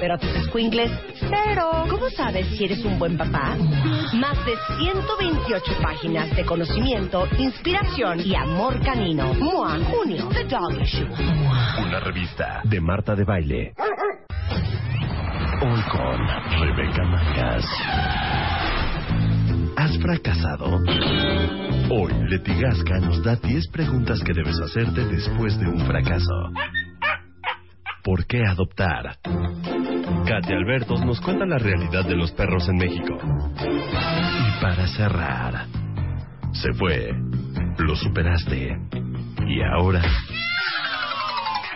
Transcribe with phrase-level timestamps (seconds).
[0.00, 0.90] pero a tus squinkles,
[1.20, 3.56] pero ¿cómo sabes si eres un buen papá?
[4.14, 9.32] Más de 128 páginas de conocimiento, inspiración y amor canino.
[9.34, 11.08] MOA, junio, The Dog Issue.
[11.86, 13.74] Una revista de Marta de Baile.
[15.60, 16.18] Hoy con
[16.60, 17.64] Rebeca Mangas.
[19.76, 20.80] ¿Has fracasado?
[21.90, 26.50] Hoy Leti Gasca nos da 10 preguntas que debes hacerte después de un fracaso.
[28.02, 29.18] ¿Por qué adoptar?
[30.26, 33.16] Katia Albertos nos cuenta la realidad de los perros en México.
[33.60, 35.66] Y para cerrar,
[36.52, 37.12] se fue,
[37.78, 38.76] lo superaste.
[39.46, 40.02] Y ahora,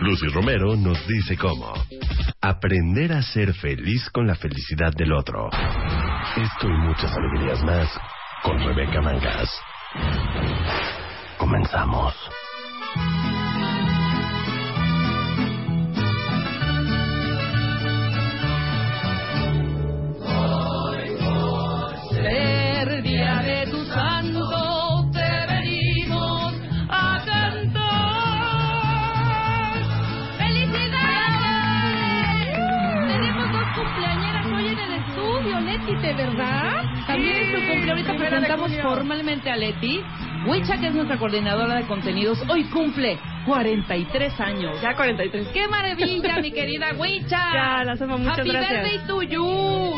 [0.01, 1.73] Lucy Romero nos dice cómo.
[2.41, 5.49] Aprender a ser feliz con la felicidad del otro.
[5.49, 7.89] Esto y muchas alegrías más
[8.43, 9.51] con Rebeca Mangas.
[11.39, 12.15] Comenzamos.
[37.97, 40.01] Ahorita presentamos formalmente a Leti.
[40.47, 44.81] Wicha, que es nuestra coordinadora de contenidos, hoy cumple 43 años.
[44.83, 45.49] Ya 43.
[45.49, 47.41] ¡Qué maravilla, mi querida Wicha!
[47.55, 48.83] Ya, las amo, muchas Happy gracias.
[48.83, 49.95] birthday to you.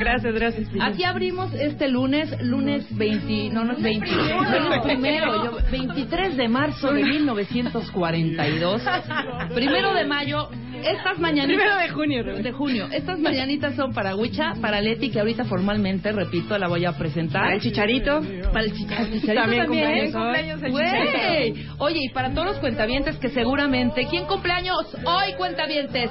[0.00, 0.68] Gracias, gracias.
[0.80, 6.48] Aquí abrimos este lunes, lunes 20, no, no es 20, lunes primero, yo- 23 de
[6.48, 8.82] marzo de 1942,
[9.54, 10.48] primero de mayo,
[10.84, 11.56] estas mañanitas...
[11.62, 12.42] Primero de junio, Rebeca.
[12.42, 16.84] De junio, estas mañanitas son para Huicha, para Leti, que ahorita formalmente, repito, la voy
[16.84, 17.42] a presentar.
[17.42, 18.20] Para el chicharito.
[18.52, 20.12] Para el chicha- el chicharito También también.
[20.12, 20.22] cumpleaños hoy.
[20.22, 21.74] Cumpleaños el chicharito.
[21.84, 26.10] Oye, y para todos los cuentavientes que seguramente, ¿quién cumpleaños hoy, cuentavientes?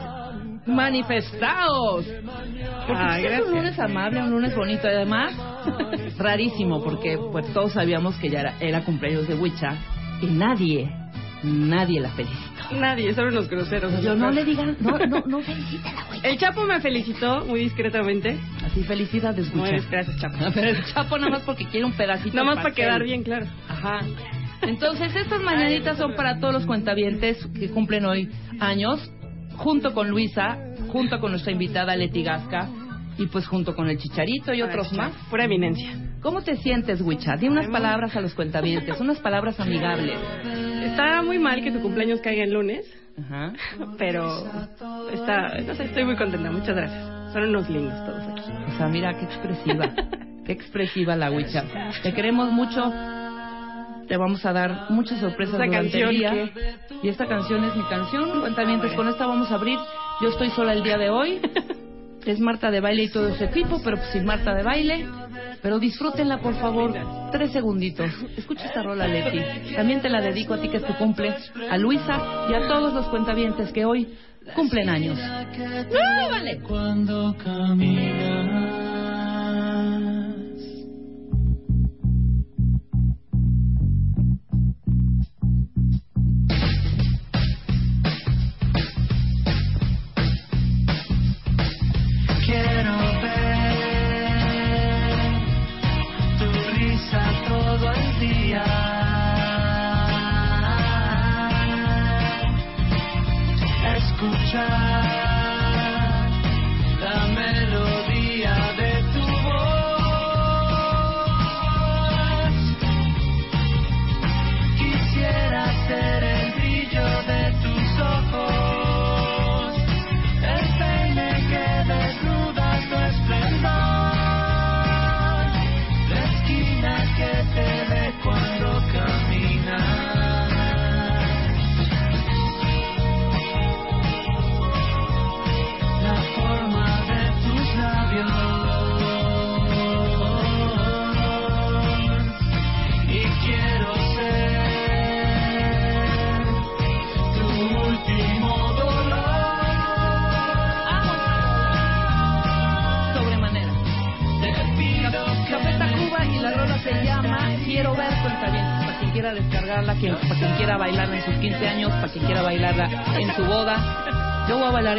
[0.66, 2.06] Manifestaos.
[2.88, 5.34] Porque Ay, pues, es un lunes amable, un lunes bonito, y además
[6.18, 9.76] rarísimo, porque pues todos sabíamos que ya era, era cumpleaños de Huicha
[10.22, 10.90] y nadie,
[11.44, 12.76] nadie la felicitó.
[12.80, 14.02] Nadie, solo los groseros.
[14.02, 16.28] Yo no le digan, no, no, no feliciten a Huicha.
[16.28, 18.38] El Chapo me felicitó muy discretamente.
[18.66, 19.88] Así felicidades, Muy Huicha.
[19.90, 20.38] gracias, Chapo.
[20.54, 22.36] Pero el Chapo nada más porque quiere un pedacito.
[22.36, 23.46] Nada más para quedar bien claro.
[23.68, 24.00] Ajá.
[24.62, 29.12] Entonces, estas mañanitas son para todos los cuentavientes que cumplen hoy años,
[29.58, 30.58] junto con Luisa,
[30.90, 32.70] junto con nuestra invitada Leti Gasca,
[33.18, 35.12] y pues junto con el Chicharito y otros más.
[35.30, 35.92] Pura eminencia.
[36.22, 37.36] ¿Cómo te sientes, Wicha?
[37.38, 40.18] Di unas palabras a los cuentavientes, unas palabras amigables.
[40.84, 42.86] Está muy mal que tu cumpleaños caiga el lunes,
[43.20, 43.54] Ajá.
[43.98, 44.46] pero
[45.14, 46.52] está, no sé, estoy muy contenta.
[46.52, 47.34] Muchas gracias.
[47.34, 48.52] Son unos lindos todos aquí.
[48.74, 49.90] O sea, mira qué expresiva.
[50.44, 51.64] Qué expresiva la Wicha.
[52.02, 52.92] Te queremos mucho.
[54.08, 56.32] Te vamos a dar muchas sorpresas Esa durante canción el día.
[56.32, 58.40] que- Y esta canción es mi canción.
[58.42, 59.78] Cuentavientes, con esta vamos a abrir.
[60.20, 61.40] Yo estoy sola el día de hoy.
[62.26, 65.06] Es Marta de baile y todo ese equipo, pero pues sin Marta de baile.
[65.62, 66.94] Pero disfrútenla, por favor.
[67.32, 68.12] Tres segunditos.
[68.36, 69.76] Escucha esta rola, Leti.
[69.76, 71.36] También te la dedico a ti que es tu cumple,
[71.70, 74.08] a Luisa y a todos los cuentavientes que hoy
[74.56, 75.20] cumplen años.
[75.22, 76.60] ¡Ah, vale!
[76.62, 78.91] Cuando caminas,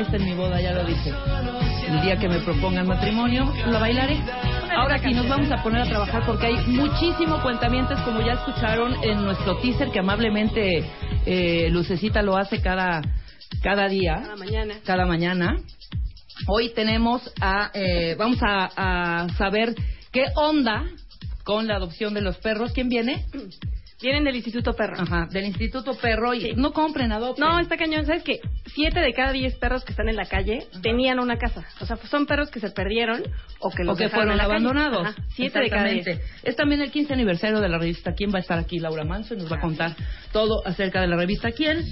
[0.02, 1.12] Esta en mi boda, ya lo dije.
[1.88, 4.18] El día que me propongan matrimonio, la bailaré.
[4.76, 8.96] Ahora sí, nos vamos a poner a trabajar porque hay muchísimo cuentamientos, como ya escucharon
[9.04, 10.84] en nuestro teaser, que amablemente
[11.24, 13.00] eh, Lucecita lo hace cada,
[13.62, 14.14] cada día.
[14.22, 14.74] Cada mañana.
[14.84, 15.56] Cada mañana.
[16.48, 18.70] Hoy tenemos a, eh, vamos a,
[19.24, 19.72] a saber
[20.10, 20.84] qué onda
[21.44, 22.72] con la adopción de los perros.
[22.72, 23.24] ¿Quién viene?
[24.02, 24.96] Vienen del Instituto Perro.
[24.98, 26.34] Ajá, del Instituto Perro.
[26.34, 26.50] Y Sí.
[26.56, 27.44] no compren, adopten.
[27.44, 28.04] No, está cañón.
[28.04, 28.40] ¿Sabes qué?
[28.74, 31.64] Siete de cada diez perros que están en la calle tenían una casa.
[31.80, 33.22] O sea, son perros que se perdieron
[33.60, 35.06] o que los o que dejaron fueron abandonados.
[35.08, 36.20] Ajá, Siete de cada diez.
[36.42, 39.34] Es también el 15 aniversario de la revista Quién va a estar aquí, Laura Manso,
[39.34, 39.94] y nos va a contar
[40.32, 41.84] todo acerca de la revista Quién.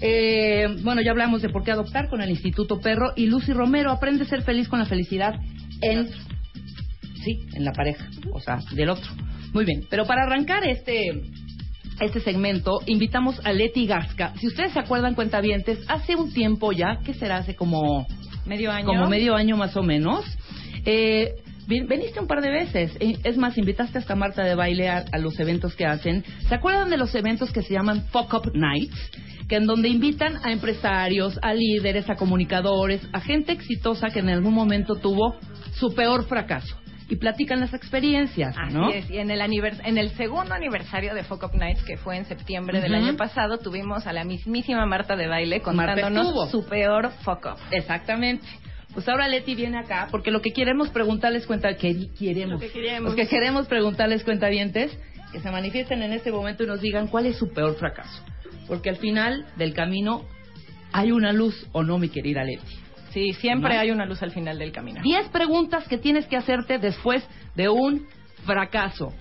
[0.00, 3.90] Eh, bueno, ya hablamos de por qué adoptar con el Instituto Perro y Lucy Romero
[3.90, 5.34] aprende a ser feliz con la felicidad
[5.82, 6.08] en
[7.24, 9.10] sí, en la pareja, o sea, del otro.
[9.52, 11.20] Muy bien, pero para arrancar este
[12.04, 14.32] este segmento, invitamos a Leti Gasca.
[14.40, 17.38] Si ustedes se acuerdan, cuentavientes, hace un tiempo ya, ¿qué será?
[17.38, 18.06] Hace como
[18.46, 18.86] Medio año.
[18.86, 20.24] como medio año más o menos.
[20.84, 21.34] Eh,
[21.66, 22.96] ven- veniste un par de veces.
[23.00, 26.24] Es más, invitaste hasta Marta de baile a, a los eventos que hacen.
[26.48, 28.96] ¿Se acuerdan de los eventos que se llaman Fuck Up Nights?
[29.48, 34.28] Que en donde invitan a empresarios, a líderes, a comunicadores, a gente exitosa que en
[34.28, 35.36] algún momento tuvo
[35.74, 36.76] su peor fracaso.
[37.10, 38.90] Y platican las experiencias, Así ¿no?
[38.90, 42.16] es, y en el, anivers- en el segundo aniversario de Fuck Up Nights, que fue
[42.18, 47.10] en septiembre del año pasado, tuvimos a la mismísima Marta de baile contándonos su peor
[47.22, 47.58] Fuck Up.
[47.70, 48.46] Exactamente.
[48.92, 52.70] Pues ahora Leti viene acá porque lo que queremos preguntarles cuenta que queremos, Lo que
[52.72, 53.02] queremos.
[53.04, 54.98] Los que queremos preguntarles cuentavientes
[55.32, 58.22] que se manifiesten en este momento y nos digan cuál es su peor fracaso,
[58.66, 60.24] porque al final del camino
[60.92, 62.78] hay una luz o no, mi querida Leti.
[63.10, 63.80] Sí, siempre ¿No?
[63.80, 65.00] hay una luz al final del camino.
[65.02, 68.06] Diez preguntas que tienes que hacerte después de un
[68.44, 69.12] fracaso.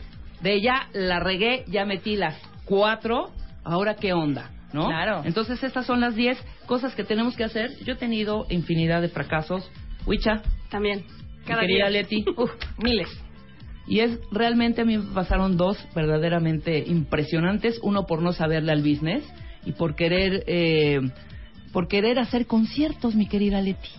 [0.41, 3.31] De ya la regué, ya metí las cuatro,
[3.63, 4.87] ahora qué onda, ¿no?
[4.87, 5.21] Claro.
[5.25, 7.71] Entonces estas son las diez cosas que tenemos que hacer.
[7.83, 9.69] Yo he tenido infinidad de fracasos.
[10.05, 11.05] Huicha, También.
[11.39, 12.01] mi Cada querida día.
[12.01, 12.25] Leti.
[12.37, 13.09] Uf, miles.
[13.87, 17.79] Y es realmente a mí me pasaron dos verdaderamente impresionantes.
[17.81, 19.23] Uno por no saberle al business
[19.65, 20.99] y por querer eh,
[21.77, 23.91] por querer hacer conciertos, mi querida Leti.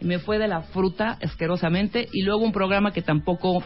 [0.00, 2.08] Y me fue de la fruta asquerosamente.
[2.10, 3.62] Y luego un programa que tampoco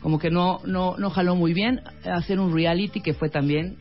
[0.00, 1.80] como que no no no jaló muy bien,
[2.12, 3.76] hacer un reality que fue también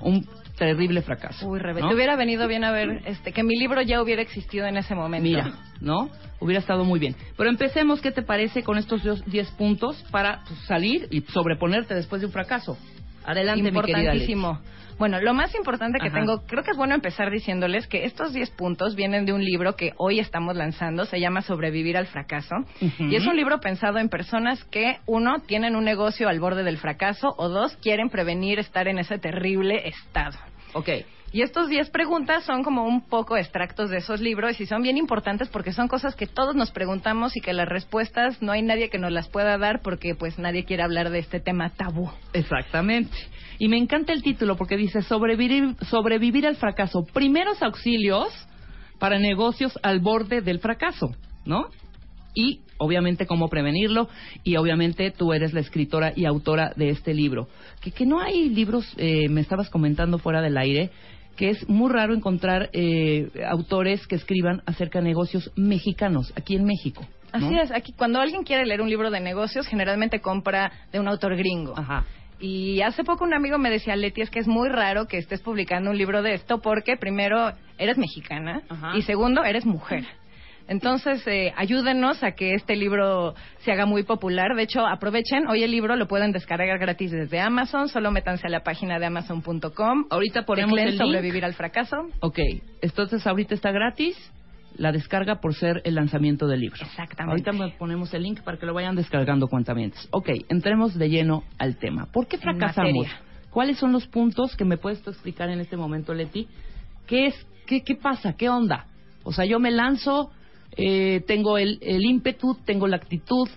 [0.00, 0.26] un
[0.58, 1.46] terrible fracaso.
[1.48, 1.88] Uy, Rebe, ¿no?
[1.90, 4.96] te hubiera venido bien a ver este, que mi libro ya hubiera existido en ese
[4.96, 5.22] momento.
[5.22, 6.10] Mira, ¿no?
[6.40, 7.14] Hubiera estado muy bien.
[7.36, 11.94] Pero empecemos, ¿qué te parece con estos dos- 10 puntos para pues, salir y sobreponerte
[11.94, 12.76] después de un fracaso?
[13.24, 14.32] Adelante, mi querida Leti.
[14.32, 14.58] Importantísimo.
[15.02, 16.20] Bueno, lo más importante que Ajá.
[16.20, 19.74] tengo, creo que es bueno empezar diciéndoles que estos 10 puntos vienen de un libro
[19.74, 22.54] que hoy estamos lanzando, se llama Sobrevivir al fracaso.
[23.00, 26.78] Y es un libro pensado en personas que, uno, tienen un negocio al borde del
[26.78, 30.38] fracaso, o dos, quieren prevenir estar en ese terrible estado.
[30.72, 30.90] Ok.
[31.32, 34.98] Y estos 10 preguntas son como un poco extractos de esos libros y son bien
[34.98, 38.90] importantes porque son cosas que todos nos preguntamos y que las respuestas no hay nadie
[38.90, 42.10] que nos las pueda dar porque pues nadie quiere hablar de este tema tabú.
[42.34, 43.16] Exactamente.
[43.58, 47.06] Y me encanta el título porque dice sobrevivir, sobrevivir al fracaso.
[47.14, 48.28] Primeros auxilios
[48.98, 51.14] para negocios al borde del fracaso,
[51.46, 51.70] ¿no?
[52.34, 54.08] Y obviamente cómo prevenirlo.
[54.44, 57.48] Y obviamente tú eres la escritora y autora de este libro.
[57.80, 60.90] Que, que no hay libros, eh, me estabas comentando fuera del aire,
[61.36, 66.64] que es muy raro encontrar eh, autores que escriban acerca de negocios mexicanos aquí en
[66.64, 67.06] México.
[67.32, 67.46] ¿no?
[67.46, 71.08] Así es, aquí cuando alguien quiere leer un libro de negocios generalmente compra de un
[71.08, 71.74] autor gringo.
[71.76, 72.04] Ajá.
[72.42, 75.40] Y hace poco un amigo me decía, Leti, es que es muy raro que estés
[75.40, 78.96] publicando un libro de esto porque primero eres mexicana Ajá.
[78.96, 80.04] y segundo eres mujer.
[80.68, 84.54] Entonces, eh, ayúdenos a que este libro se haga muy popular.
[84.54, 87.88] De hecho, aprovechen, hoy el libro lo pueden descargar gratis desde Amazon.
[87.88, 90.06] Solo métanse a la página de amazon.com.
[90.10, 91.02] Ahorita ponemos el link.
[91.02, 91.96] sobrevivir al fracaso.
[92.20, 92.38] Ok,
[92.80, 94.16] entonces ahorita está gratis
[94.76, 96.78] la descarga por ser el lanzamiento del libro.
[96.82, 97.50] Exactamente.
[97.50, 100.08] Ahorita ponemos el link para que lo vayan descargando cuantamientos.
[100.10, 102.06] Ok, entremos de lleno al tema.
[102.06, 103.06] ¿Por qué fracasamos?
[103.50, 106.48] ¿Cuáles son los puntos que me puedes explicar en este momento, Leti?
[107.06, 107.46] ¿Qué es?
[107.66, 108.32] ¿Qué, qué pasa?
[108.32, 108.86] ¿Qué onda?
[109.24, 110.30] O sea, yo me lanzo,
[110.76, 113.48] eh, tengo el, el ímpetu, tengo la actitud,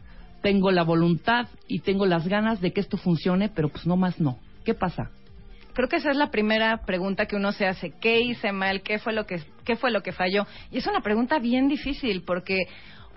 [0.41, 4.19] tengo la voluntad y tengo las ganas de que esto funcione, pero pues no más
[4.19, 4.37] no.
[4.63, 5.09] ¿Qué pasa?
[5.73, 7.91] Creo que esa es la primera pregunta que uno se hace.
[7.99, 8.81] ¿Qué hice mal?
[8.81, 10.45] ¿Qué fue lo que, qué fue lo que falló?
[10.71, 12.67] Y es una pregunta bien difícil porque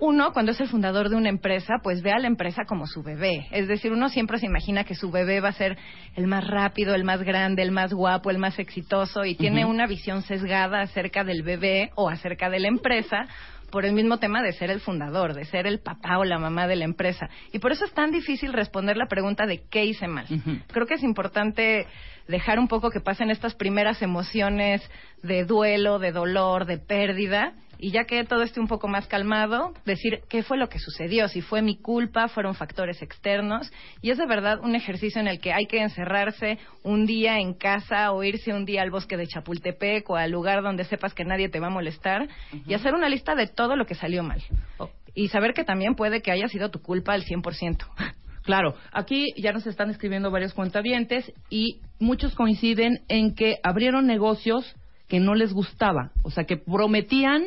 [0.01, 3.03] uno, cuando es el fundador de una empresa, pues ve a la empresa como su
[3.03, 3.47] bebé.
[3.51, 5.77] Es decir, uno siempre se imagina que su bebé va a ser
[6.15, 9.87] el más rápido, el más grande, el más guapo, el más exitoso y tiene una
[9.87, 13.27] visión sesgada acerca del bebé o acerca de la empresa
[13.71, 16.67] por el mismo tema de ser el fundador, de ser el papá o la mamá
[16.67, 17.29] de la empresa.
[17.53, 20.27] Y por eso es tan difícil responder la pregunta de qué hice mal.
[20.69, 21.87] Creo que es importante
[22.27, 24.83] dejar un poco que pasen estas primeras emociones
[25.23, 29.73] de duelo, de dolor, de pérdida y ya que todo esté un poco más calmado,
[29.85, 33.71] decir qué fue lo que sucedió, si fue mi culpa, fueron factores externos.
[34.03, 37.55] Y es de verdad un ejercicio en el que hay que encerrarse un día en
[37.55, 41.25] casa o irse un día al bosque de Chapultepec o al lugar donde sepas que
[41.25, 42.29] nadie te va a molestar
[42.67, 44.43] y hacer una lista de todo lo que salió mal.
[44.79, 44.91] Oh.
[45.15, 47.87] Y saber que también puede que haya sido tu culpa al 100%.
[48.49, 54.75] Claro, aquí ya nos están escribiendo varios cuentavientes y muchos coinciden en que abrieron negocios
[55.07, 57.45] que no les gustaba, o sea, que prometían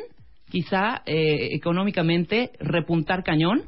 [0.51, 3.63] quizá eh, económicamente repuntar cañón,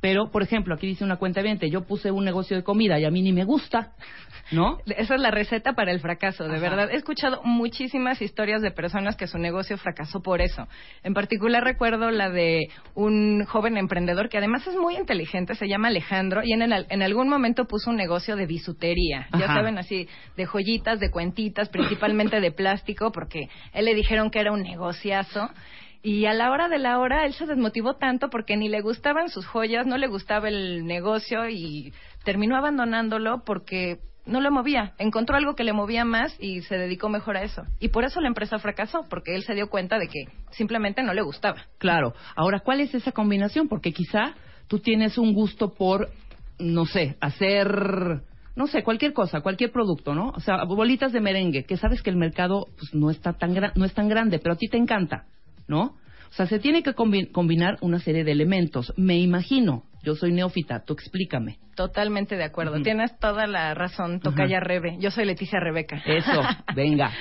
[0.00, 3.10] pero por ejemplo, aquí dice una cuenta yo puse un negocio de comida y a
[3.10, 3.94] mí ni me gusta,
[4.52, 4.78] ¿no?
[4.86, 6.60] Esa es la receta para el fracaso, de Ajá.
[6.60, 6.90] verdad.
[6.92, 10.68] He escuchado muchísimas historias de personas que su negocio fracasó por eso.
[11.02, 15.88] En particular recuerdo la de un joven emprendedor que además es muy inteligente, se llama
[15.88, 19.26] Alejandro, y en, el- en algún momento puso un negocio de bisutería.
[19.36, 24.38] Ya saben, así, de joyitas, de cuentitas, principalmente de plástico, porque él le dijeron que
[24.38, 25.50] era un negociazo.
[26.02, 29.28] Y a la hora de la hora, él se desmotivó tanto porque ni le gustaban
[29.28, 31.92] sus joyas, no le gustaba el negocio y
[32.24, 34.92] terminó abandonándolo porque no lo movía.
[34.98, 37.64] Encontró algo que le movía más y se dedicó mejor a eso.
[37.80, 41.14] Y por eso la empresa fracasó, porque él se dio cuenta de que simplemente no
[41.14, 41.66] le gustaba.
[41.78, 42.14] Claro.
[42.36, 43.68] Ahora, ¿cuál es esa combinación?
[43.68, 44.34] Porque quizá
[44.68, 46.10] tú tienes un gusto por,
[46.58, 48.22] no sé, hacer,
[48.54, 50.30] no sé, cualquier cosa, cualquier producto, ¿no?
[50.30, 53.84] O sea, bolitas de merengue, que sabes que el mercado pues, no está tan no
[53.84, 55.24] es tan grande, pero a ti te encanta,
[55.68, 55.96] ¿no?
[56.30, 58.92] O sea, se tiene que combi- combinar una serie de elementos.
[58.96, 61.58] Me imagino, yo soy neófita, tú explícame.
[61.74, 62.82] Totalmente de acuerdo.
[62.82, 64.96] Tienes toda la razón, Tocaya Rebe.
[64.98, 66.02] Yo soy Leticia Rebeca.
[66.04, 66.42] Eso,
[66.74, 67.12] venga.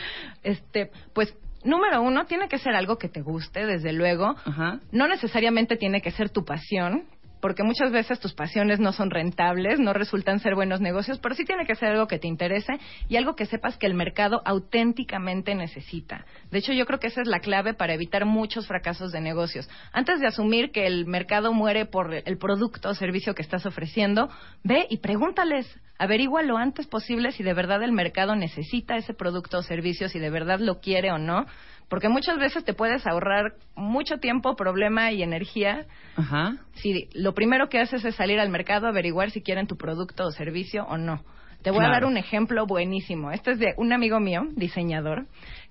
[0.44, 4.36] Este, pues, número uno, tiene que ser algo que te guste, desde luego.
[4.44, 4.80] Ajá.
[4.92, 7.04] No necesariamente tiene que ser tu pasión,
[7.42, 11.46] porque muchas veces tus pasiones no son rentables, no resultan ser buenos negocios, pero sí
[11.46, 12.74] tiene que ser algo que te interese
[13.08, 16.26] y algo que sepas que el mercado auténticamente necesita.
[16.52, 19.70] De hecho, yo creo que esa es la clave para evitar muchos fracasos de negocios.
[19.92, 24.30] Antes de asumir que el mercado muere por el producto o servicio que estás ofreciendo,
[24.64, 25.68] ve y pregúntales,
[25.98, 30.20] averigua lo antes posible si de verdad el mercado necesita ese producto o servicio, si
[30.20, 31.46] de verdad lo quiere o no,
[31.90, 36.56] porque muchas veces te puedes ahorrar mucho tiempo, problema y energía Ajá.
[36.76, 40.26] si lo primero que haces es salir al mercado a averiguar si quieren tu producto
[40.26, 41.24] o servicio o no.
[41.62, 43.32] Te voy a dar un ejemplo buenísimo.
[43.32, 45.26] Este es de un amigo mío, diseñador,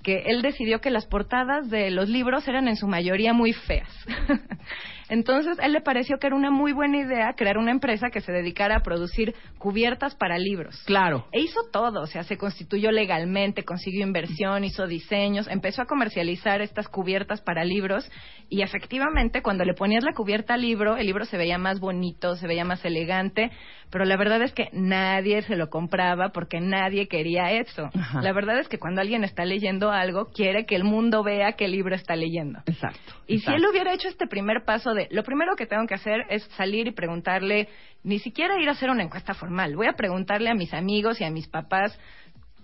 [0.07, 3.91] que él decidió que las portadas de los libros eran en su mayoría muy feas.
[5.09, 8.21] Entonces, a él le pareció que era una muy buena idea crear una empresa que
[8.21, 10.81] se dedicara a producir cubiertas para libros.
[10.87, 11.27] Claro.
[11.33, 16.61] E hizo todo, o sea, se constituyó legalmente, consiguió inversión, hizo diseños, empezó a comercializar
[16.61, 18.09] estas cubiertas para libros
[18.49, 22.37] y efectivamente cuando le ponías la cubierta al libro, el libro se veía más bonito,
[22.37, 23.51] se veía más elegante,
[23.91, 27.91] pero la verdad es que nadie se lo compraba porque nadie quería eso.
[27.95, 28.23] Ajá.
[28.23, 31.69] La verdad es que cuando alguien está leyendo algo, quiere que el mundo vea qué
[31.69, 32.61] libro está leyendo.
[32.67, 33.15] Exacto.
[33.27, 36.25] Y si él hubiera hecho este primer paso de, lo primero que tengo que hacer
[36.29, 37.69] es salir y preguntarle,
[38.05, 41.25] ni siquiera ir a hacer una encuesta formal, voy a preguntarle a mis amigos y
[41.25, 41.99] a mis papás,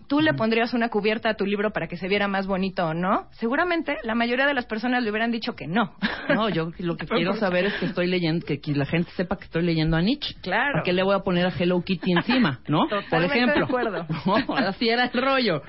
[0.09, 2.95] ¿tú le pondrías una cubierta a tu libro para que se viera más bonito o
[2.95, 3.29] no?
[3.33, 5.95] Seguramente la mayoría de las personas le hubieran dicho que no.
[6.29, 9.45] No, yo lo que quiero saber es que estoy leyendo, que, la gente sepa que
[9.45, 10.35] estoy leyendo a Nietzsche.
[10.41, 10.75] Claro.
[10.75, 12.87] ¿Por qué le voy a poner a Hello Kitty encima, no?
[12.89, 13.55] Por ejemplo.
[13.55, 14.07] de acuerdo.
[14.27, 15.63] No, así era el rollo.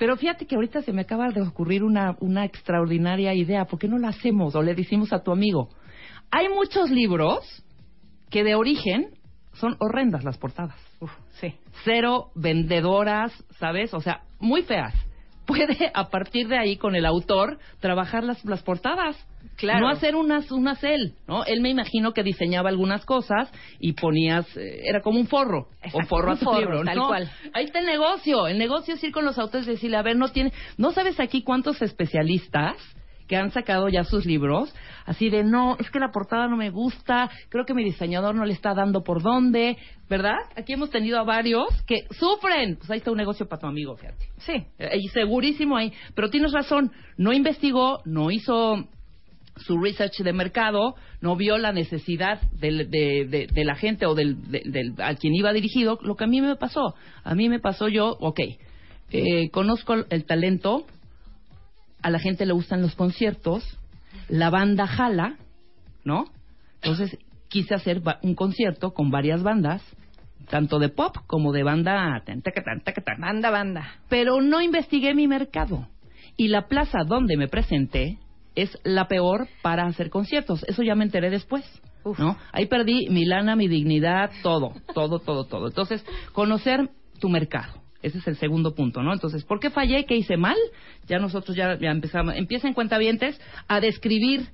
[0.00, 3.66] Pero fíjate que ahorita se me acaba de ocurrir una, una extraordinaria idea.
[3.66, 5.68] ¿Por qué no la hacemos o le decimos a tu amigo?
[6.30, 7.44] Hay muchos libros
[8.30, 9.10] que de origen
[9.52, 10.80] son horrendas las portadas.
[11.00, 11.54] Uf, sí.
[11.84, 13.92] Cero vendedoras, ¿sabes?
[13.92, 14.94] O sea, muy feas.
[15.50, 19.16] Puede, a partir de ahí, con el autor, trabajar las, las portadas.
[19.56, 19.80] Claro.
[19.80, 21.44] No hacer unas, unas él, ¿no?
[21.44, 25.86] Él me imagino que diseñaba algunas cosas y ponías, eh, era como un forro, o
[25.86, 27.08] Exacto, forro a tu forro, libro, tal ¿no?
[27.08, 27.30] cual.
[27.52, 28.46] Ahí está el negocio.
[28.46, 31.18] El negocio es ir con los autores y decirle, a ver, no tiene, no sabes
[31.20, 32.76] aquí cuántos especialistas
[33.30, 34.74] que han sacado ya sus libros,
[35.06, 38.44] así de, no, es que la portada no me gusta, creo que mi diseñador no
[38.44, 39.76] le está dando por dónde,
[40.08, 40.34] ¿verdad?
[40.56, 42.74] Aquí hemos tenido a varios que sufren.
[42.76, 44.26] Pues ahí está un negocio para tu amigo, fíjate.
[44.38, 44.64] Sí.
[44.80, 45.92] Eh, Y segurísimo ahí.
[46.16, 48.84] Pero tienes razón, no investigó, no hizo
[49.58, 54.16] su research de mercado, no vio la necesidad del- de, de- de la gente o
[54.16, 56.94] del, de- del- a quien iba dirigido, lo que a mí me pasó.
[57.22, 58.40] A mí me pasó yo, ok,
[59.12, 60.84] eh, conozco el talento,
[62.02, 63.64] a la gente le gustan los conciertos,
[64.28, 65.36] la banda jala,
[66.04, 66.24] ¿no?
[66.82, 69.82] Entonces quise hacer un concierto con varias bandas,
[70.48, 72.22] tanto de pop como de banda...
[73.20, 73.88] Banda, banda.
[74.08, 75.88] Pero no investigué mi mercado.
[76.36, 78.18] Y la plaza donde me presenté
[78.54, 80.64] es la peor para hacer conciertos.
[80.64, 81.64] Eso ya me enteré después.
[82.18, 82.36] ¿no?
[82.52, 85.68] Ahí perdí mi lana, mi dignidad, todo, todo, todo, todo.
[85.68, 86.88] Entonces, conocer
[87.20, 87.74] tu mercado.
[88.02, 89.12] Ese es el segundo punto, ¿no?
[89.12, 90.06] Entonces, ¿por qué fallé?
[90.06, 90.56] ¿Qué hice mal?
[91.06, 92.34] Ya nosotros ya, ya empezamos.
[92.36, 94.48] Empiecen cuentavientes a describir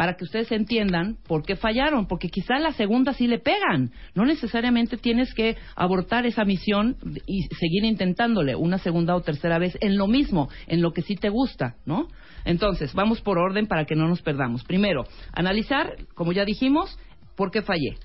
[0.00, 3.92] para que ustedes entiendan por qué fallaron, porque quizá la segunda sí le pegan.
[4.14, 9.76] No necesariamente tienes que abortar esa misión y seguir intentándole una segunda o tercera vez
[9.82, 12.08] en lo mismo, en lo que sí te gusta, ¿no?
[12.46, 14.64] Entonces, vamos por orden para que no nos perdamos.
[14.64, 15.04] Primero,
[15.34, 16.98] analizar, como ya dijimos,
[17.36, 17.98] por qué fallé.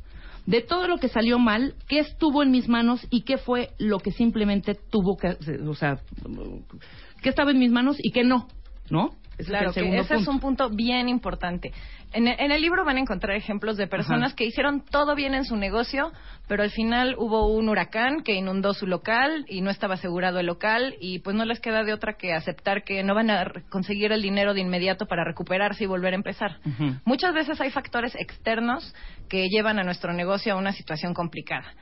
[0.46, 4.00] De todo lo que salió mal, qué estuvo en mis manos y qué fue lo
[4.00, 5.38] que simplemente tuvo que,
[5.68, 6.00] o sea,
[7.22, 8.48] qué estaba en mis manos y qué no,
[8.90, 9.10] ¿no?
[9.38, 11.72] Ese claro, es que ese es un punto bien importante.
[12.13, 15.44] En, en, el libro van a encontrar ejemplos de personas que hicieron todo bien en
[15.44, 16.12] su negocio,
[16.48, 20.46] pero al final hubo un huracán que inundó su local y no estaba asegurado el
[20.46, 24.12] local y pues no les queda de otra que aceptar que no van a conseguir
[24.12, 26.60] el dinero de inmediato para recuperarse y volver a empezar.
[27.04, 28.94] Muchas veces hay factores externos
[29.27, 31.74] que llevan a nuestro negocio a una situación complicada.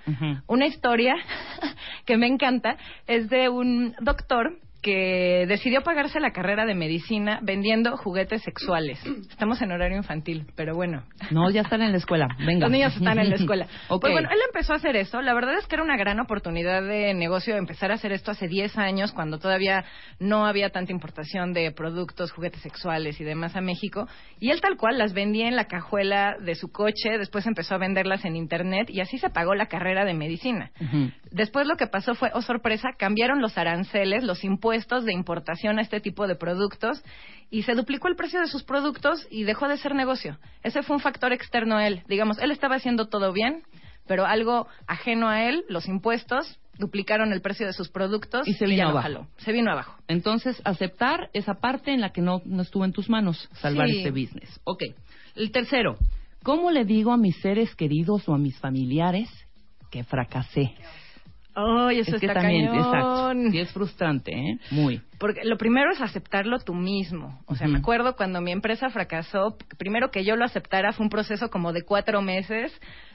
[0.48, 1.16] Una historia
[2.06, 7.96] que me encanta es de un doctor que decidió pagarse la carrera de medicina vendiendo
[7.96, 9.02] juguetes sexuales.
[9.30, 11.04] Estamos en horario infantil, pero bueno.
[11.32, 12.28] No, ya están en la escuela.
[12.46, 12.68] Venga.
[12.68, 13.68] Los niños están en la escuela.
[14.04, 15.22] Pues bueno, él empezó a hacer eso.
[15.22, 18.50] La verdad es que era una gran oportunidad de negocio empezar a hacer esto hace
[18.50, 19.86] 10 años, cuando todavía
[20.20, 24.10] no había tanta importación de productos, juguetes sexuales y demás a México.
[24.42, 27.78] Y él tal cual las vendía en la cajuela de su coche, después empezó a
[27.78, 30.72] venderlas en internet y así se pagó la carrera de medicina.
[31.32, 35.82] Después lo que pasó fue, oh sorpresa, cambiaron los aranceles, los impuestos de importación a
[35.82, 37.04] este tipo de productos
[37.50, 40.38] y se duplicó el precio de sus productos y dejó de ser negocio.
[40.64, 42.04] Ese fue un factor externo a él.
[42.08, 43.64] Digamos, él estaba haciendo todo bien,
[44.08, 48.66] pero algo ajeno a él, los impuestos, duplicaron el precio de sus productos y se
[48.66, 49.28] vino abajo.
[49.38, 49.96] Se vino abajo.
[50.08, 54.10] Entonces, aceptar esa parte en la que no, no estuvo en tus manos, salvar este
[54.10, 54.60] business.
[54.64, 54.84] Ok.
[55.36, 55.98] El tercero,
[56.44, 59.30] ¿cómo le digo a mis seres queridos o a mis familiares
[59.92, 60.74] que fracasé?
[61.56, 62.86] Ay, eso es que está también, cañón.
[62.86, 63.58] exacto.
[63.58, 64.60] Y es frustrante, ¿eh?
[64.72, 65.02] Muy.
[65.20, 67.40] Porque lo primero es aceptarlo tú mismo.
[67.46, 71.10] O sea, me acuerdo cuando mi empresa fracasó, primero que yo lo aceptara fue un
[71.10, 72.74] proceso como de cuatro meses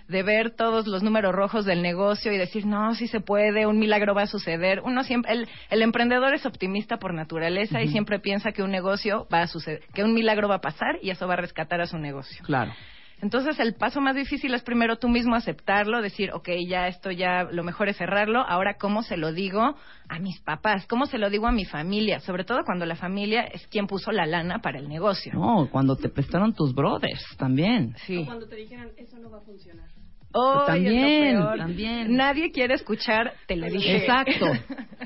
[0.09, 3.79] de ver todos los números rojos del negocio y decir, no, sí se puede, un
[3.79, 4.81] milagro va a suceder.
[4.83, 9.27] Uno siempre, el, el emprendedor es optimista por naturaleza y siempre piensa que un negocio
[9.33, 11.87] va a suceder, que un milagro va a pasar y eso va a rescatar a
[11.87, 12.42] su negocio.
[12.44, 12.72] Claro.
[13.21, 17.45] Entonces el paso más difícil es primero tú mismo aceptarlo, decir, ok, ya esto ya
[17.51, 19.75] lo mejor es cerrarlo, ahora cómo se lo digo
[20.09, 23.43] a mis papás, cómo se lo digo a mi familia, sobre todo cuando la familia
[23.43, 25.33] es quien puso la lana para el negocio.
[25.35, 27.95] No, cuando te prestaron tus brothers también.
[28.07, 28.19] Sí.
[28.19, 29.89] O cuando te dijeran, eso no va a funcionar.
[30.33, 32.15] Oh, también, también.
[32.15, 33.97] Nadie quiere escuchar, te lo dije.
[33.97, 34.47] Exacto.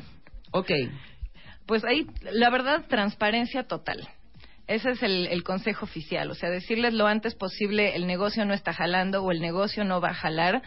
[0.51, 0.71] ok.
[1.65, 4.07] Pues ahí, la verdad, transparencia total.
[4.73, 8.73] Ese es el, consejo oficial, o sea, decirles lo antes posible el negocio no está
[8.73, 10.63] jalando o el negocio no va a jalar.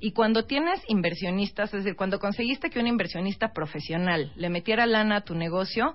[0.00, 5.16] Y cuando tienes inversionistas, es decir, cuando conseguiste que un inversionista profesional le metiera lana
[5.16, 5.94] a tu negocio,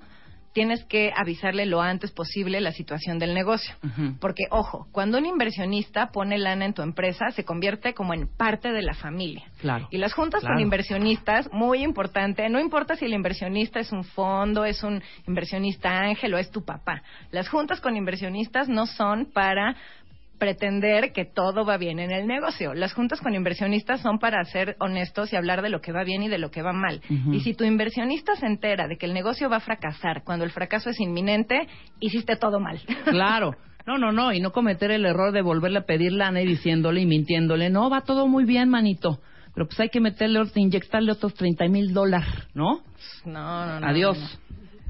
[0.57, 3.75] tienes que avisarle lo antes posible la situación del negocio.
[4.19, 8.71] Porque, ojo, cuando un inversionista pone lana en tu empresa, se convierte como en parte
[8.71, 9.43] de la familia.
[9.59, 9.87] Claro.
[9.91, 14.65] Y las juntas con inversionistas, muy importante, no importa si el inversionista es un fondo,
[14.65, 17.03] es un inversionista ángel o es tu papá.
[17.29, 19.75] Las juntas con inversionistas no son para
[20.37, 22.73] pretender que todo va bien en el negocio.
[22.73, 26.23] Las juntas con inversionistas son para ser honestos y hablar de lo que va bien
[26.23, 27.01] y de lo que va mal.
[27.31, 30.51] Y si tu inversionista se entera de que el negocio va a fracasar cuando el
[30.51, 31.67] fracaso es inminente,
[31.99, 32.79] hiciste todo mal.
[33.17, 33.55] Claro.
[33.87, 37.01] No, no, no, y no cometer el error de volverle a pedir lana y diciéndole
[37.01, 39.21] y mintiéndole, no, va todo muy bien, manito,
[39.53, 42.81] pero pues hay que meterle, inyectarle otros 30 mil dólares, ¿no?
[43.23, 43.87] No, no, no.
[43.87, 44.39] Adiós.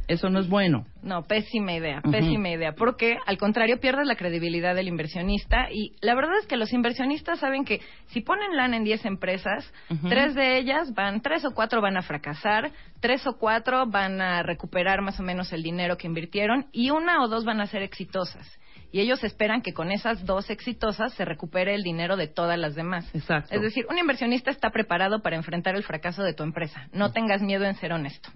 [0.08, 0.86] Eso no es bueno.
[1.02, 6.16] No, pésima idea, pésima idea, porque al contrario pierdes la credibilidad del inversionista y la
[6.16, 9.72] verdad es que los inversionistas saben que si ponen lana en 10 empresas,
[10.08, 14.44] tres de ellas van, tres o cuatro van a fracasar, tres o cuatro van a
[14.44, 17.82] recuperar más o menos el dinero que invirtieron y una o dos van a ser
[17.82, 18.48] exitosas.
[18.92, 22.74] Y ellos esperan que con esas dos exitosas se recupere el dinero de todas las
[22.76, 23.14] demás.
[23.14, 23.54] Exacto.
[23.54, 26.88] Es decir, un inversionista está preparado para enfrentar el fracaso de tu empresa.
[26.94, 28.30] No tengas miedo en ser honesto.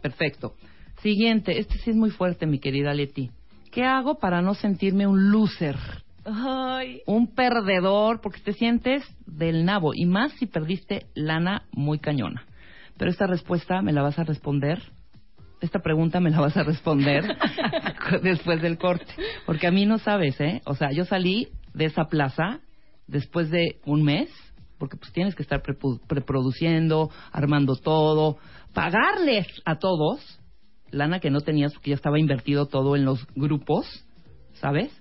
[0.00, 0.54] Perfecto.
[1.04, 3.30] Siguiente, este sí es muy fuerte, mi querida Leti.
[3.70, 5.76] ¿Qué hago para no sentirme un loser?
[6.24, 7.02] Ay.
[7.04, 12.46] Un perdedor, porque te sientes del nabo, y más si perdiste lana muy cañona.
[12.96, 14.80] Pero esta respuesta me la vas a responder,
[15.60, 17.22] esta pregunta me la vas a responder
[18.22, 19.12] después del corte,
[19.44, 20.62] porque a mí no sabes, ¿eh?
[20.64, 22.60] O sea, yo salí de esa plaza
[23.06, 24.30] después de un mes,
[24.78, 25.62] porque pues tienes que estar
[26.08, 28.38] preproduciendo, armando todo,
[28.72, 30.40] pagarles a todos
[30.94, 33.86] lana que no tenías porque ya estaba invertido todo en los grupos,
[34.54, 34.92] ¿sabes?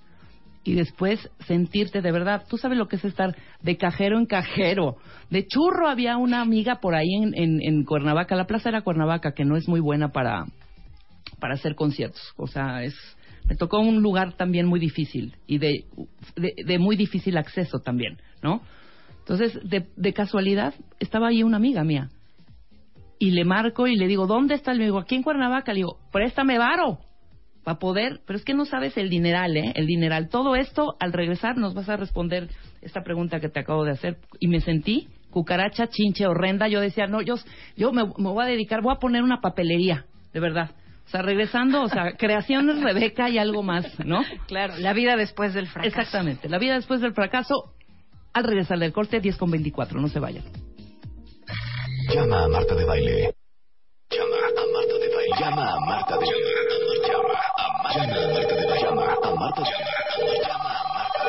[0.64, 4.98] Y después sentirte de verdad, tú sabes lo que es estar de cajero en cajero.
[5.30, 9.58] De churro había una amiga por ahí en, Cuernavaca, la plaza era Cuernavaca, que no
[9.58, 10.46] es muy buena para,
[11.40, 12.34] para hacer conciertos.
[12.38, 12.96] O sea, es
[13.48, 15.84] me tocó un lugar también muy difícil y de,
[16.38, 18.62] de, de muy difícil acceso también, ¿no?
[19.20, 22.10] Entonces, de, de casualidad, estaba ahí una amiga mía.
[23.24, 24.74] Y le marco y le digo, ¿dónde está?
[24.74, 25.72] Le digo, aquí en Cuernavaca.
[25.72, 27.00] Le digo, préstame varo
[27.64, 29.72] para poder, pero es que no sabes el dineral, ¿eh?
[29.76, 30.28] El dineral.
[30.28, 32.50] Todo esto, al regresar, nos vas a responder
[32.82, 34.18] esta pregunta que te acabo de hacer.
[34.42, 36.68] Y me sentí cucaracha, chinche, horrenda.
[36.68, 37.36] Yo decía, no, yo,
[37.78, 40.72] yo me, me voy a dedicar, voy a poner una papelería, de verdad.
[41.06, 44.22] O sea, regresando, o sea, creaciones Rebeca y algo más, ¿no?
[44.48, 45.88] Claro, la vida después del fracaso.
[45.98, 47.72] Exactamente, la vida después del fracaso,
[48.34, 50.44] al regresar del corte, 10 con 24, no se vayan.
[52.14, 53.34] Llama a Marta de Baile.
[54.12, 55.36] Llama a Marta de Baile.
[55.40, 56.54] Llama a Marta de Baile.
[57.10, 58.06] Llama a Marta
[58.54, 58.84] de Baile.
[58.84, 59.90] Llama a Marta de Baile.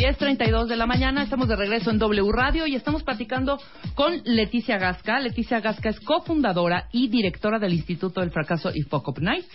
[0.03, 3.57] 10.32 de la mañana, estamos de regreso en W Radio y estamos platicando
[3.95, 5.17] con Leticia Gasca.
[5.21, 9.47] Leticia Gasca es cofundadora y directora del Instituto del Fracaso y Fuck Up Nights.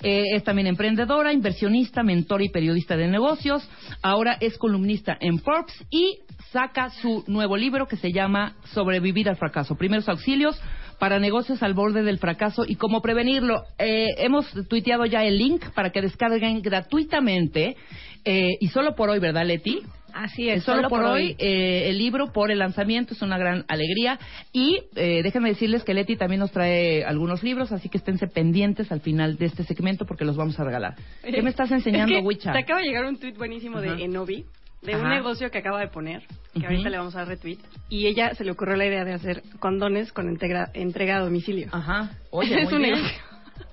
[0.00, 3.68] Eh, es también emprendedora, inversionista, mentora y periodista de negocios.
[4.00, 6.20] Ahora es columnista en Forbes y
[6.52, 9.74] saca su nuevo libro que se llama Sobrevivir al fracaso.
[9.74, 10.56] Primeros auxilios
[11.00, 13.64] para negocios al borde del fracaso y cómo prevenirlo.
[13.78, 17.76] Eh, hemos tuiteado ya el link para que descarguen gratuitamente
[18.24, 19.80] eh, y solo por hoy, ¿verdad, Leti?
[20.12, 24.18] Así es, Solo, por, hoy, eh, el libro por el lanzamiento es una gran alegría.
[24.52, 28.90] Y eh, déjenme decirles que Leti también nos trae algunos libros, así que esténse pendientes
[28.90, 30.96] al final de este segmento porque los vamos a regalar.
[31.22, 32.52] ¿Qué me estás enseñando, Es que Wicha?
[32.52, 34.44] Te acaba de llegar un tweet buenísimo de Enovi,
[34.82, 36.22] de un negocio que acaba de poner,
[36.58, 39.12] que ahorita le vamos a dar retweet, y ella se le ocurrió la idea de
[39.12, 41.68] hacer condones con entrega, entrega a domicilio.
[41.70, 42.10] Ajá.
[42.30, 42.94] Oye, Es muy un bien.
[42.96, 43.18] negocio.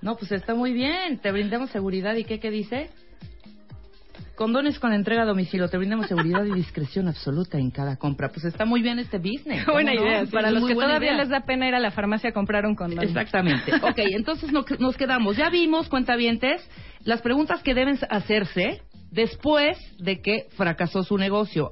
[0.01, 1.17] No, pues está muy bien.
[1.19, 2.15] Te brindamos seguridad.
[2.15, 2.89] ¿Y qué, qué dice?
[4.37, 5.67] Condones con entrega a domicilio.
[5.67, 8.29] Te brindamos seguridad y discreción absoluta en cada compra.
[8.29, 9.65] Pues está muy bien este business.
[9.65, 10.01] ¿cómo Buena no?
[10.03, 10.31] idea, sí.
[10.31, 11.17] Para los que todavía idea.
[11.23, 13.03] les da pena ir a la farmacia a comprar un condón.
[13.03, 13.71] Exactamente.
[13.81, 15.37] Ok, entonces no- nos quedamos.
[15.37, 16.61] Ya vimos, cuentavientes,
[17.03, 21.71] las preguntas que deben hacerse después de que fracasó su negocio.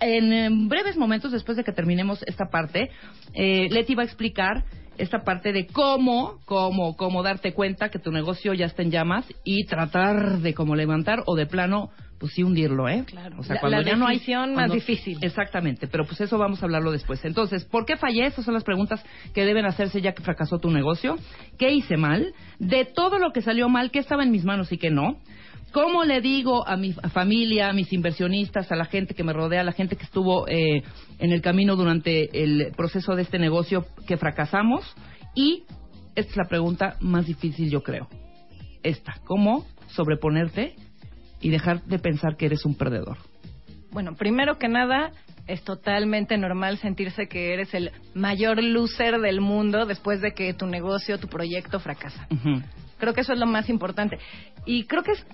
[0.00, 2.88] En, em, breves momentos, después de que terminemos esta parte,
[3.34, 4.64] eh, Leti va a explicar
[4.98, 9.24] esta parte de cómo, cómo, cómo darte cuenta que tu negocio ya está en llamas
[9.44, 13.04] y tratar de cómo levantar o de plano, pues sí hundirlo, ¿eh?
[13.06, 13.36] Claro.
[13.38, 14.20] O sea, La- cuando la ya no hay
[14.54, 15.18] más difícil.
[15.22, 17.24] Exactamente, pero pues eso vamos a hablarlo después.
[17.24, 18.26] Entonces, ¿por qué fallé?
[18.26, 21.16] Esas son las preguntas que deben hacerse ya que fracasó tu negocio.
[21.58, 22.34] ¿Qué hice mal?
[22.58, 25.16] De todo lo que salió mal, ¿qué estaba en mis manos y qué no?
[25.72, 29.60] ¿Cómo le digo a mi familia, a mis inversionistas, a la gente que me rodea,
[29.60, 30.82] a la gente que estuvo eh,
[31.18, 34.84] en el camino durante el proceso de este negocio que fracasamos?
[35.34, 35.64] Y
[36.14, 38.08] esta es la pregunta más difícil, yo creo.
[38.82, 40.74] Esta, ¿cómo sobreponerte
[41.40, 43.18] y dejar de pensar que eres un perdedor?
[43.90, 45.12] Bueno, primero que nada,
[45.46, 50.66] es totalmente normal sentirse que eres el mayor loser del mundo después de que tu
[50.66, 52.28] negocio, tu proyecto fracasa.
[52.98, 54.18] Creo que eso es lo más importante.
[54.66, 55.26] Y creo que es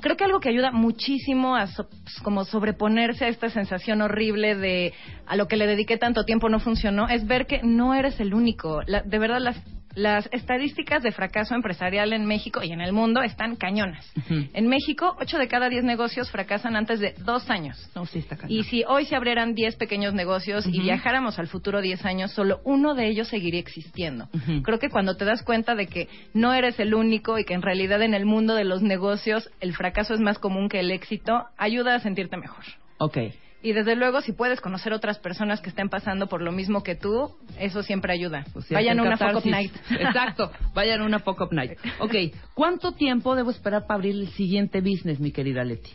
[0.00, 1.88] creo que algo que ayuda muchísimo a so-
[2.22, 4.92] como sobreponerse a esta sensación horrible de
[5.26, 8.34] a lo que le dediqué tanto tiempo no funcionó es ver que no eres el
[8.34, 8.82] único.
[8.86, 9.56] La- de verdad las
[9.94, 14.10] las estadísticas de fracaso empresarial en México y en el mundo están cañonas.
[14.28, 17.90] En México, 8 de cada 10 negocios fracasan antes de dos años.
[17.94, 18.56] No, sí está cañón.
[18.56, 22.60] Y si hoy se abrieran 10 pequeños negocios y viajáramos al futuro 10 años, solo
[22.64, 24.28] uno de ellos seguiría existiendo.
[24.62, 27.62] Creo que cuando te das cuenta de que no eres el único y que en
[27.62, 31.46] realidad en el mundo de los negocios el fracaso es más común que el éxito,
[31.56, 32.64] ayuda a sentirte mejor.
[32.98, 33.18] Ok.
[33.62, 36.94] Y desde luego, si puedes conocer otras personas que estén pasando por lo mismo que
[36.94, 38.44] tú, eso siempre ayuda.
[38.52, 39.46] Pues Vayan a una Fuck Up.
[39.50, 39.72] Night.
[39.90, 41.78] Exacto, vayan a una Fuck Up Night.
[41.98, 42.14] Ok,
[42.54, 45.90] ¿cuánto tiempo debo esperar para abrir el siguiente business, mi querida Leti?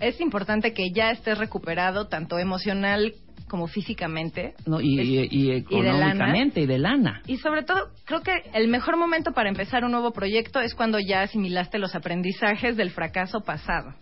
[0.00, 3.14] es importante que ya estés recuperado tanto emocional
[3.50, 4.54] como físicamente.
[4.64, 7.22] No, y, y, y económicamente y de lana.
[7.26, 10.98] Y sobre todo, creo que el mejor momento para empezar un nuevo proyecto es cuando
[11.00, 13.94] ya asimilaste los aprendizajes del fracaso pasado.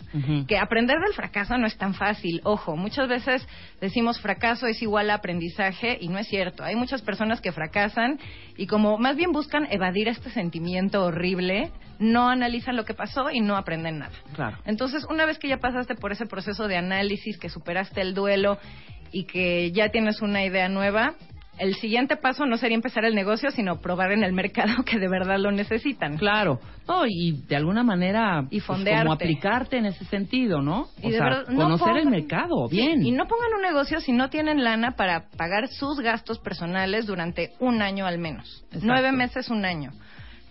[0.47, 2.41] Que aprender del fracaso no es tan fácil.
[2.45, 3.47] Ojo, muchas veces
[3.81, 6.63] decimos fracaso es igual a aprendizaje y no es cierto.
[6.63, 8.19] Hay muchas personas que fracasan
[8.57, 13.41] y como más bien buscan evadir este sentimiento horrible, no analizan lo que pasó y
[13.41, 14.13] no aprenden nada.
[14.35, 14.59] Claro.
[14.65, 18.59] Entonces, una vez que ya pasaste por ese proceso de análisis, que superaste el duelo
[19.13, 21.15] y que ya tienes una idea nueva,
[21.59, 25.09] el siguiente paso no sería empezar el negocio, sino probar en el mercado que de
[25.09, 26.17] verdad lo necesitan.
[26.17, 30.87] Claro, no, y de alguna manera Y pues, como aplicarte en ese sentido, ¿no?
[31.03, 33.05] Y o de sea, verdad, no conocer el pongan- mercado, Sí, bien.
[33.05, 37.51] y no pongan un negocio si no tienen lana para pagar sus gastos personales durante
[37.59, 38.63] un año al menos.
[38.67, 38.87] Exacto.
[38.87, 39.91] Nueve meses, un año.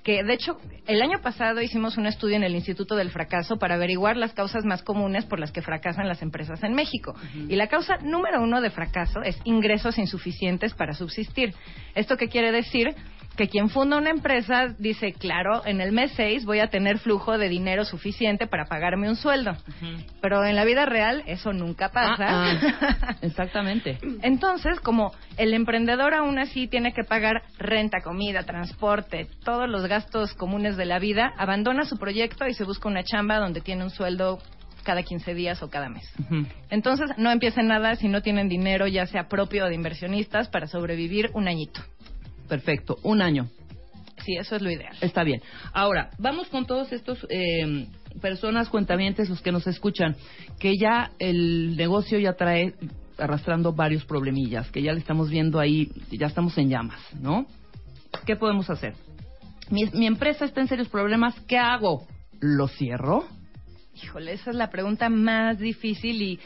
[0.07, 3.75] Que de hecho, el año pasado hicimos un estudio en el Instituto del Fracaso para
[3.75, 7.13] averiguar las causas más comunes por las que fracasan las empresas en México.
[7.49, 11.53] Y la causa número uno de fracaso es ingresos insuficientes para subsistir.
[11.93, 12.95] ¿Esto qué quiere decir?
[13.37, 17.37] Que quien funda una empresa dice, claro, en el mes 6 voy a tener flujo
[17.37, 19.55] de dinero suficiente para pagarme un sueldo.
[20.21, 22.25] Pero en la vida real eso nunca pasa.
[22.27, 23.99] Ah, ah, exactamente.
[24.23, 30.33] Entonces, como el emprendedor aún así tiene que pagar renta, comida, transporte, todos los gastos
[30.33, 33.91] comunes de la vida, abandona su proyecto y se busca una chamba donde tiene un
[33.91, 34.39] sueldo
[34.87, 36.09] cada 15 días o cada mes.
[36.69, 40.67] Entonces, no empiecen nada si no tienen dinero, ya sea propio o de inversionistas, para
[40.67, 41.81] sobrevivir un añito.
[42.47, 43.49] Perfecto, un año.
[44.25, 44.95] Sí, eso es lo ideal.
[45.01, 45.41] Está bien.
[45.73, 47.87] Ahora, vamos con todos estos eh,
[48.21, 50.15] personas, cuentavientes, los que nos escuchan,
[50.59, 52.73] que ya el negocio ya trae
[53.17, 57.47] arrastrando varios problemillas, que ya le estamos viendo ahí, ya estamos en llamas, ¿no?
[58.25, 58.95] ¿Qué podemos hacer?
[59.69, 62.05] Mi, mi empresa está en serios problemas, ¿qué hago?
[62.39, 63.25] ¿Lo cierro?
[64.03, 66.39] Híjole, esa es la pregunta más difícil y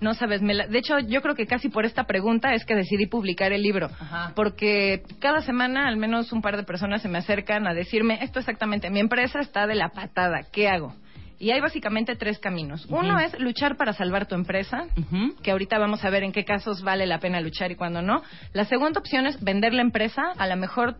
[0.00, 2.74] no sabes, me la- de hecho yo creo que casi por esta pregunta es que
[2.74, 4.32] decidí publicar el libro, Ajá.
[4.34, 8.38] porque cada semana al menos un par de personas se me acercan a decirme esto
[8.38, 10.94] exactamente, mi empresa está de la patada, ¿qué hago?
[11.38, 12.86] Y hay básicamente tres caminos.
[12.88, 15.34] Uno es luchar para salvar tu empresa, Ujú.
[15.42, 18.22] que ahorita vamos a ver en qué casos vale la pena luchar y cuándo no.
[18.54, 20.96] La segunda opción es vender la empresa, a lo mejor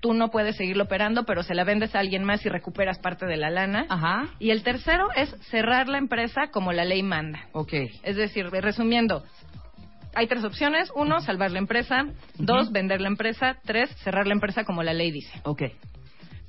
[0.00, 3.26] tú no puedes seguirlo operando, pero se la vendes a alguien más y recuperas parte
[3.26, 3.86] de la lana.
[3.88, 4.28] Ajá.
[4.38, 7.46] Y el tercero es cerrar la empresa como la ley manda.
[7.52, 7.72] Ok.
[8.02, 9.22] Es decir, resumiendo,
[10.14, 10.90] hay tres opciones.
[10.94, 12.06] Uno, salvar la empresa.
[12.38, 13.56] Dos, vender la empresa.
[13.64, 15.40] Tres, cerrar la empresa como la ley dice.
[15.44, 15.62] Ok.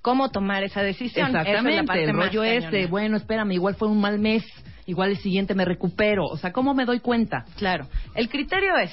[0.01, 1.29] ¿Cómo tomar esa decisión?
[1.29, 4.17] Esa es la Exactamente, parte el rollo es de, bueno, espérame, igual fue un mal
[4.17, 4.43] mes,
[4.87, 6.25] igual el siguiente me recupero.
[6.25, 7.45] O sea, ¿cómo me doy cuenta?
[7.57, 7.87] Claro.
[8.15, 8.91] El criterio es,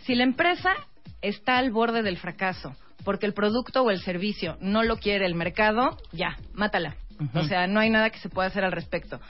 [0.00, 0.70] si la empresa
[1.22, 5.34] está al borde del fracaso porque el producto o el servicio no lo quiere el
[5.34, 6.96] mercado, ya, mátala.
[7.34, 9.20] O sea, no hay nada que se pueda hacer al respecto.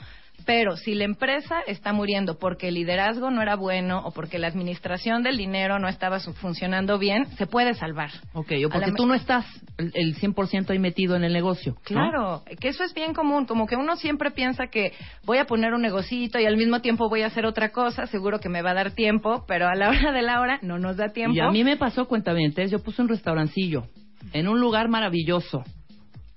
[0.45, 4.47] Pero si la empresa está muriendo porque el liderazgo no era bueno o porque la
[4.47, 8.09] administración del dinero no estaba funcionando bien, se puede salvar.
[8.33, 9.45] Ok, o la porque me- tú no estás
[9.77, 11.73] el, el 100% ahí metido en el negocio.
[11.73, 11.81] ¿no?
[11.83, 14.93] Claro, que eso es bien común, como que uno siempre piensa que
[15.25, 18.39] voy a poner un negocito y al mismo tiempo voy a hacer otra cosa, seguro
[18.39, 20.97] que me va a dar tiempo, pero a la hora de la hora no nos
[20.97, 21.35] da tiempo.
[21.35, 23.83] Y a mí me pasó, cuentavientes, yo puse un restaurancillo
[24.33, 25.63] en un lugar maravilloso,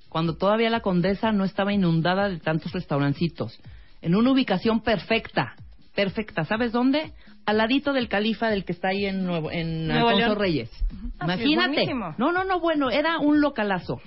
[0.09, 3.59] cuando todavía la condesa no estaba inundada de tantos restaurancitos,
[4.05, 5.55] en una ubicación perfecta,
[5.95, 6.45] perfecta.
[6.45, 7.12] ¿Sabes dónde?
[7.47, 10.38] Al ladito del califa del que está ahí en Nuevo, en Nuevo Alfonso León.
[10.38, 10.71] Reyes.
[11.19, 11.87] Ah, sí, Imagínate.
[12.19, 14.01] no, no, no, bueno, era un localazo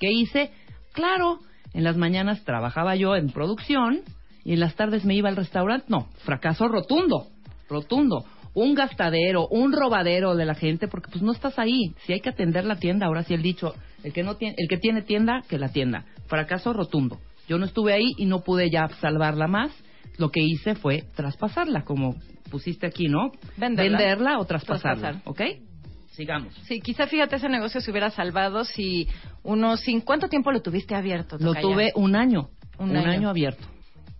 [0.00, 0.50] que hice,
[0.92, 1.38] claro,
[1.74, 4.00] en las mañanas trabajaba yo en producción
[4.44, 5.86] y en las tardes me iba al restaurante.
[5.88, 7.28] No, fracaso rotundo,
[7.68, 8.24] rotundo.
[8.52, 11.94] Un gastadero, un robadero de la gente, porque pues no estás ahí.
[12.06, 14.66] Si hay que atender la tienda, ahora sí el dicho, el que no tiene, el
[14.66, 16.06] que tiene tienda, que la tienda.
[16.26, 17.18] Fracaso rotundo.
[17.48, 19.70] Yo no estuve ahí y no pude ya salvarla más.
[20.18, 22.16] Lo que hice fue traspasarla, como
[22.50, 23.32] pusiste aquí, ¿no?
[23.56, 24.38] Venderla.
[24.38, 25.22] o traspasarla, Traspasar.
[25.30, 25.40] ¿ok?
[26.12, 26.54] Sigamos.
[26.64, 29.06] Sí, quizá fíjate ese negocio se hubiera salvado si
[29.42, 31.36] uno, sin ¿cuánto tiempo lo tuviste abierto?
[31.38, 33.10] Lo tuve un año, Un un, año.
[33.10, 33.28] año.
[33.28, 33.66] abierto.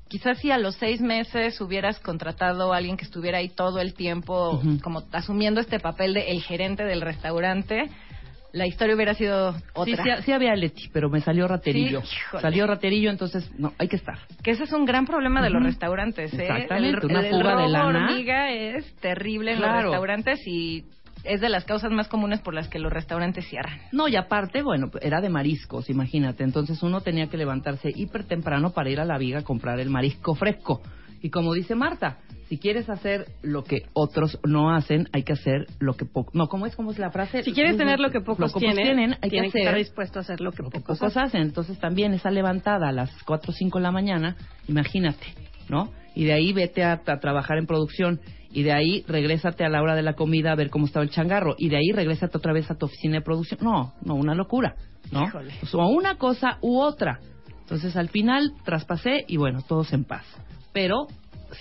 [0.09, 3.95] Quizás si a los seis meses hubieras contratado a alguien que estuviera ahí todo el
[3.95, 7.91] tiempo, como asumiendo este papel de el gerente del restaurante,
[8.57, 10.03] la historia hubiera sido otra.
[10.03, 12.01] sí, sí había Leti, pero me salió raterillo.
[12.03, 14.19] Sí, salió raterillo, entonces no, hay que estar.
[14.43, 16.43] Que ese es un gran problema de los restaurantes, ¿eh?
[16.43, 18.07] Exactamente, el, una el fuga de robo lana.
[18.07, 19.75] hormiga es terrible en Claro.
[19.75, 20.85] los restaurantes y
[21.25, 23.79] es de las causas más comunes por las que los restaurantes cierran.
[23.93, 26.45] No, y aparte, bueno, era de mariscos, imagínate.
[26.45, 29.91] Entonces uno tenía que levantarse hiper temprano para ir a la viga a comprar el
[29.91, 30.83] marisco fresco.
[31.27, 35.67] Y como dice Marta, si quieres hacer lo que otros no hacen, hay que hacer
[35.81, 36.31] lo que poco.
[36.35, 37.43] No, ¿cómo es, cómo es la frase?
[37.43, 40.21] Si quieres tener lo que pocos tienen, hay que tienen que hacer estar dispuestos a
[40.21, 41.43] hacer lo que lo que pocos pocos hacen.
[41.43, 44.37] Entonces también esa levantada a las 4 o 5 de la mañana,
[44.69, 45.27] imagínate,
[45.69, 45.91] ¿no?
[46.15, 48.21] y de ahí vete a, a trabajar en producción
[48.53, 51.11] y de ahí regrésate a la hora de la comida a ver cómo estaba el
[51.11, 53.59] changarro y de ahí regrésate otra vez a tu oficina de producción.
[53.63, 54.77] No, no, una locura,
[55.11, 55.25] ¿no?
[55.25, 55.53] Híjole.
[55.73, 57.19] O una cosa u otra.
[57.61, 60.25] Entonces al final traspasé y bueno, todos en paz.
[60.77, 61.07] Pero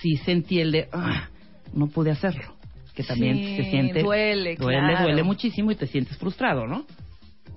[0.01, 1.29] sí sentí el de, "Ah,
[1.73, 2.53] no pude hacerlo.
[2.93, 4.03] Que también Sí, se siente...
[4.03, 5.03] duele, Duele, claro.
[5.03, 6.85] duele muchísimo y te sientes frustrado, ¿no?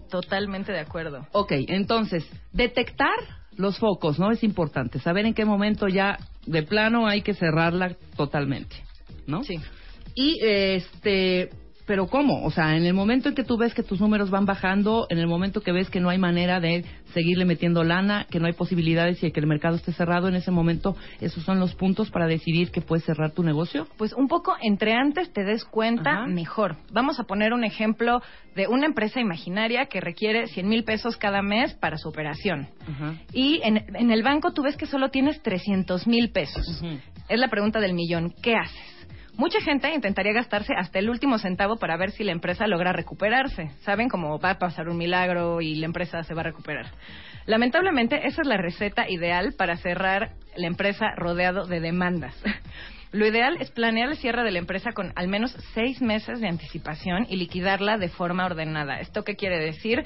[0.09, 1.27] Totalmente de acuerdo.
[1.33, 3.11] Ok, entonces, detectar
[3.57, 4.31] los focos, ¿no?
[4.31, 5.01] Es importante.
[5.01, 6.17] Saber en qué momento ya
[6.47, 8.77] de plano hay que cerrarla totalmente,
[9.27, 9.43] ¿no?
[9.43, 9.57] Sí.
[10.15, 11.51] Y este,
[11.89, 12.45] pero ¿cómo?
[12.45, 15.17] O sea, en el momento en que tú ves que tus números van bajando, en
[15.17, 18.53] el momento que ves que no hay manera de seguirle metiendo lana, que no hay
[18.53, 22.27] posibilidades y que el mercado esté cerrado, en ese momento, esos son los puntos para
[22.27, 23.89] decidir que puedes cerrar tu negocio.
[23.97, 26.27] Pues un poco entre antes te des cuenta, Ajá.
[26.27, 26.77] mejor.
[26.93, 28.21] Vamos a poner un ejemplo
[28.55, 32.69] de una empresa imaginaria que requiere 100 mil pesos cada mes para su operación.
[33.33, 36.83] Y en, en el banco tú ves que solo tienes 300 mil pesos.
[37.31, 38.35] Es la pregunta del millón.
[38.43, 38.98] ¿Qué haces?
[39.39, 43.71] Mucha gente intentaría gastarse hasta el último centavo para ver si la empresa logra recuperarse.
[43.83, 46.87] Saben cómo va a pasar un milagro y la empresa se va a recuperar.
[47.47, 52.35] Lamentablemente, esa es la receta ideal para cerrar la empresa rodeado de demandas.
[53.13, 56.49] Lo ideal es planear el cierre de la empresa con al menos seis meses de
[56.49, 58.99] anticipación y liquidarla de forma ordenada.
[58.99, 60.05] ¿Esto qué quiere decir?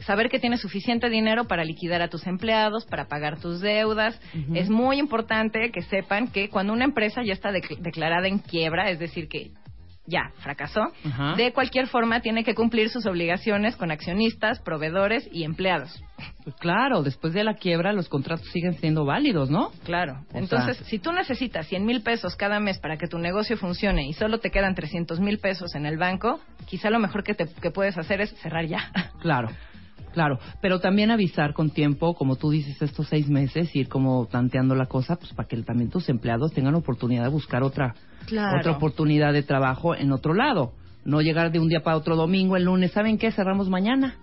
[0.00, 4.20] Saber que tienes suficiente dinero para liquidar a tus empleados, para pagar tus deudas.
[4.54, 8.90] Es muy importante que sepan que cuando una empresa ya está dec- declarada en quiebra,
[8.90, 9.50] es decir, que
[10.10, 10.80] ya fracasó,
[11.36, 16.02] de cualquier forma tiene que cumplir sus obligaciones con accionistas, proveedores y empleados.
[16.44, 19.70] Pues claro, después de la quiebra los contratos siguen siendo válidos, ¿no?
[19.84, 20.24] Claro.
[20.32, 23.58] O Entonces, sea- si tú necesitas 100 mil pesos cada mes para que tu negocio
[23.58, 27.34] funcione y solo te quedan 300 mil pesos en el banco, quizá lo mejor que,
[27.34, 28.90] te, que puedes hacer es cerrar ya.
[29.20, 29.50] Claro,
[30.18, 30.38] claro.
[30.60, 34.86] Pero también avisar con tiempo, como tú dices, estos seis meses, ir como tanteando la
[34.86, 37.94] cosa, pues para que también tus empleados tengan oportunidad de buscar otra,
[38.26, 38.58] Claro.
[38.58, 40.72] otra oportunidad de trabajo en otro lado.
[41.04, 43.30] No llegar de un día para otro domingo, el lunes, ¿saben qué?
[43.30, 44.16] Cerramos mañana.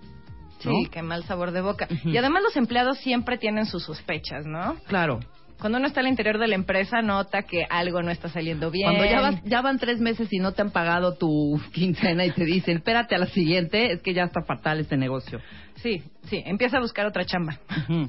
[0.60, 0.90] Sí, ¿no?
[0.92, 1.88] qué mal sabor de boca.
[2.04, 4.76] Y además los empleados siempre tienen sus sospechas, ¿no?
[4.88, 5.20] Claro.
[5.60, 8.88] Cuando uno está al interior de la empresa nota que algo no está saliendo bien.
[8.94, 12.32] Cuando ya, vas- ya van tres meses y no te han pagado tu quincena y
[12.32, 15.40] te dicen, espérate a la siguiente, es que ya está fatal este negocio.
[15.76, 17.58] Sí, sí, empieza a buscar otra chamba.
[17.90, 18.08] Ujú.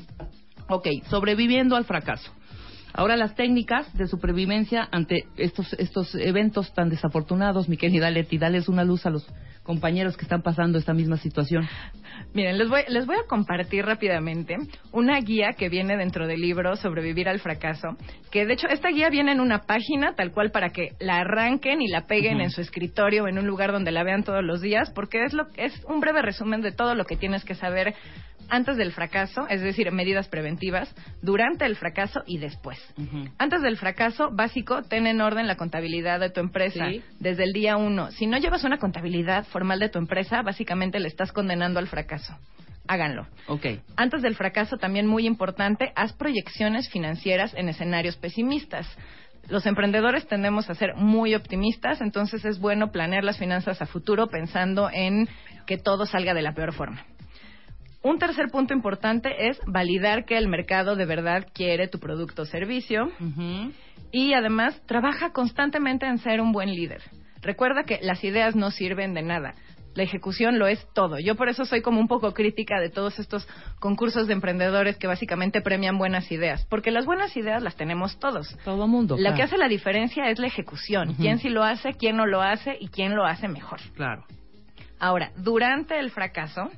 [0.68, 2.32] Ok, sobreviviendo al fracaso.
[2.96, 8.70] Ahora las técnicas de supervivencia ante estos estos eventos tan desafortunados, mi querida Leti, dales
[8.70, 9.26] una luz a los
[9.62, 11.68] compañeros que están pasando esta misma situación.
[12.32, 14.56] Miren, les voy, les voy a compartir rápidamente
[14.92, 17.88] una guía que viene dentro del libro Sobrevivir al fracaso,
[18.30, 21.82] que de hecho esta guía viene en una página tal cual para que la arranquen
[21.82, 24.62] y la peguen en su escritorio o en un lugar donde la vean todos los
[24.62, 27.94] días, porque es, lo, es un breve resumen de todo lo que tienes que saber
[28.50, 32.78] antes del fracaso, es decir, medidas preventivas, durante el fracaso y después.
[33.38, 37.02] Antes del fracaso, básico, ten en orden la contabilidad de tu empresa Sí.
[37.18, 38.10] desde el día uno.
[38.12, 42.36] Si no llevas una contabilidad formal de tu empresa, básicamente le estás condenando al fracaso.
[42.88, 43.26] Háganlo.
[43.48, 43.66] Ok.
[43.96, 48.86] Antes del fracaso, también muy importante, haz proyecciones financieras en escenarios pesimistas.
[49.48, 54.26] Los emprendedores tendemos a ser muy optimistas, entonces es bueno planear las finanzas a futuro
[54.28, 55.28] pensando en
[55.66, 57.04] que todo salga de la peor forma.
[58.06, 62.44] Un tercer punto importante es validar que el mercado de verdad quiere tu producto o
[62.44, 63.10] servicio
[64.12, 67.02] y además trabaja constantemente en ser un buen líder.
[67.42, 69.56] Recuerda que las ideas no sirven de nada.
[69.94, 71.18] La ejecución lo es todo.
[71.18, 73.48] Yo por eso soy como un poco crítica de todos estos
[73.80, 78.56] concursos de emprendedores que básicamente premian buenas ideas, porque las buenas ideas las tenemos todos.
[78.64, 79.16] Todo mundo.
[79.18, 81.14] Lo que hace la diferencia es la ejecución.
[81.14, 83.80] Quién sí lo hace, quién no lo hace y quién lo hace mejor.
[83.96, 84.24] Claro.
[85.00, 86.70] Ahora, durante el fracaso,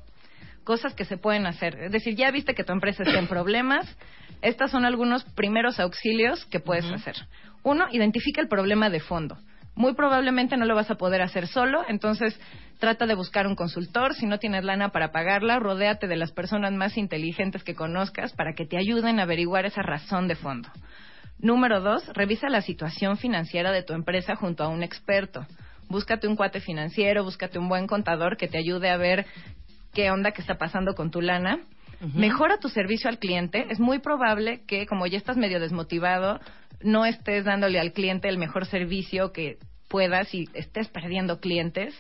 [0.69, 1.81] cosas que se pueden hacer.
[1.81, 3.87] Es decir, ya viste que tu empresa está en problemas.
[4.43, 7.17] Estos son algunos primeros auxilios que puedes hacer.
[7.63, 9.39] Uno, identifica el problema de fondo.
[9.75, 12.39] Muy probablemente no lo vas a poder hacer solo, entonces
[12.79, 14.15] trata de buscar un consultor.
[14.15, 18.53] Si no tienes lana para pagarla, rodéate de las personas más inteligentes que conozcas para
[18.53, 20.69] que te ayuden a averiguar esa razón de fondo.
[21.39, 25.47] Número dos, revisa la situación financiera de tu empresa junto a un experto.
[25.89, 29.25] Búscate un cuate financiero, búscate un buen contador que te ayude a ver
[29.93, 31.61] qué onda que está pasando con tu lana.
[32.15, 33.67] Mejora tu servicio al cliente.
[33.71, 36.39] Es muy probable que, como ya estás medio desmotivado,
[36.81, 39.59] no estés dándole al cliente el mejor servicio que
[39.89, 41.99] puedas y estés perdiendo clientes.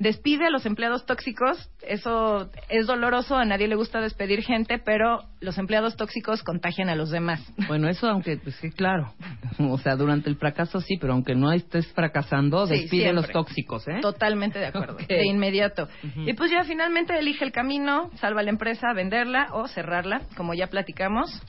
[0.00, 1.70] Despide a los empleados tóxicos.
[1.82, 3.36] Eso es doloroso.
[3.36, 7.40] A nadie le gusta despedir gente, pero los empleados tóxicos contagian a los demás.
[7.68, 9.12] Bueno, eso aunque, pues sí, claro.
[9.58, 13.32] O sea, durante el fracaso sí, pero aunque no estés fracasando, Sí, despide los siempre.
[13.34, 13.98] tóxicos, ¿eh?
[14.00, 14.96] Totalmente de acuerdo.
[15.08, 15.86] De inmediato.
[16.26, 20.68] Y pues ya finalmente elige el camino, salva la empresa, venderla o cerrarla, como ya
[20.68, 21.42] platicamos.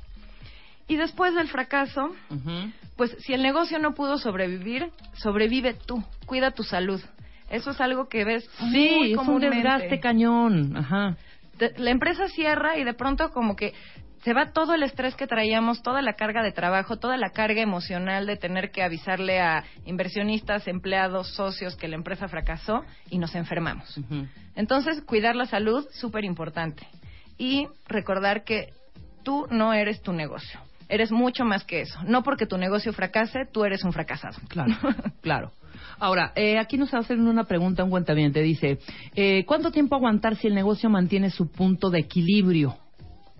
[0.89, 2.01] Y después del fracaso,
[2.97, 6.99] pues si el negocio no pudo sobrevivir, sobrevive tú, cuida tu salud.
[7.51, 9.55] Eso es algo que ves Sí, muy es un comúnmente.
[9.57, 10.75] desgaste cañón.
[10.77, 11.17] Ajá.
[11.77, 13.73] La empresa cierra y de pronto como que
[14.23, 17.61] se va todo el estrés que traíamos, toda la carga de trabajo, toda la carga
[17.61, 23.33] emocional de tener que avisarle a inversionistas, empleados, socios que la empresa fracasó y nos
[23.35, 23.99] enfermamos.
[24.55, 26.87] Entonces, cuidar la salud, súper importante.
[27.37, 28.73] Y recordar que
[29.23, 30.59] tú no eres tu negocio.
[30.87, 31.99] Eres mucho más que eso.
[32.03, 34.37] No porque tu negocio fracase, tú eres un fracasado.
[34.49, 34.73] Claro,
[35.21, 35.51] claro.
[36.01, 38.41] Ahora, eh, aquí nos hacen una pregunta un cuentaviente.
[38.41, 38.79] Dice,
[39.15, 42.75] eh, ¿cuánto tiempo aguantar si el negocio mantiene su punto de equilibrio?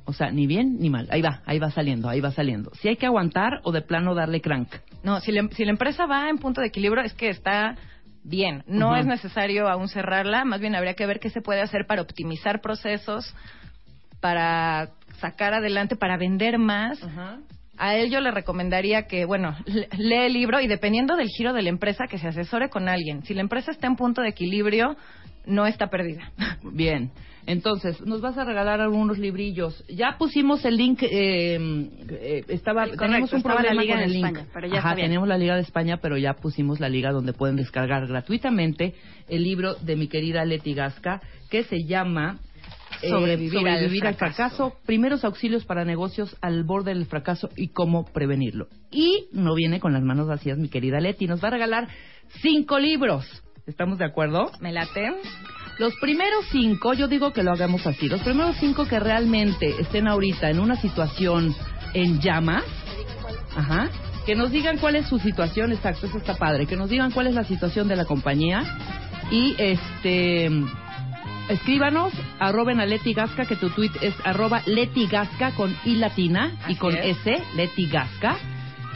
[0.06, 1.08] O sea, ni bien ni mal.
[1.12, 2.72] Ahí va, ahí va saliendo, ahí va saliendo.
[2.76, 4.70] Si hay que aguantar o de plano darle crank.
[5.04, 7.78] No, si, la- si la empresa va en punto de equilibrio es que está
[8.24, 8.64] bien.
[8.68, 12.04] No es necesario aún cerrarla, más bien habría que ver qué se puede hacer para
[12.04, 13.34] optimizar procesos,
[14.20, 14.90] para
[15.20, 17.00] sacar adelante, para vender más.
[17.84, 21.52] A él yo le recomendaría que, bueno, le- lee el libro y dependiendo del giro
[21.52, 23.24] de la empresa, que se asesore con alguien.
[23.24, 24.96] Si la empresa está en punto de equilibrio,
[25.48, 26.32] no está perdida.
[26.64, 27.10] Bien.
[27.48, 29.84] Entonces, nos vas a regalar algunos librillos.
[29.90, 31.58] Ya pusimos el link, eh,
[32.12, 34.26] eh, estaba, Correcto, tenemos un estaba la problema liga con el link.
[34.28, 35.08] España, pero ya Ajá, está bien.
[35.08, 38.94] tenemos la liga de España, pero ya pusimos la liga donde pueden descargar gratuitamente
[39.28, 41.20] el libro de mi querida Leti Gasca,
[41.50, 42.38] que se llama
[43.02, 48.68] eh, Sobrevivir al fracaso, primeros auxilios para negocios al borde del fracaso y cómo prevenirlo.
[48.92, 51.88] Y no viene con las manos vacías mi querida Leti, nos va a regalar
[52.42, 53.26] cinco libros.
[53.66, 54.52] ¿Estamos de acuerdo?
[54.60, 55.14] ¿Me late?
[55.78, 60.08] Los primeros cinco, yo digo que lo hagamos así, los primeros cinco que realmente estén
[60.08, 61.56] ahorita en una situación
[61.94, 62.64] en llamas,
[63.56, 63.90] ajá,
[64.26, 67.28] que nos digan cuál es su situación, exacto, eso está padre, que nos digan cuál
[67.28, 68.64] es la situación de la compañía
[69.32, 70.50] y este
[71.52, 76.52] escríbanos, arroben a Leti Gasca, que tu tweet es arroba Leti Gasca con I latina
[76.68, 77.18] y con es.
[77.26, 78.38] S, Leti Gasca.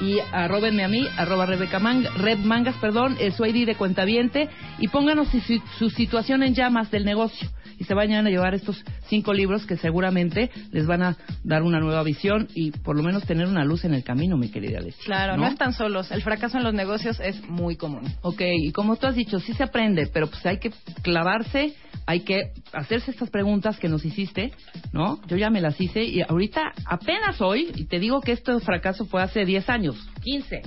[0.02, 4.50] Y arrobenme a mí, arroba Rebeca Mang- Reb Mangas, perdón, eh, su ID de cuentaviente,
[4.78, 5.40] y pónganos su,
[5.80, 7.48] su- situación en llamas del negocio.
[7.78, 11.80] Y se vayan a llevar estos cinco libros que seguramente les van a dar una
[11.82, 15.04] nueva visión y por lo menos tener una luz en el camino, mi querida Leti.
[15.04, 16.10] Claro, no, están solos.
[16.12, 18.04] El fracaso en los negocios es muy común.
[18.22, 20.72] Ok, y como tú has dicho, sí se aprende, pero pues hay que
[21.02, 21.74] clavarse,
[22.08, 24.52] hay que hacerse estas preguntas que nos hiciste,
[24.94, 25.20] ¿no?
[25.28, 29.06] Yo ya me las hice y ahorita apenas hoy, y te digo que este fracaso
[29.06, 29.85] fue hace 10 años,
[30.24, 30.62] 15,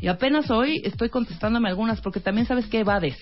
[0.00, 3.16] y apenas hoy estoy contestándome algunas porque también sabes que evades.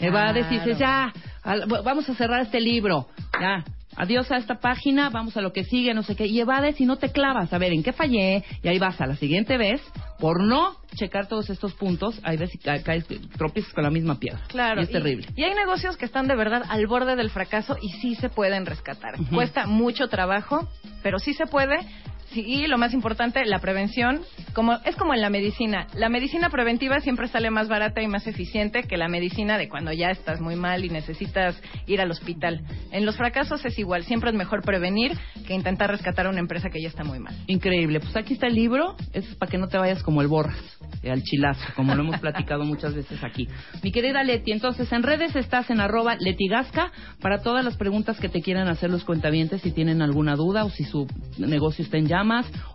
[0.00, 1.12] Evades y dices, ya,
[1.42, 3.08] al- vamos a cerrar este libro,
[3.40, 3.64] ya.
[3.96, 6.26] Adiós a esta página, vamos a lo que sigue, no sé qué.
[6.26, 7.52] Y evades y no te clavas.
[7.52, 8.42] A ver, ¿en qué fallé?
[8.60, 9.80] Y ahí vas a la siguiente vez,
[10.18, 13.06] por no checar todos estos puntos, ahí ves y ca- caes,
[13.38, 14.40] tropiezas con la misma piedra.
[14.48, 14.80] Claro.
[14.80, 15.28] Y es terrible.
[15.36, 18.66] Y hay negocios que están de verdad al borde del fracaso y sí se pueden
[18.66, 19.14] rescatar.
[19.32, 20.68] Cuesta mucho trabajo,
[21.04, 21.76] pero sí se puede.
[22.36, 24.22] Y lo más importante, la prevención.
[24.52, 25.86] Como, es como en la medicina.
[25.94, 29.92] La medicina preventiva siempre sale más barata y más eficiente que la medicina de cuando
[29.92, 32.62] ya estás muy mal y necesitas ir al hospital.
[32.92, 34.04] En los fracasos es igual.
[34.04, 35.12] Siempre es mejor prevenir
[35.46, 37.34] que intentar rescatar a una empresa que ya está muy mal.
[37.46, 38.00] Increíble.
[38.00, 38.96] Pues aquí está el libro.
[39.12, 40.58] Es para que no te vayas como el borras,
[41.02, 43.48] eh, al chilazo, como lo hemos platicado muchas veces aquí.
[43.82, 48.28] Mi querida Leti, entonces en redes estás en arroba letigasca para todas las preguntas que
[48.28, 51.06] te quieran hacer los cuentavientes si tienen alguna duda o si su
[51.38, 52.23] negocio está en llamas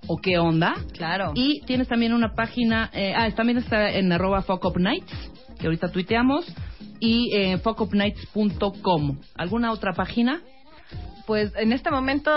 [0.07, 0.75] o qué onda.
[0.93, 1.31] Claro.
[1.35, 4.43] Y tienes también una página, eh, ah, también está en arroba
[4.77, 5.11] Nights,
[5.59, 6.45] que ahorita tuiteamos,
[6.99, 9.17] y eh, fuckupnights.com.
[9.35, 10.41] ¿Alguna otra página?
[11.25, 12.31] Pues en este momento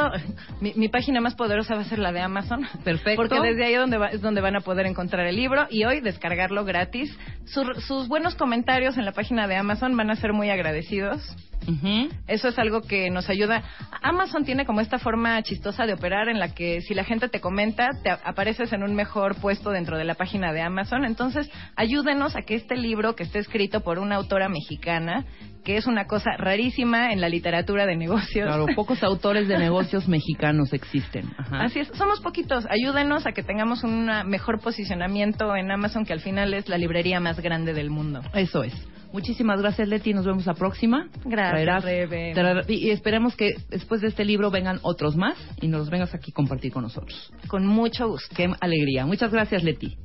[0.61, 2.67] mi, mi página más poderosa va a ser la de Amazon.
[2.85, 3.17] Perfecto.
[3.23, 6.01] Porque desde ahí donde va- es donde van a poder encontrar el libro y hoy
[6.01, 7.17] descargarlo gratis.
[7.47, 11.23] Su- sus buenos comentarios en la página de Amazon van a ser muy agradecidos.
[11.67, 12.09] Ujú.
[12.27, 13.63] Eso es algo que nos ayuda.
[14.03, 17.41] Amazon tiene como esta forma chistosa de operar en la que si la gente te
[17.41, 21.05] comenta, te apareces en un mejor puesto dentro de la página de Amazon.
[21.05, 25.25] Entonces, ayúdenos a que este libro, que esté escrito por una autora mexicana,
[25.65, 28.47] que es una cosa rarísima en la literatura de negocios.
[28.47, 31.31] Claro, pocos autores de negocios mexicanos existen.
[31.39, 31.63] Ajá.
[31.63, 32.67] Así es, somos poquitos.
[32.69, 37.21] Ayúdenos a que tengamos un mejor posicionamiento en Amazon, que al final es la librería
[37.21, 38.23] más grande del mundo.
[38.35, 38.75] Eso es.
[39.13, 40.15] Muchísimas gracias, Leti.
[40.15, 41.09] Nos vemos la próxima.
[41.25, 45.91] Gracias, Traerás- y, esperemos que después de este libro vengan otros más y nos los
[45.91, 47.33] vengas aquí a compartir con nosotros.
[47.49, 48.35] Con mucho gusto.
[48.35, 49.05] Qué alegría.
[49.07, 49.97] Muchas gracias, Leti.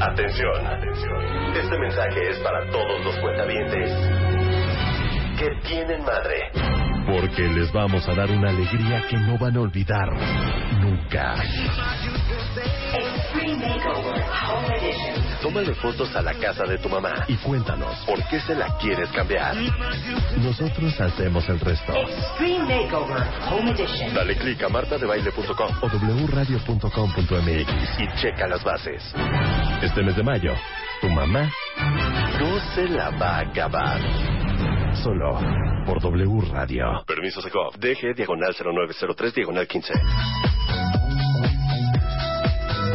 [0.00, 1.56] Atención, atención.
[1.56, 3.90] Este mensaje es para todos los cuentavientes
[5.38, 6.50] que tienen madre.
[7.06, 10.08] Porque les vamos a dar una alegría que no van a olvidar
[10.80, 11.34] nunca.
[12.94, 15.27] Extreme Makeover Home Edition.
[15.42, 19.08] Tómale fotos a la casa de tu mamá y cuéntanos por qué se la quieres
[19.10, 19.54] cambiar.
[20.38, 21.92] Nosotros hacemos el resto.
[21.92, 24.14] Extreme Makeover Home Edition.
[24.14, 25.86] Dale clic a martadebaile.com o
[26.26, 29.02] wradio.com.mx y checa las bases.
[29.82, 30.54] Este mes de mayo,
[31.00, 31.50] tu mamá
[32.40, 34.00] no se la va a acabar.
[35.02, 35.38] Solo
[35.86, 37.04] por W Radio.
[37.06, 37.78] Permiso Segov.
[37.78, 39.92] DG diagonal 0903 diagonal 15.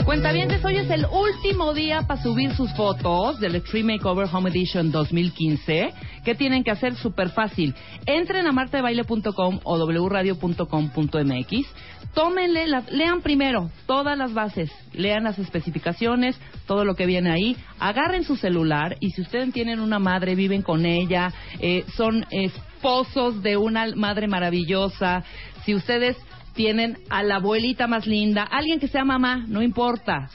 [0.06, 4.92] Cuentavientes, hoy es el último día para subir sus fotos del Extreme Makeover Home Edition
[4.92, 5.94] 2015.
[6.26, 6.96] ¿Qué tienen que hacer?
[6.96, 7.74] Súper fácil.
[8.06, 11.68] Entren a martadebaile.com o wradio.com.mx.
[12.14, 17.56] Tómenle, las- lean primero todas las bases, lean las especificaciones, todo lo que viene ahí.
[17.80, 23.42] Agarren su celular y si ustedes tienen una madre, viven con ella, eh, son esposos
[23.42, 25.24] de una madre maravillosa,
[25.66, 26.18] si ustedes
[26.54, 30.30] tienen a la abuelita más linda, alguien que sea mamá, no importa.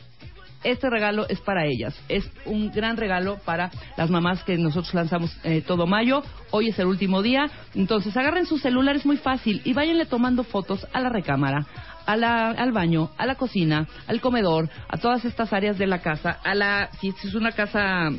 [0.65, 1.99] Este regalo es para ellas.
[2.09, 6.23] Es un gran regalo para las mamás que nosotros lanzamos eh, todo mayo.
[6.51, 7.49] Hoy es el último día.
[7.77, 9.63] Entonces agarren su celular, es muy fácil.
[9.65, 11.65] Y váyanle tomando fotos a la recámara,
[12.07, 16.01] a la, al baño, a la cocina, al comedor, a todas estas áreas de la
[16.01, 16.41] casa.
[16.43, 18.11] A la, si es una casa,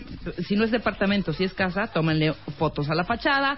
[0.47, 3.58] si no es departamento, si es casa, tómenle fotos a la fachada.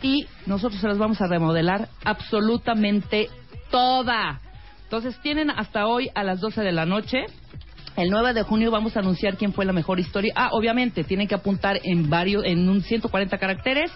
[0.00, 3.28] Y nosotros se las vamos a remodelar absolutamente
[3.72, 4.40] toda.
[4.84, 7.24] Entonces tienen hasta hoy a las 12 de la noche.
[7.96, 10.32] El 9 de junio vamos a anunciar quién fue la mejor historia.
[10.36, 13.90] Ah, obviamente, tienen que apuntar en varios, en un 140 caracteres.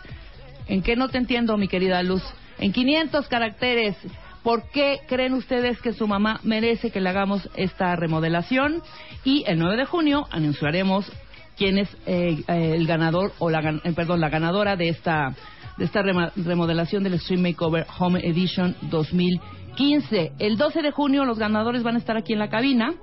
[0.67, 2.23] ¿En qué no te entiendo, mi querida Luz?
[2.59, 3.97] En 500 caracteres.
[4.43, 8.83] ¿Por qué creen ustedes que su mamá merece que le hagamos esta remodelación?
[9.25, 11.11] Y el 9 de junio anunciaremos
[11.57, 15.35] quién es eh, eh, el ganador o la, eh, perdón, la ganadora de esta
[15.77, 18.75] de esta remodelación del Extreme Makeover Home Edition
[19.77, 20.33] 2015.
[20.39, 22.95] El 12 de junio los ganadores van a estar aquí en la cabina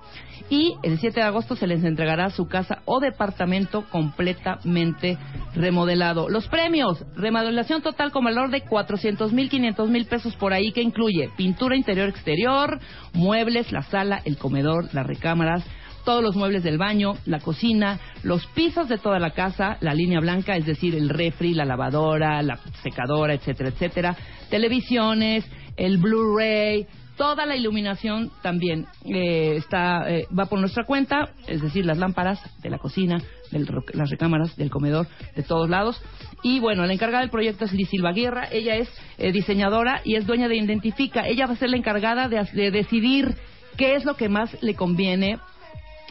[0.50, 5.18] y el 7 de agosto se les entregará su casa o departamento completamente
[5.56, 6.30] remodelado.
[6.30, 10.82] Los premios, remodelación total con valor de 400 mil, 500 mil pesos por ahí que
[10.82, 12.80] incluye pintura interior-exterior,
[13.14, 15.64] muebles, la sala, el comedor, las recámaras,
[16.04, 20.20] todos los muebles del baño, la cocina, los pisos de toda la casa, la línea
[20.20, 24.18] blanca, es decir, el refri, la lavadora, la secadora, etcétera, etcétera,
[24.50, 25.46] televisiones,
[25.78, 31.86] el Blu-ray, toda la iluminación también eh, está eh, va por nuestra cuenta, es decir,
[31.86, 33.22] las lámparas de la cocina,
[33.52, 33.60] de
[33.94, 36.02] las recámaras, del comedor, de todos lados.
[36.42, 40.16] Y bueno, la encargada del proyecto es Liz Silva Guerra, ella es eh, diseñadora y
[40.16, 41.28] es dueña de Identifica.
[41.28, 43.36] Ella va a ser la encargada de, de decidir
[43.78, 45.40] qué es lo que más le conviene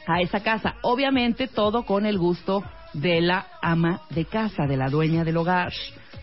[0.07, 0.77] a esa casa.
[0.83, 5.73] Obviamente todo con el gusto de la ama de casa, de la dueña del hogar.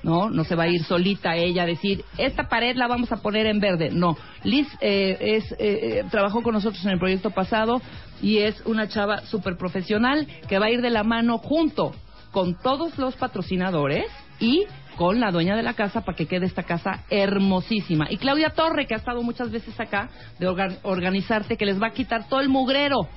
[0.01, 0.29] ¿No?
[0.29, 3.45] No se va a ir solita ella a decir, esta pared la vamos a poner
[3.47, 3.89] en verde.
[3.91, 4.17] No.
[4.43, 7.81] Liz eh, es, eh, eh, trabajó con nosotros en el proyecto pasado
[8.21, 11.93] y es una chava súper profesional que va a ir de la mano junto
[12.31, 14.05] con todos los patrocinadores
[14.39, 18.07] y con la dueña de la casa para que quede esta casa hermosísima.
[18.09, 21.87] Y Claudia Torre, que ha estado muchas veces acá de orga- organizarte, que les va
[21.87, 23.07] a quitar todo el mugrero.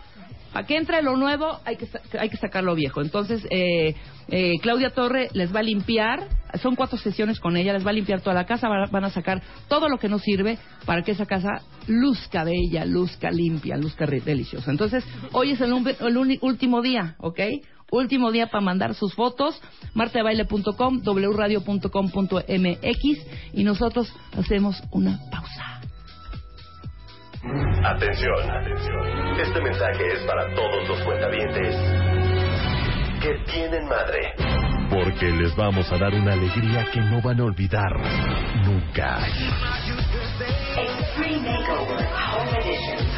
[0.52, 1.88] Para que entre lo nuevo hay que,
[2.18, 3.00] hay que sacar lo viejo.
[3.00, 3.94] Entonces, eh,
[4.28, 6.28] eh, Claudia Torre les va a limpiar,
[6.62, 9.04] son cuatro sesiones con ella, les va a limpiar toda la casa, van a, van
[9.04, 13.76] a sacar todo lo que no sirve para que esa casa luzca bella, luzca limpia,
[13.76, 14.70] luzca deliciosa.
[14.70, 17.40] Entonces, hoy es el, último día, ¿ok?
[17.90, 19.60] Último día para mandar sus fotos,
[19.94, 23.02] martadebaile.com, wradio.com.mx
[23.52, 25.82] y nosotros hacemos una pausa.
[27.44, 29.40] Atención, atención.
[29.40, 31.74] Este mensaje es para todos los cuentavientes
[33.20, 34.32] que tienen madre.
[34.88, 37.98] Porque les vamos a dar una alegría que no van a olvidar
[38.64, 39.26] nunca.
[40.76, 42.08] Extreme Makeover.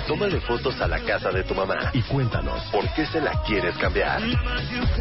[0.06, 3.76] Tómale fotos a la casa de tu mamá y cuéntanos por qué se la quieres
[3.78, 4.20] cambiar.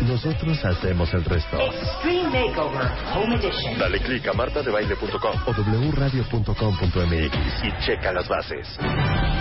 [0.01, 1.57] Nosotros hacemos el resto.
[1.59, 3.77] Extreme Makeover Home Edition.
[3.77, 5.51] Dale clic a martadebaile.com o
[5.91, 8.67] wradio.com.mx y checa las bases.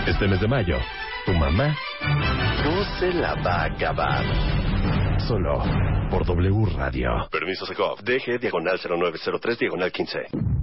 [0.05, 0.77] Este mes de mayo,
[1.25, 1.75] tu mamá
[2.63, 4.25] no se la va a acabar.
[5.27, 5.63] Solo
[6.09, 7.27] por W Radio.
[7.31, 8.01] Permiso Segov.
[8.03, 10.62] DG diagonal 0903 diagonal 15.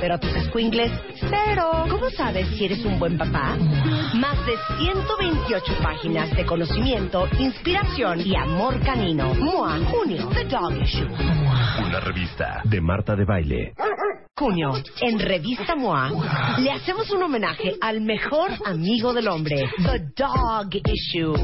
[0.00, 1.86] Pero tus escuingles, cero.
[1.88, 3.56] ¿Cómo sabes si eres un buen papá?
[4.14, 9.34] Más de 128 páginas de conocimiento, inspiración y amor canino.
[9.34, 11.08] MOA, junio, The Dog Issue.
[11.86, 13.72] Una revista de Marta de Baile.
[14.36, 16.10] Junio, en Revista MOA,
[16.58, 21.34] le hacemos un homenaje al mejor amigo del hombre, The Dog Issue.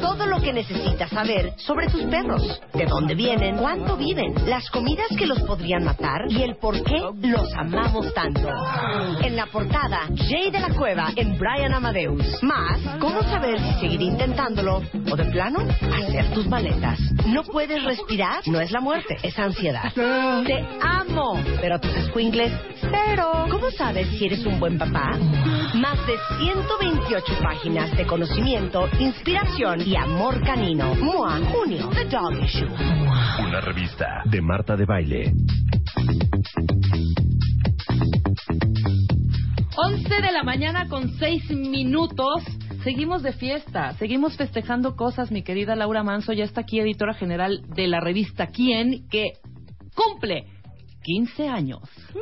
[0.00, 5.06] Todo lo que necesitas saber sobre tus perros, de dónde vienen, cuánto viven, las comidas
[5.16, 8.48] que los podrían matar y el por qué los amamos tanto.
[9.22, 12.42] En la portada, Jay de la Cueva en Brian Amadeus.
[12.42, 16.98] Más, cómo saber si seguir intentándolo o de plano, hacer tus maletas.
[17.26, 19.92] No puedes respirar, no es la muerte, es ansiedad.
[19.94, 23.46] Te amo, pero tus escuingles, cero.
[23.50, 25.18] ¿Cómo sabes si eres un buen papá?
[25.74, 30.94] Más de 128 páginas de conocimiento, inspiración y amor canino.
[30.94, 32.68] MOA, junio, The Dog Issue.
[33.38, 35.32] Una revista de Marta de Baile.
[39.76, 42.42] 11 de la mañana con 6 minutos.
[42.82, 45.30] Seguimos de fiesta, seguimos festejando cosas.
[45.30, 49.32] Mi querida Laura Manso ya está aquí, editora general de la revista Quién, que
[49.94, 50.46] cumple
[51.06, 51.78] 15 años.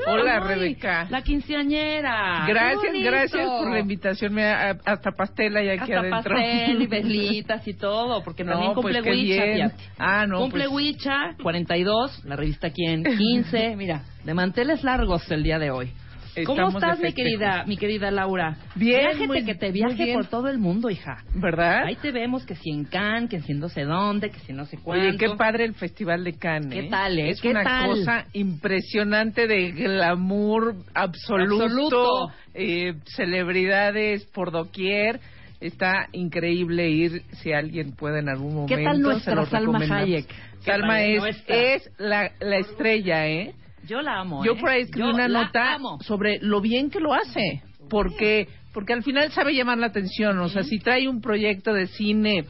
[0.07, 1.07] Hola, Ay, Rebeca.
[1.09, 2.45] La quinceañera.
[2.47, 4.39] Gracias, gracias por la invitación.
[4.39, 6.35] A- hasta pastel hay aquí Hasta adentro.
[6.35, 9.77] pastel y velitas y todo, porque No, también pues cumple qué Huicha.
[9.99, 15.43] Ah, no, Cumple pues- Huicha, 42, la revista Quién, 15, mira, de manteles largos el
[15.43, 15.91] día de hoy.
[16.47, 18.57] ¿Cómo estás, mi querida, mi querida Laura?
[18.75, 21.23] Bien, Viájete, muy- que te viaje por todo el mundo, hija.
[21.35, 21.85] ¿Verdad?
[21.85, 24.53] Ahí te vemos que si en Cannes, que si en no sé dónde, que si
[24.53, 25.07] no sé cuánto.
[25.07, 26.73] Oye, qué padre el Festival de Cannes.
[26.73, 26.89] ¿Qué ¿eh?
[26.91, 27.31] tal, eh?
[27.31, 27.89] Es ¿Qué una tal?
[27.91, 32.33] cosa impresionante de glamour absoluto, Absoluto.
[32.55, 35.21] eh, celebridades por doquier.
[35.61, 38.75] Está increíble ir si alguien puede en algún momento.
[38.77, 39.79] ¿Qué tal nuestra Salma.
[39.79, 40.27] Hayek?
[40.27, 43.55] ¿Qué Salma es, es la, la estrella, ¿eh?
[43.87, 44.57] Yo la amo, Yo ¿eh?
[44.61, 45.99] por ahí escribí Yo una nota amo.
[46.03, 50.49] sobre lo bien que lo hace, porque porque al final sabe llamar la atención, o
[50.49, 52.45] sea, si trae un proyecto de cine,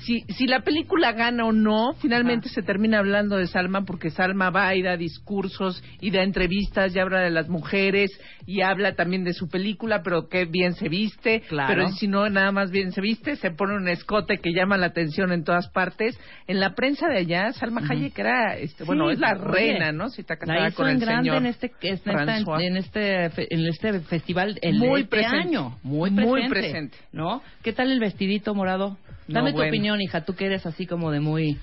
[0.00, 4.50] si si la película gana o no, finalmente se termina hablando de Salma porque Salma
[4.50, 8.10] va y da discursos y da entrevistas y habla de las mujeres
[8.46, 11.68] y habla también de su película, pero qué bien se viste, Claro.
[11.68, 14.86] pero si no nada más bien se viste, se pone un escote que llama la
[14.86, 16.18] atención en todas partes.
[16.46, 20.08] En la prensa de allá, Salma Hayek era, este, bueno, es la oye, reina, ¿no?
[20.08, 24.00] Si está La casada hizo con el grande señor en este, en, este en este
[24.00, 25.36] festival el Muy este presente.
[25.38, 25.76] año.
[25.82, 26.48] Muy Muy presente.
[26.48, 26.98] presente.
[27.12, 27.42] ¿No?
[27.62, 28.96] ¿Qué tal el vestidito morado?
[29.28, 29.70] Dame No, tu bueno.
[29.70, 30.24] opinión, hija.
[30.24, 31.58] Tú que eres así como de muy...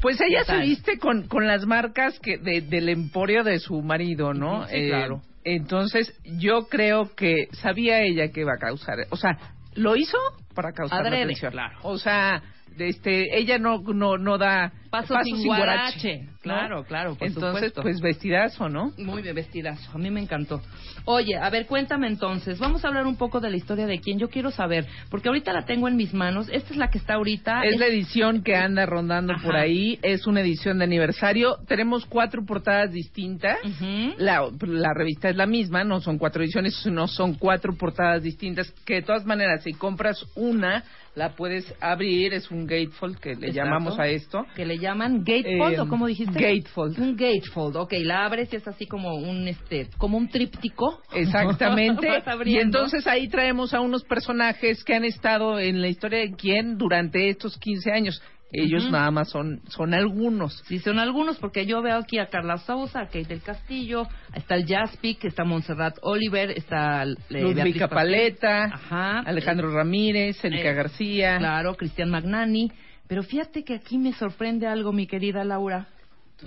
[0.00, 3.82] Pues ella ¿Qué se viste con, con las marcas que de- del emporio de su
[3.82, 4.66] marido, ¿no?
[4.66, 5.22] Sí, claro.
[5.44, 8.96] Entonces, yo creo que sabía ella que iba a causar.
[9.10, 9.36] O sea,
[9.74, 10.16] lo hizo
[10.54, 11.52] para causar Adrede, atención.
[11.52, 11.78] claro.
[11.82, 12.42] O sea,
[12.78, 16.26] este, ella no, no, no da Paso sin guarache.
[16.42, 17.82] Claro, claro, por Entonces, supuesto.
[17.82, 18.92] pues vestidazo, ¿no?
[18.98, 20.60] Muy bien vestidazo, a mí me encantó.
[21.04, 24.18] Oye, a ver, cuéntame entonces, vamos a hablar un poco de la historia de quién
[24.18, 27.14] yo quiero saber, porque ahorita la tengo en mis manos, esta es la que está
[27.14, 27.62] ahorita.
[27.62, 29.98] Es la edición que anda rondando por ahí.
[30.02, 31.56] Es una edición de aniversario.
[31.68, 33.58] Tenemos cuatro portadas distintas.
[33.64, 34.14] Ujú.
[34.18, 38.70] la, la revista es la misma, no son cuatro ediciones, sino son cuatro portadas distintas.
[38.84, 40.84] Que de todas maneras, si compras una,
[41.14, 42.32] la puedes abrir.
[42.34, 43.54] Es un gatefold que le Exacto.
[43.56, 44.46] llamamos a esto.
[44.56, 46.32] Que le llaman gatefold, Eh, ¿o cómo dijiste?
[46.40, 46.98] gatefold.
[46.98, 51.00] Un gatefold, ok, la abres y es así como un, este, como un tríptico.
[51.12, 52.08] Exactamente.
[52.46, 56.78] Y entonces ahí traemos a unos personajes que han estado en la historia de quién
[56.78, 58.22] durante estos 15 años.
[58.52, 60.60] Ellos nada más son, son algunos.
[60.66, 64.56] Sí, son algunos, porque yo veo aquí a Carla Sousa, a Kate del Castillo, está
[64.56, 67.86] el Jaspic, está Montserrat Oliver, está eh.
[67.88, 69.20] Paleta, Ajá.
[69.20, 71.38] Alejandro Ramírez, Erika Eh, García.
[71.38, 72.72] Claro, Cristian Magnani.
[73.10, 75.88] Pero fíjate que aquí me sorprende algo, mi querida Laura.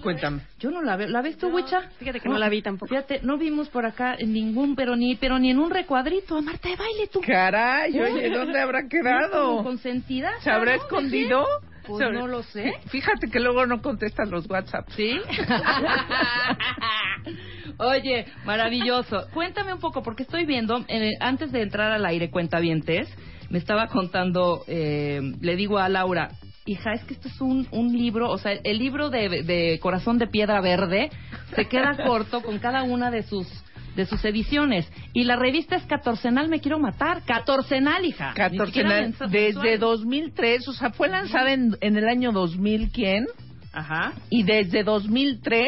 [0.01, 0.43] Cuéntame.
[0.59, 1.09] Yo no la veo.
[1.09, 1.89] ¿La ves tú, Huicha?
[1.99, 2.87] fíjate que no la vi tampoco.
[2.87, 6.41] Fíjate, no vimos por acá en ningún, pero ni, pero ni en un recuadrito a
[6.41, 7.19] Marta de baile, tú.
[7.19, 9.61] Caray, oye, ¿dónde habrá quedado?
[9.61, 10.31] Consentida.
[10.39, 11.45] ¿Se habrá escondido?
[11.85, 12.71] Pues no lo sé.
[12.87, 14.87] Fíjate que luego no contestan los WhatsApp.
[14.91, 15.19] ¿Sí?
[17.77, 19.27] Oye, maravilloso.
[19.33, 23.13] Cuéntame un poco, porque estoy viendo, eh, antes de entrar al aire, cuentavientes,
[23.49, 26.29] me estaba contando, eh, le digo a Laura,
[26.65, 30.17] hija, es que esto es un, un libro, o sea, el libro de, de Corazón
[30.17, 31.09] de Piedra Verde
[31.55, 33.47] se queda corto con cada una de sus
[33.95, 34.91] de sus ediciones.
[35.13, 37.21] Y la revista es catorcenal, me quiero matar.
[37.25, 38.33] Catorcenal, hija.
[38.35, 43.27] Catorcenal, desde 2003, o sea, fue lanzada en, en el año 2000, ¿quién?
[43.71, 44.13] Ajá.
[44.31, 45.67] Y desde 2003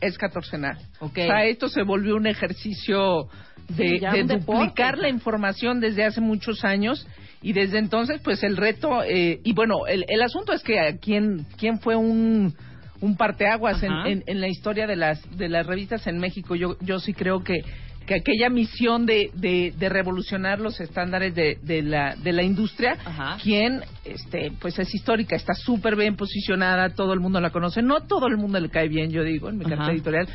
[0.00, 0.76] es catorcenal.
[1.00, 1.18] Ok.
[1.18, 3.28] O sea, esto se volvió un ejercicio
[3.68, 4.60] de, Sí, ya de un deporte.
[4.60, 7.06] duplicar la información desde hace muchos años
[7.44, 10.96] y desde entonces, pues el reto, eh, y bueno, el, el asunto es que a
[10.96, 12.54] quién, quién fue un,
[13.02, 16.54] un parteaguas en, en, en la historia de las de las revistas en México.
[16.56, 17.62] Yo yo sí creo que
[18.06, 22.96] que aquella misión de, de, de revolucionar los estándares de, de la de la industria,
[23.04, 23.36] Ajá.
[23.42, 28.00] quien este pues es histórica, está súper bien posicionada, todo el mundo la conoce, no
[28.00, 29.92] todo el mundo le cae bien, yo digo, en mi carta Ajá.
[29.92, 30.28] editorial,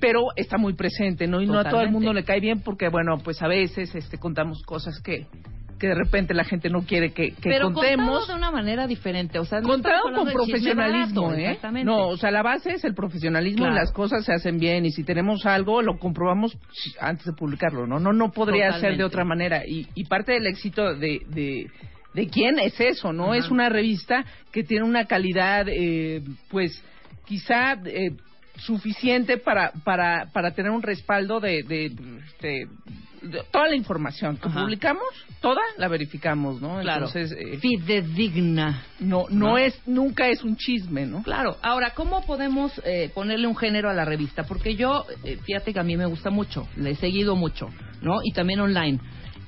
[0.00, 1.40] pero está muy presente, ¿no?
[1.42, 4.16] Y no a todo el mundo le cae bien porque, bueno, pues a veces este
[4.18, 5.26] contamos cosas que,
[5.78, 8.06] que de repente la gente no quiere que, que Pero contemos.
[8.18, 9.38] contado de una manera diferente.
[9.38, 11.46] O sea, no Contado con profesionalismo, barato, ¿eh?
[11.46, 11.84] Exactamente.
[11.86, 13.74] No, o sea, la base es el profesionalismo Claro.
[13.74, 16.56] y las cosas se hacen bien y si tenemos algo lo comprobamos
[17.00, 17.98] antes de publicarlo, ¿no?
[18.00, 21.70] No, no podría ser de otra manera y, y parte del éxito de, de,
[22.14, 23.26] de quién es eso, ¿no?
[23.32, 23.36] Ajá.
[23.36, 26.82] Es una revista que tiene una calidad, eh, pues,
[27.26, 28.10] quizá eh,
[28.58, 31.90] suficiente para, para, para tener un respaldo de, de,
[32.40, 32.68] de
[33.50, 34.60] toda la información que Ajá.
[34.62, 35.06] publicamos,
[35.40, 36.80] toda la verificamos, ¿no?
[36.80, 37.06] Claro.
[37.06, 38.84] Entonces, eh, Fidedigna.
[39.00, 41.22] no, no, es, nunca es un chisme, ¿no?
[41.22, 41.56] Claro.
[41.62, 44.44] Ahora, ¿cómo podemos eh, ponerle un género a la revista?
[44.44, 47.68] Porque yo, eh, fíjate que a mí me gusta mucho, le he seguido mucho,
[48.02, 48.20] ¿no?
[48.24, 49.00] Y también online.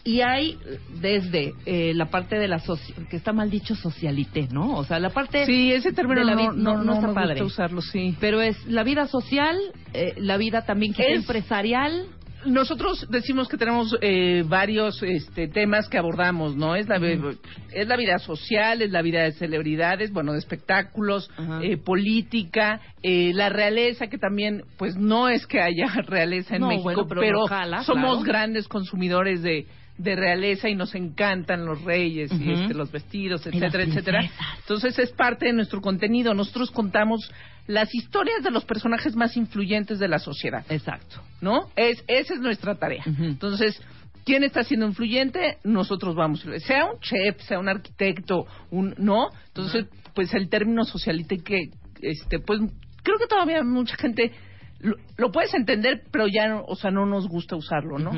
[0.02, 0.56] Y hay
[1.00, 4.76] desde eh, la parte de la soci que está mal dicho socialité, ¿no?
[4.76, 7.14] O sea, la parte Sí, ese término de la no, vi- no, no, está me
[7.14, 7.34] padre.
[7.42, 8.16] gusta usarlo, sí.
[8.18, 9.58] Pero es la vida social,
[9.92, 12.06] eh, la vida también Es- empresarial.
[12.46, 16.74] Nosotros decimos que tenemos eh, varios este, temas que abordamos, ¿no?
[16.74, 21.30] Es la, es la vida social, es la vida de celebridades, bueno, de espectáculos,
[21.62, 26.68] eh, política, eh, la realeza, que también, pues no es que haya realeza en No,
[26.68, 28.22] México, bueno, pero pero, ojalá, somos claro.
[28.22, 29.66] grandes consumidores de,
[30.02, 34.30] de realeza y nos encantan los reyes y este, los vestidos, etcétera, etcétera.
[34.58, 36.34] Entonces es parte de nuestro contenido.
[36.34, 37.30] Nosotros contamos
[37.66, 40.64] las historias de los personajes más influyentes de la sociedad.
[40.68, 41.22] Exacto.
[41.40, 41.68] ¿no?
[41.76, 43.04] Es, esa es nuestra tarea.
[43.06, 43.80] Entonces,
[44.24, 45.58] ¿quién está siendo influyente?
[45.64, 49.30] Nosotros vamos, sea un chef, sea un arquitecto, un, ¿no?
[49.48, 51.70] Entonces, pues el término socialite que,
[52.02, 52.60] este, pues
[53.02, 54.32] creo que todavía mucha gente
[54.80, 58.12] lo, lo puedes entender, pero ya, o sea, no nos gusta usarlo, ¿no?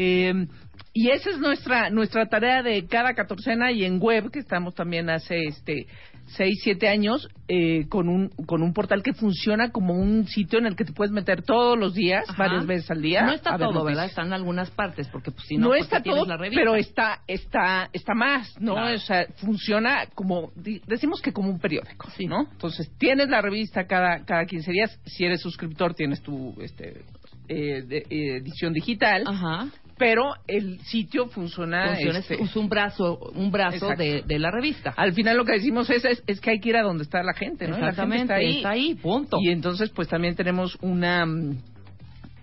[0.00, 0.46] Eh,
[0.94, 5.10] y esa es nuestra nuestra tarea de cada catorcena y en web que estamos también
[5.10, 5.86] hace este
[6.36, 10.66] seis siete años eh, con un con un portal que funciona como un sitio en
[10.66, 12.44] el que te puedes meter todos los días Ajá.
[12.44, 13.82] varias veces al día No está a todo.
[13.84, 14.06] ¿verdad?
[14.06, 16.60] Están algunas partes, porque pues, si no, no, ¿por qué está todo la revista?
[16.60, 18.94] pero está está está más no Claro.
[18.94, 20.52] o sea funciona como
[20.86, 22.26] decimos que como un periódico Sí.
[22.26, 27.02] no entonces tienes la revista cada cada 15 días si eres suscriptor tienes tu este
[27.48, 29.68] eh, de- eh, edición digital Ajá.
[29.98, 34.94] Pero el sitio funciona, Funciona, este, es, un brazo, un brazo de, de la revista.
[34.96, 37.22] al final lo que decimos es, es, es que hay que ir a donde está
[37.22, 37.76] la gente, ¿no?
[37.76, 38.94] Y la gente Exactamente, está ahí.
[38.94, 39.38] punto.
[39.40, 41.26] Y entonces, pues también tenemos una.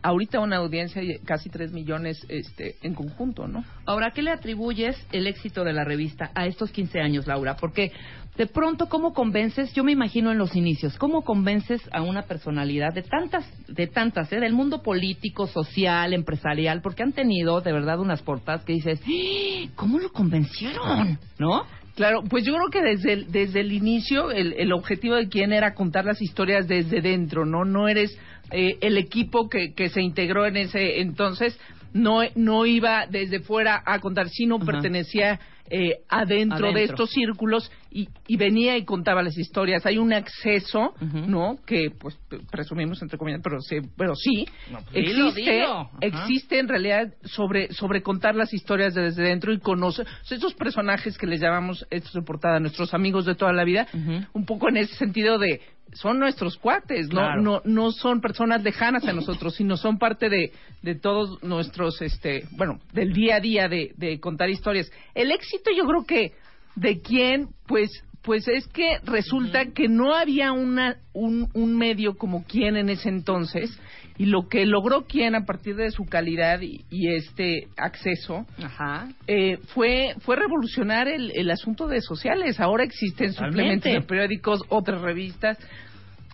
[0.05, 3.65] Ahorita una audiencia de casi 3 millones este, en conjunto, ¿no?
[3.87, 7.55] Ahora, ¿qué le atribuyes el éxito de la revista a estos 15 años, Laura?
[7.55, 7.91] Porque
[8.37, 9.73] de pronto, ¿cómo convences?
[9.73, 14.31] Yo me imagino en los inicios, ¿cómo convences a una personalidad de tantas, de tantas,
[14.31, 14.39] ¿eh?
[14.39, 16.83] del mundo político, social, empresarial?
[16.83, 19.71] Porque han tenido, de verdad, unas portadas que dices, ¡Ah!
[19.75, 21.17] ¿cómo lo convencieron?
[21.39, 21.63] ¿No?
[21.95, 25.53] Claro, pues yo creo que desde el, desde el inicio el, el objetivo de quién
[25.53, 27.63] era contar las historias desde dentro, ¿no?
[27.63, 28.19] No eres
[28.51, 31.57] eh, el equipo que, que se integró en ese entonces,
[31.93, 34.65] no, no iba desde fuera a contar, sino Ajá.
[34.65, 39.85] pertenecía eh, adentro, de estos círculos y, y venía y contaba las historias.
[39.85, 40.93] Hay un acceso.
[41.01, 41.55] ¿no?
[41.65, 42.17] Que pues
[42.51, 45.89] presumimos entre comillas, pero sí, pero sí, No, pues dilo, existe, dilo.
[46.01, 51.17] Existe en realidad sobre sobre contar las historias de desde dentro y conocer estos personajes
[51.17, 53.87] que les llamamos estos de portada nuestros amigos de toda la vida
[54.33, 55.61] un poco en ese sentido de
[55.95, 57.41] son nuestros cuates no Claro.
[57.41, 62.43] no no son personas lejanas a nosotros sino son parte de de todos nuestros este
[62.57, 64.91] bueno del día a día de de contar historias.
[65.13, 66.33] El éxito yo creo que
[66.75, 67.89] de quién pues
[68.25, 73.09] pues es que resulta que no había una un, un medio como quien en ese
[73.09, 73.79] entonces
[74.17, 79.09] y lo que logró quien a partir de su calidad y, y este acceso Ajá.
[79.27, 82.59] eh, fue fue revolucionar el, el asunto de sociales.
[82.59, 83.89] Ahora existen Totalmente.
[83.89, 85.57] suplementos de periódicos, otras revistas.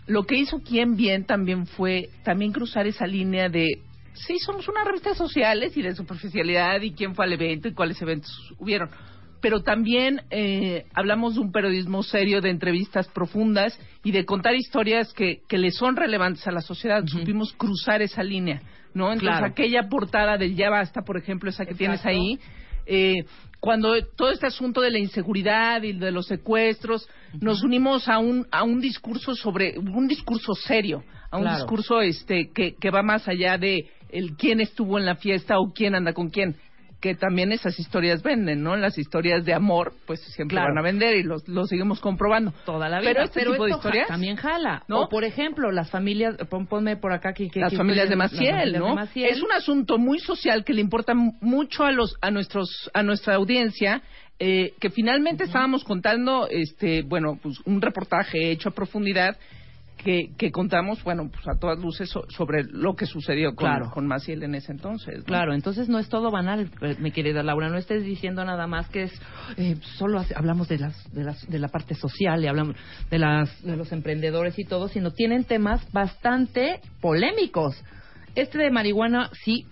[0.07, 3.67] Lo que hizo quien bien también fue también cruzar esa línea de
[4.13, 7.73] sí somos una revista de sociales y de superficialidad y quién fue al evento y
[7.73, 8.89] cuáles eventos hubieron.
[9.41, 15.11] Pero también eh, hablamos de un periodismo serio, de entrevistas profundas y de contar historias
[15.13, 17.03] que, que le son relevantes a la sociedad.
[17.07, 18.61] Supimos cruzar esa línea,
[18.93, 19.11] ¿no?
[19.11, 19.45] Entonces Claro.
[19.47, 22.39] aquella portada del Ya Basta, por ejemplo, esa que tienes ahí,
[22.85, 23.23] eh,
[23.59, 27.07] cuando todo este asunto de la inseguridad y de los secuestros,
[27.39, 31.57] nos unimos a un, a un discurso sobre, un discurso serio, a un Claro.
[31.57, 35.71] discurso este, que, que va más allá de el quién estuvo en la fiesta o
[35.73, 36.55] quién anda con quién.
[37.01, 38.75] Que también esas historias venden, ¿no?
[38.77, 40.69] Las historias de amor, pues siempre Claro.
[40.69, 42.53] van a vender y los, los seguimos comprobando.
[42.65, 43.09] Toda la vida.
[43.11, 44.83] Pero este tipo de ja- historias, también jala.
[44.87, 45.01] ¿no?
[45.01, 46.35] O, por ejemplo, las familias...
[46.49, 47.49] pon- ponme por acá que...
[47.49, 48.87] que- las que familias de Maciel, familias ¿no?
[48.89, 49.29] de Maciel.
[49.31, 53.35] Es un asunto muy social que le importa mucho a los a nuestros a nuestra
[53.35, 54.01] audiencia.
[54.43, 59.37] eh, que finalmente estábamos contando, este, bueno, pues un reportaje hecho a profundidad
[59.97, 63.91] que, que contamos, bueno, pues a todas luces so- sobre lo que sucedió con, Claro.
[63.91, 65.19] con Maciel en ese entonces.
[65.19, 65.23] ¿no?
[65.25, 67.69] Claro, entonces no es todo banal, eh, mi querida Laura.
[67.69, 69.21] No estés diciendo nada más que es
[69.57, 72.75] eh, solo hace- hablamos de las, de las de la parte social y hablamos
[73.11, 77.75] de las de los emprendedores y todo, sino tienen temas bastante polémicos.
[78.33, 79.65] Este de marihuana sí,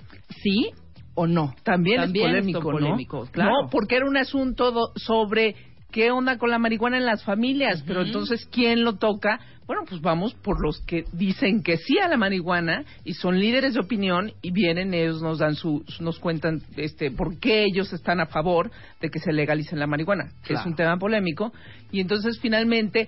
[0.43, 0.69] sí
[1.15, 1.53] o no.
[1.63, 2.71] También, También es polémico, ¿no?
[2.71, 3.51] polémicos, claro.
[3.63, 5.55] No, porque era un asunto sobre
[5.91, 9.39] qué onda con la marihuana en las familias, pero entonces quién lo toca?
[9.65, 13.75] Bueno, pues vamos por los que dicen que sí a la marihuana y son líderes
[13.75, 18.19] de opinión y vienen ellos nos dan su nos cuentan este por qué ellos están
[18.19, 21.53] a favor de que se legalice la marihuana, que es un tema polémico
[21.91, 23.07] y entonces finalmente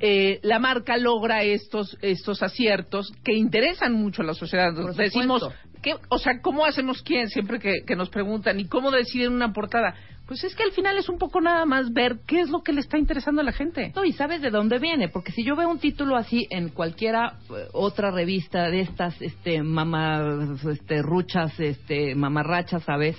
[0.00, 4.74] eh, la marca logra estos estos aciertos que interesan mucho a la sociedad.
[4.74, 5.42] Por Decimos.
[5.82, 7.28] ¿qué- o sea, ¿cómo hacemos quién?
[7.28, 9.94] Siempre que, que nos preguntan, ¿y cómo deciden una portada?
[10.30, 12.72] Pues es que al final es un poco nada más ver qué es lo que
[12.72, 13.90] le está interesando a la gente.
[13.96, 17.40] No, y sabes de dónde viene, porque si yo veo un título así en cualquiera
[17.50, 23.16] eh, otra revista de estas, este, mamá, este, ruchas, este, mamarrachas, ¿sabes?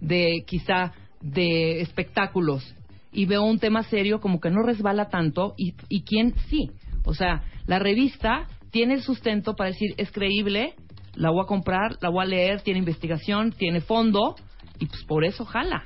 [0.00, 2.76] De quizá de espectáculos
[3.10, 6.70] y veo un tema serio como que no resbala tanto y, y quién sí.
[7.04, 10.74] O sea, la revista tiene el sustento para decir es creíble,
[11.16, 14.36] la voy a comprar, la voy a leer, tiene investigación, tiene fondo
[14.78, 15.82] y pues por eso jala,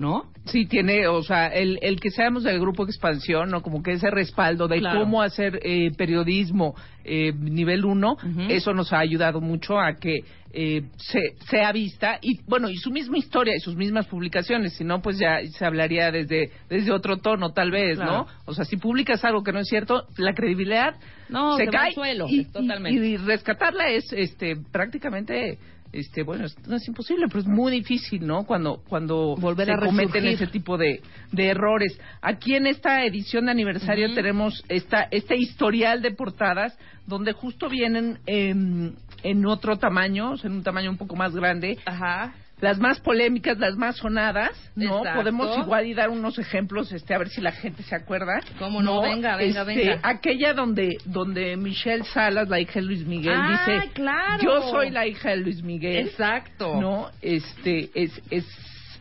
[0.00, 0.24] ¿no?
[0.46, 3.60] Sí, tiene, o sea, el, el que seamos del grupo Expansión, ¿no?
[3.62, 5.00] Como que ese respaldo de Claro.
[5.00, 6.74] cómo hacer eh, periodismo
[7.04, 8.40] eh, nivel uno, Ujú.
[8.48, 12.90] eso nos ha ayudado mucho a que eh, se, sea vista y, bueno, y su
[12.90, 17.18] misma historia y sus mismas publicaciones, si no, pues ya se hablaría desde, desde otro
[17.18, 18.12] tono, tal vez, Claro.
[18.12, 18.26] ¿no?
[18.46, 20.94] O sea, si publicas algo que no es cierto, la credibilidad
[21.28, 22.98] No, se se va cae al suelo, y, totalmente.
[23.06, 25.58] y- y rescatarla es este prácticamente
[25.92, 29.72] este bueno es- no es imposible pero es muy difícil no cuando cuando Volver se
[29.72, 31.00] a cometen ese tipo de,
[31.32, 31.98] de errores.
[32.22, 38.18] Aquí en esta edición de aniversario tenemos esta este historial de portadas donde justo vienen
[38.26, 41.78] em, en otro tamaño en un tamaño un poco más grande.
[41.84, 42.34] Ajá.
[42.60, 44.98] Las más polémicas, las más sonadas, ¿no?
[44.98, 45.20] Exacto.
[45.20, 48.40] Podemos igual y dar unos ejemplos, este, a ver si la gente se acuerda.
[48.58, 49.02] ¿Cómo no?
[49.02, 50.00] Venga, venga, Este, venga.
[50.02, 54.42] Aquella donde, donde Michelle Salas, la hija de Luis Miguel, ¡Ay, dice, claro!
[54.42, 56.06] yo soy la hija de Luis Miguel.
[56.08, 56.80] Exacto.
[56.80, 58.46] No, este, es, es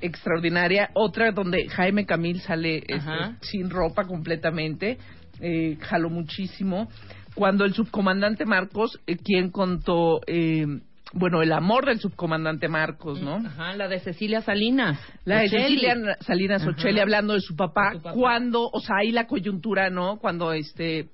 [0.01, 0.89] extraordinaria.
[0.93, 4.97] Otra donde Jaime Camil sale este, sin ropa completamente,
[5.41, 6.89] eh, jaló muchísimo.
[7.35, 10.65] Cuando el subcomandante Marcos, eh, quien contó, eh,
[11.13, 13.37] bueno, el amor del subcomandante Marcos, ¿no?
[13.37, 14.99] Ajá, la de Cecilia Salinas.
[15.25, 15.49] La de.
[15.49, 16.65] Cecilia Salinas.
[16.65, 20.17] Ocelli hablando de su papá, cuando, o sea, ahí la coyuntura, ¿no?
[20.19, 21.09] Cuando este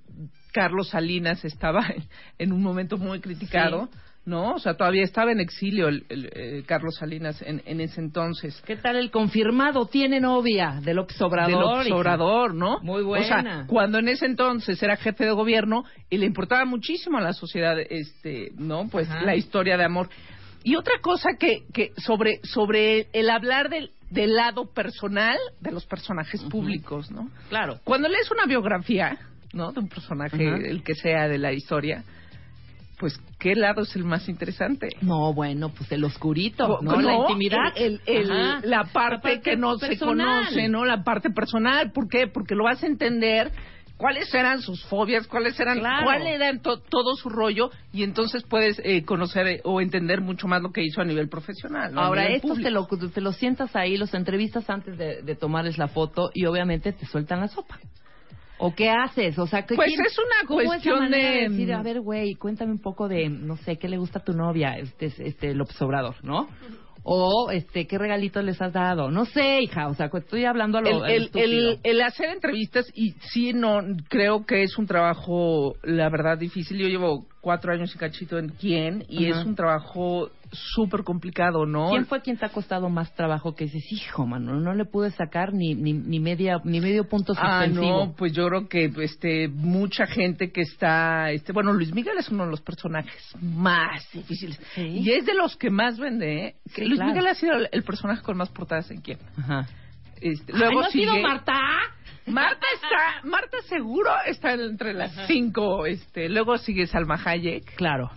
[0.52, 2.04] Carlos Salinas estaba en,
[2.39, 3.89] en un momento muy criticado,
[4.26, 4.53] ¿no?
[4.55, 8.61] O sea, todavía estaba en exilio el, el, eh, Carlos Salinas en, en ese entonces.
[8.65, 9.86] ¿Qué tal el confirmado?
[9.86, 11.51] Tiene novia de López Obrador.
[11.53, 11.95] de López hija.
[11.95, 12.80] Obrador, ¿no?
[12.82, 13.65] Muy O sea, buena.
[13.67, 17.78] cuando en ese entonces era jefe de gobierno y le importaba muchísimo a la sociedad,
[17.80, 18.88] este, ¿no?
[18.89, 19.21] Pues Ajá.
[19.21, 20.09] la historia de amor.
[20.63, 25.86] Y otra cosa que, que sobre, sobre el hablar del, del lado personal de los
[25.86, 27.30] personajes públicos, ¿no?
[27.49, 27.80] Claro.
[27.84, 29.15] Cuando lees una biografía,
[29.53, 29.71] ¿no?
[29.71, 32.03] De un personaje, el que sea de la historia,
[33.00, 34.89] pues, ¿qué lado es el más interesante?
[35.02, 36.93] No, bueno, pues el oscurito, ¿no?
[36.93, 37.74] No, la intimidad.
[37.76, 38.28] el- el-
[38.64, 40.86] la, parte que no se conoce, ¿no?
[40.86, 41.91] La parte personal.
[41.91, 42.28] ¿Por qué?
[42.28, 43.52] Porque lo vas a entender
[43.98, 46.04] cuáles eran sus fobias, cuáles eran, Claro.
[46.04, 50.48] cuál era to- todo su rollo y entonces puedes eh, conocer eh, o entender mucho
[50.48, 51.98] más lo que hizo a nivel profesional.
[51.98, 55.88] Ahora, estos te lo, te lo sientas ahí, los entrevistas antes de, de tomarles la
[55.88, 57.80] foto y obviamente te sueltan la sopa.
[58.58, 59.38] ¿O qué haces?
[59.38, 61.99] O sea, ¿qué- Pues quién- es una ¿cómo esa cuestión manera de- decir, a ver,
[62.01, 65.53] güey, cuéntame un poco de, no sé, ¿qué le gusta a tu novia, este, este
[65.53, 66.47] López Obrador, no?
[67.08, 69.12] O, este, ¿qué regalitos les has dado?
[69.12, 72.89] No sé, hija, o sea, estoy hablando a lo el, el, el- el hacer entrevistas
[72.95, 77.93] y sí no creo que es un trabajo la verdad difícil yo llevo cuatro años
[77.93, 79.39] y cachito en quién y Ajá.
[79.41, 83.66] es un trabajo súper complicado no ¿Quién fue quien te ha costado más trabajo que
[83.66, 87.66] dices, hijo, mano, no le pude sacar ni, ni, ni media ni medio punto Ah,
[87.68, 88.06] suspensivo?
[88.08, 92.30] no, pues yo creo que este mucha gente que está este bueno, Luis Miguel es
[92.30, 94.82] uno de los personajes más difíciles Sí.
[95.04, 96.56] y es de los que más vende, ¿eh?
[96.74, 97.12] Que Sí, Luis claro.
[97.14, 99.20] Miguel ha sido el, el personaje con más portadas en quién.
[99.38, 99.68] Ajá.
[100.20, 101.54] Este, Ay, luego ¿no ha sido Marta?
[102.28, 108.09] Marta está, Marta seguro está entre las cinco, este, luego sigue Salma Hayek, Claro.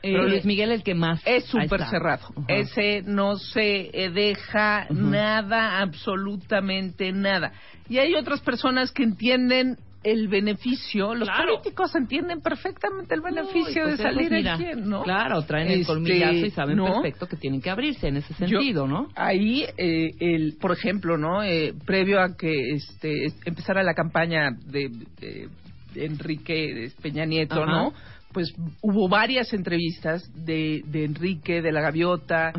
[0.00, 1.20] Pero Eh, Luis Miguel el que más.
[1.26, 2.28] Es súper cerrado.
[2.46, 7.52] Ese no se eh, deja nada, absolutamente nada.
[7.88, 9.76] Y hay otras personas que entienden
[10.12, 11.14] el beneficio.
[11.14, 11.46] Los Claro.
[11.54, 15.02] políticos entienden perfectamente el beneficio de pues salir mira, quién, ¿no?
[15.02, 16.84] Claro, traen el Este, colmillazo y saben ¿no?
[16.86, 19.08] perfecto que tienen que abrirse en ese Yo- sentido, ¿no?
[19.14, 21.42] Ahí, eh, el, por ejemplo, ¿no?
[21.42, 24.88] Eh, previo a que este, es- empezara la campaña de,
[25.20, 25.48] de-
[25.94, 27.72] de Enrique Peña Nieto, Ajá.
[27.72, 27.92] ¿no?
[28.38, 32.52] Pues hubo varias entrevistas de, de Enrique, de la Gaviota,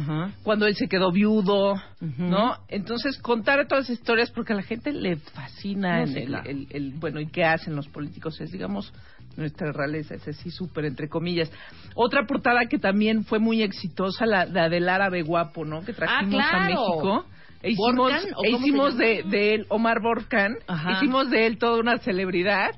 [0.43, 1.75] cuando él se quedó viudo.
[2.17, 2.57] ¿no?
[2.67, 6.25] Entonces, contar todas las historias porque a la gente le fascina No, el, sí, el-
[6.27, 6.49] claro.
[6.49, 8.41] el- el- bueno, ¿y qué hacen los políticos?
[8.41, 8.91] Es, digamos,
[9.37, 11.49] nuestra realeza, es así súper entre comillas.
[11.95, 15.79] Otra portada que también fue muy exitosa, la, la del árabe guapo, ¿no?
[15.85, 16.57] Que trajimos Ah, claro.
[16.57, 17.25] a México.
[17.63, 20.57] E hicimos, ¿Borkan o e hicimos de, de él, Omar Borkan,
[20.97, 22.71] hicimos de él toda una celebridad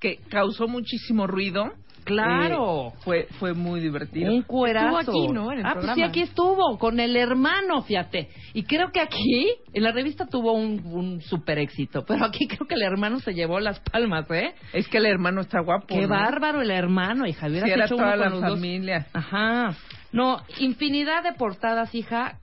[0.00, 1.72] que causó muchísimo ruido.
[2.08, 2.88] Claro.
[2.88, 4.32] Eh, fue, fue muy divertido.
[4.32, 5.00] Un cuerazo.
[5.00, 5.52] Estuvo aquí, ¿no?
[5.52, 6.08] En el ah, pues sí, programa.
[6.08, 8.28] aquí estuvo, con el hermano, fíjate.
[8.54, 12.66] Y creo que aquí, en la revista tuvo un, un super éxito, pero aquí creo
[12.66, 14.54] que el hermano se llevó las palmas, ¿eh?
[14.72, 15.86] Es que el hermano está guapo.
[15.86, 16.08] Qué ¿no?
[16.08, 17.46] bárbaro el hermano, hija.
[17.46, 18.54] Hubieras era hecho toda la con los dos.
[18.54, 19.06] familia.
[19.12, 19.76] Ajá.
[20.12, 22.40] No, infinidad de portadas, hija.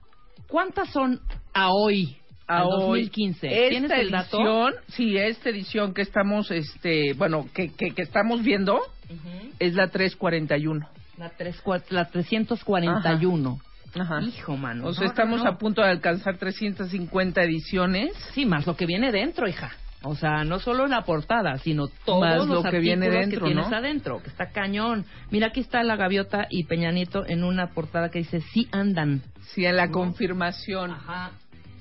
[0.48, 1.20] ¿Cuántas son
[1.52, 2.16] a hoy?
[2.48, 3.00] A al hoy.
[3.04, 3.46] 2015.
[3.48, 4.36] Esta ¿Tienes el dato?
[4.38, 9.52] edición, sí, esta edición que estamos, este, bueno, que, que, que estamos viendo Ujú.
[9.58, 10.88] es la 341.
[11.18, 13.58] La, tres, cua- la 341.
[13.98, 14.20] Ajá.
[14.20, 14.86] Hijo, mano.
[14.88, 18.12] O sea, No, estamos no, a punto de alcanzar 350 ediciones.
[18.34, 19.72] Sí, más lo que viene dentro, hija.
[20.02, 23.46] O sea, no solo la portada, sino todos Más los lo que viene dentro, que
[23.46, 23.76] tienes ¿no?
[23.76, 25.06] adentro, que está cañón.
[25.30, 29.22] Mira, aquí está la gaviota y Peña Nieto en una portada que dice, sí andan.
[29.54, 30.90] Sí, en la confirmación.
[30.90, 31.30] Ajá.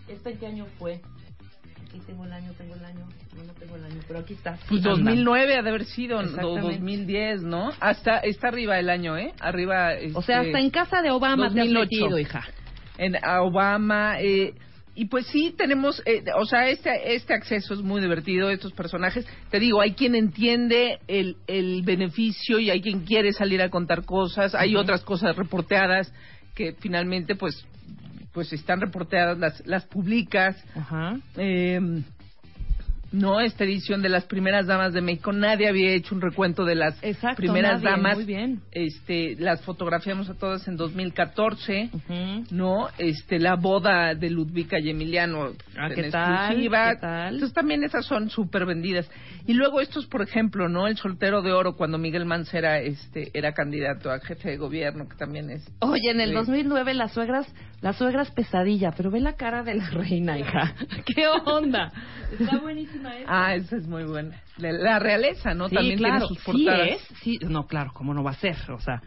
[0.08, 1.01] ¿Esta en qué año fue?
[1.88, 3.08] Aquí tengo el año, tengo el año.
[3.36, 4.58] No, no tengo el año, pero aquí está.
[4.68, 5.06] Pues andan.
[5.06, 6.62] 2009 ha de haber sido, o Exactamente.
[6.62, 7.72] 2010, ¿no?
[7.80, 9.34] Hasta está arriba el año, ¿eh?
[9.39, 9.91] Arriba.
[10.14, 11.80] O sea, este, hasta en casa de Obama te has 2008.
[11.84, 12.43] metido, hija.
[12.97, 14.53] en a Obama eh,
[14.95, 19.28] y pues sí tenemos eh, o sea este este acceso es muy divertido estos personajes
[19.51, 24.06] te digo hay quien entiende el, el beneficio y hay quien quiere salir a contar
[24.06, 26.14] cosas hay otras cosas reporteadas
[26.56, 27.66] que finalmente pues
[28.36, 31.18] pues están reporteadas las las publicas Ajá.
[31.38, 31.80] eh,
[33.12, 36.76] no esta edición de las primeras damas de México nadie había hecho un recuento de
[36.76, 38.62] las Exacto, primeras nadie, damas muy bien.
[38.72, 42.45] este las fotografiamos a todas en 2014 Ujú.
[42.51, 42.88] ¿no?
[42.97, 46.34] Este, la boda de Ludvika y Emiliano Ah, en ¿qué tal?
[46.36, 46.91] exclusiva.
[46.95, 47.34] ¿Qué tal?
[47.34, 49.10] Entonces también esas son súper vendidas.
[49.45, 50.88] Y luego estos, por ejemplo, ¿no?
[50.88, 55.16] El soltero de oro cuando Miguel Mancera este, era candidato a jefe de gobierno, que
[55.18, 55.70] también es...
[55.80, 56.36] Oye, en el Sí.
[56.36, 57.47] 2009 las suegras,
[57.82, 60.74] las suegras pesadilla, pero ve la cara de la reina, hija.
[61.06, 61.91] ¿Qué onda?
[62.39, 62.58] Está
[63.02, 63.48] buenísima.
[63.48, 64.41] Ah, esa es muy buena.
[64.58, 65.70] La, la realeza, ¿no?
[65.70, 66.89] Sí, también claro, tiene sus sí portadas.
[66.89, 69.02] es, sí, no, claro, cómo no va a ser, o sea.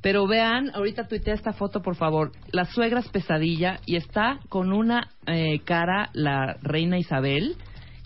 [0.00, 2.30] Pero vean, ahorita tuitea esta foto, por favor.
[2.52, 7.56] Las suegras pesadilla y está con una eh, cara la reina Isabel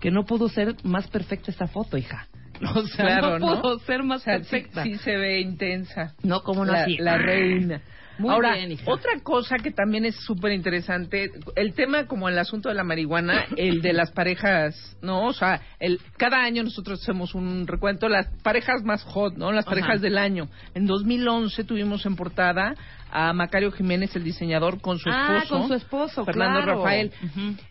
[0.00, 2.26] que no pudo ser más perfecta esta foto, hija.
[2.74, 3.60] O sea, Claro, no ¿no?
[3.62, 4.84] pudo ser más O sea, sí, perfecta.
[4.84, 6.14] sí se ve intensa.
[6.22, 6.96] No, cómo no la, así.
[6.98, 7.82] la reina.
[8.18, 8.84] Muy Ahora, bien, hija.
[8.90, 13.46] otra cosa que también es súper interesante, el tema como el asunto de la marihuana,
[13.56, 15.26] el de las parejas, ¿no?
[15.26, 19.52] O sea, el, cada año nosotros hacemos un recuento, las parejas más hot, ¿no?
[19.52, 19.74] Las Ajá.
[19.74, 20.48] parejas del año.
[20.74, 22.74] En 2011 tuvimos en portada
[23.12, 25.58] a Macario Jiménez, el diseñador, con su Ah, esposo.
[25.58, 26.78] con su esposo, Fernando claro.
[26.78, 27.12] Rafael.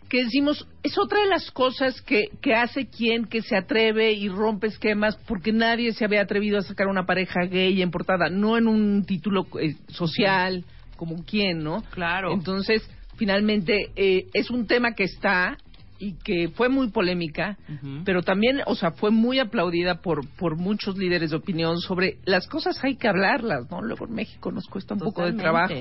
[0.08, 4.28] Que decimos, es otra de las cosas que, que hace quien que se atreve y
[4.28, 8.56] rompe esquemas, porque nadie se había atrevido a sacar una pareja gay en portada, no
[8.56, 10.64] en un título eh, social,
[10.96, 11.82] como quien, ¿no?
[11.90, 12.32] Claro.
[12.32, 15.58] Entonces, finalmente, eh, es un tema que está
[16.04, 17.56] y que fue muy polémica,
[18.04, 22.48] pero también, o sea, fue muy aplaudida por, por muchos líderes de opinión sobre las
[22.48, 23.80] cosas hay que hablarlas, ¿no?
[23.82, 25.72] Luego en México nos cuesta un poco de trabajo.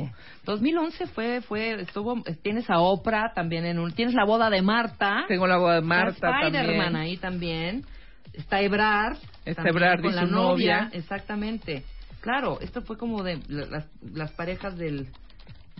[0.45, 5.25] 2011 fue, fue, estuvo, tienes a Oprah también en un, tienes la boda de Marta.
[5.27, 6.95] Tengo la boda de Marta Está Spider-Man también.
[6.95, 7.85] ahí también.
[8.33, 9.17] Está Ebrard.
[9.43, 10.89] Está también Ebrard y la su novia.
[10.93, 11.83] Exactamente.
[12.21, 15.07] Claro, esto fue como de la- las, las parejas del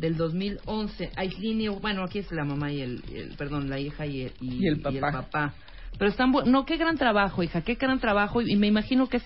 [0.01, 1.11] del 2011.
[1.15, 4.31] Aislinn y, bueno, aquí es la mamá y el, el- perdón, la hija y el,
[4.41, 4.81] Y el
[5.13, 5.53] papá.
[5.97, 8.41] Pero están, no, qué gran trabajo, hija, qué gran trabajo.
[8.41, 9.23] Y me imagino que es,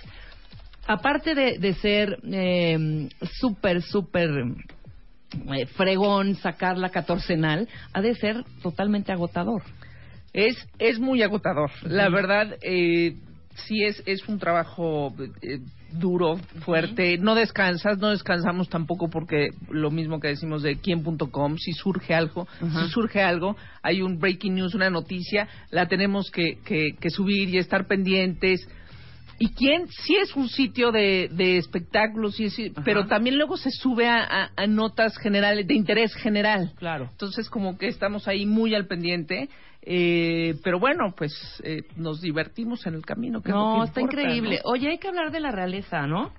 [0.86, 3.09] aparte de, de ser eh,
[3.39, 4.30] súper, súper
[5.55, 9.63] eh, fregón sacar la catorcenal, ha de ser totalmente agotador.
[10.34, 11.71] Es, es muy agotador.
[11.84, 13.15] La verdad, eh,
[13.67, 15.59] sí es, es un trabajo eh,
[15.99, 17.17] duro, fuerte.
[17.17, 22.47] No descansas, no descansamos tampoco porque lo mismo que decimos de quién.com, si surge algo,
[22.59, 27.49] si surge algo, hay un breaking news, una noticia, la tenemos que, que, que subir
[27.49, 28.67] y estar pendientes.
[29.37, 33.69] y quién sí es un sitio de, de espectáculos, sí, sí, pero también luego se
[33.69, 36.71] sube a, a- a notas generales, de interés general.
[36.77, 37.09] Claro.
[37.11, 39.49] Entonces, como que estamos ahí muy al pendiente.
[39.88, 41.31] Eh, pero bueno, pues
[41.63, 43.41] eh, nos divertimos en el camino.
[43.41, 44.59] Que es lo No, está increíble.
[44.63, 44.71] ¿no?
[44.71, 46.31] Oye, hay que hablar de la realeza, ¿no?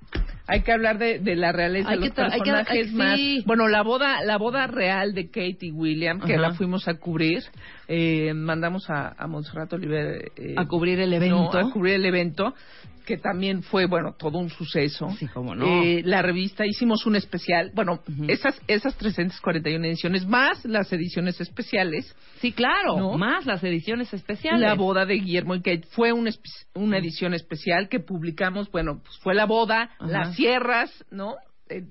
[0.49, 2.91] Hay que hablar de, de la realeza, Hay que los tra- hay que- personajes hay
[2.91, 3.17] que- más.
[3.17, 3.43] sí.
[3.47, 6.43] Bueno, la boda, la boda real de Kate y William, que Ajá.
[6.43, 7.43] la fuimos a cubrir.
[7.89, 11.51] Eh, mandamos a, a Montserrat Oliver eh, A cubrir el evento.
[11.53, 12.55] no, a cubrir el evento,
[13.07, 15.09] que también fue, bueno, todo un suceso.
[15.19, 15.65] Sí, cómo no.
[15.83, 22.15] Eh, la revista hicimos un especial, bueno, esas esas 341 ediciones más las ediciones especiales.
[22.41, 22.99] Sí, claro.
[22.99, 23.17] ¿No?
[23.17, 24.61] Más las ediciones especiales.
[24.61, 29.01] La boda de Guillermo y Kate fue una, espe- una edición especial que publicamos, bueno,
[29.03, 30.07] pues fue la boda, Ajá.
[30.07, 31.37] las cierras, ¿no?
[31.69, 31.85] Eh,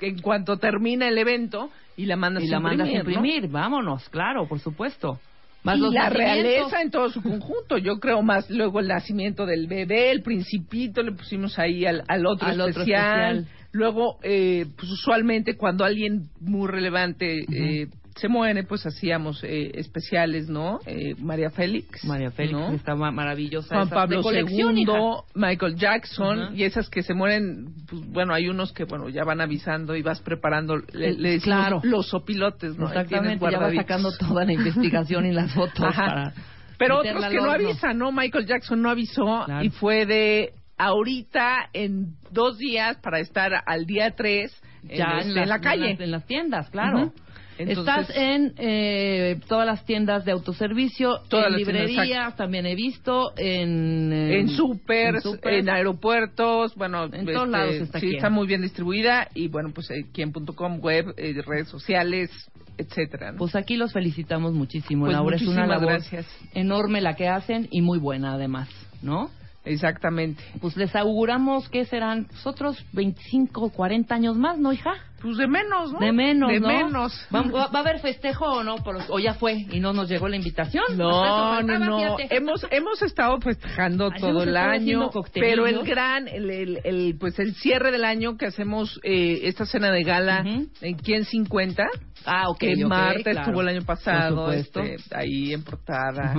[0.00, 3.26] en cuanto termina el evento y la mandas y la a mandas a imprimir, ¿no?
[3.26, 3.50] imprimir.
[3.50, 5.20] Vámonos, claro, por supuesto.
[5.64, 9.46] Más y los la realeza en todo su conjunto, yo creo más luego el nacimiento
[9.46, 13.38] del bebé, el principito, le pusimos ahí al, al otro Al otro especial.
[13.38, 13.68] especial.
[13.72, 20.48] Luego, eh, pues usualmente cuando alguien muy relevante eh, se muere, pues hacíamos eh, especiales,
[20.48, 20.78] ¿no?
[20.86, 22.04] Eh, María Félix.
[22.04, 22.72] María Félix, ¿no?
[22.72, 23.74] está ma- maravillosa.
[23.74, 24.92] Juan esas Pablo II, hija.
[25.34, 29.40] Michael Jackson y esas que se mueren, pues bueno, hay unos que bueno ya van
[29.40, 31.80] avisando y vas preparando, le, le decimos Claro.
[31.82, 32.86] los sopilotes, ¿no?
[32.86, 36.06] Exactamente, ya sacando toda la investigación y las fotos Ajá.
[36.06, 36.32] para
[36.78, 38.12] Pero otros que no avisan, ¿no?
[38.12, 39.64] Michael Jackson no avisó Claro.
[39.64, 44.52] y fue de ahorita en dos días para estar al día tres
[44.82, 45.84] ya este, en, en las- la calle.
[45.84, 46.98] En las, en las tiendas, claro.
[47.06, 47.12] Ujú.
[47.58, 47.78] Entonces-
[48.08, 54.12] Estás en eh, todas las tiendas de autoservicio, Todas en librerías, también he visto, en...
[54.12, 55.68] eh, en supers, en en, supers.
[55.68, 60.06] aeropuertos, bueno, En todos lados está sí está muy bien distribuida y bueno, pues eh,
[60.12, 62.30] quien.com, web, eh, redes sociales,
[62.76, 63.32] etcétera.
[63.32, 63.38] ¿no?
[63.38, 65.36] Pues aquí los felicitamos muchísimo, Pues Laura.
[65.36, 66.26] Es una labor gracias.
[66.54, 68.68] enorme la que hacen y muy buena además,
[69.02, 69.30] ¿no?
[69.64, 70.42] Exactamente.
[70.60, 74.92] Pues les auguramos que serán pues, otros 25, 40 años más, ¿no, hija?
[75.24, 75.98] Pues de menos, ¿no?
[76.00, 76.68] De menos, De ¿no?
[76.68, 77.26] menos.
[77.34, 78.76] ¿Va, va- va a haber festejo o no?
[78.76, 80.84] Por- ¿O ya fue y no nos llegó la invitación?
[80.98, 82.16] No, no, no.
[82.30, 86.80] Hemos hemos estado festejando todo hemos el estado haciendo año, pero el gran, el, el,
[86.84, 90.68] el, pues el cierre del año que hacemos eh, esta cena de gala Ujú.
[90.82, 91.86] en quién 50
[92.26, 93.40] Ah, ok, que ok, Marta claro.
[93.40, 94.80] estuvo el año pasado, Por supuesto.
[94.82, 96.34] este, ahí en portada.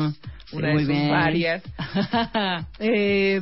[0.46, 1.10] Sí, una de sus bien.
[1.10, 1.64] varias.
[2.80, 3.42] Eh,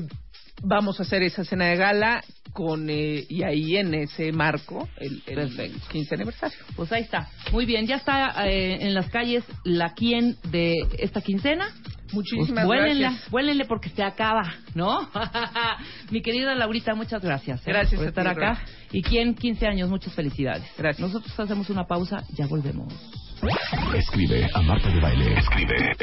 [0.62, 2.24] vamos a hacer esa cena de gala
[2.54, 5.80] con eh, y ahí en ese marco el, el Perfecto.
[5.92, 6.58] 15 aniversario.
[6.76, 7.30] Pues ahí está.
[7.52, 11.68] Muy bien, ya está eh, en las calles la quien de esta quincena.
[12.12, 13.32] Muchísimas Pues gracias.
[13.32, 15.10] vuélenle porque se acaba, ¿no?
[16.12, 17.62] Mi querida Laurita, muchas gracias.
[17.62, 17.72] ¿eh?
[17.72, 18.62] Gracias por estar ti, acá.
[18.92, 20.64] Y quien 15 años, muchas felicidades.
[20.78, 21.00] Gracias.
[21.00, 22.94] Nosotros hacemos una pausa, ya volvemos.
[23.96, 25.38] Escribe a Marta de Baile.
[25.38, 25.96] Escribe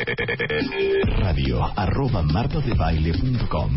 [1.18, 3.76] radio arroba martadebaile.com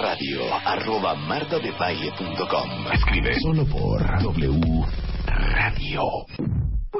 [0.00, 4.84] radio arroba martadebaile.com Escribe solo por W
[5.26, 6.02] Radio.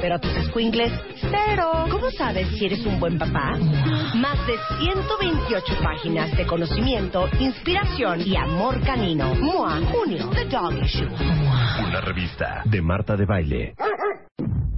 [0.00, 1.86] pero tus squinkles, cero.
[1.90, 3.56] ¿Cómo sabes si eres un buen papá?
[4.14, 9.34] Más de 128 páginas de conocimiento, inspiración y amor canino.
[9.34, 11.08] MOA, junio, The Dog Issue.
[11.86, 13.74] Una revista de Marta de Baile.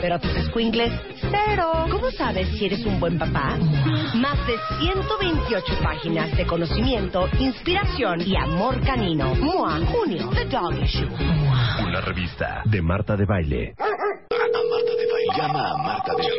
[0.00, 1.86] pero tus squinkles, cero.
[1.90, 3.56] ¿Cómo sabes si eres un buen papá?
[4.14, 9.34] Más de 128 páginas de conocimiento, inspiración y amor canino.
[9.34, 11.08] MOA, junio, The Dog Issue.
[11.86, 13.74] Una revista de Marta de Baile.
[13.78, 15.36] A Marta de Baile.
[15.36, 16.34] Llama a Marta de Baile.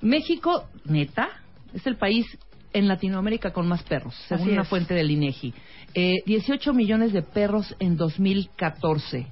[0.00, 1.28] México, neta,
[1.74, 2.26] es el país
[2.72, 5.52] en Latinoamérica con más perros, según una fuente del INEGI.
[5.94, 9.26] Eh, 18 millones de perros en 2014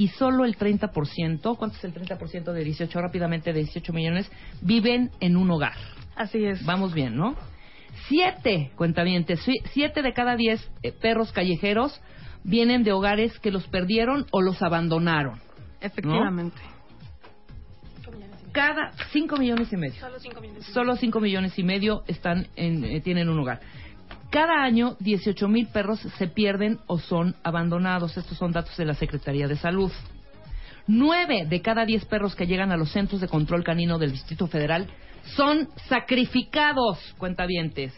[0.00, 3.00] y solo el 30%, ¿cuánto es el 30% de 18?
[3.02, 4.30] Rápidamente, de 18 millones,
[4.62, 5.74] viven en un hogar.
[6.16, 6.64] Así es.
[6.64, 7.36] Vamos bien, ¿no?
[8.08, 12.00] Siete, cuentavientes, si- siete de cada diez eh, perros callejeros
[12.44, 15.38] vienen de hogares que los perdieron o los abandonaron.
[15.82, 16.56] Efectivamente.
[18.52, 20.00] Cada cinco millones y medio.
[20.00, 20.64] Solo cinco millones.
[20.72, 23.60] Solo cinco millones y medio están en, eh, tienen un hogar.
[24.30, 28.16] Cada año, 18 mil perros se pierden o son abandonados.
[28.16, 29.90] Estos son datos de la Secretaría de Salud.
[30.86, 34.46] Nueve de cada diez perros que llegan a los centros de control canino del Distrito
[34.46, 34.88] Federal
[35.36, 37.92] son sacrificados, cuentavientes.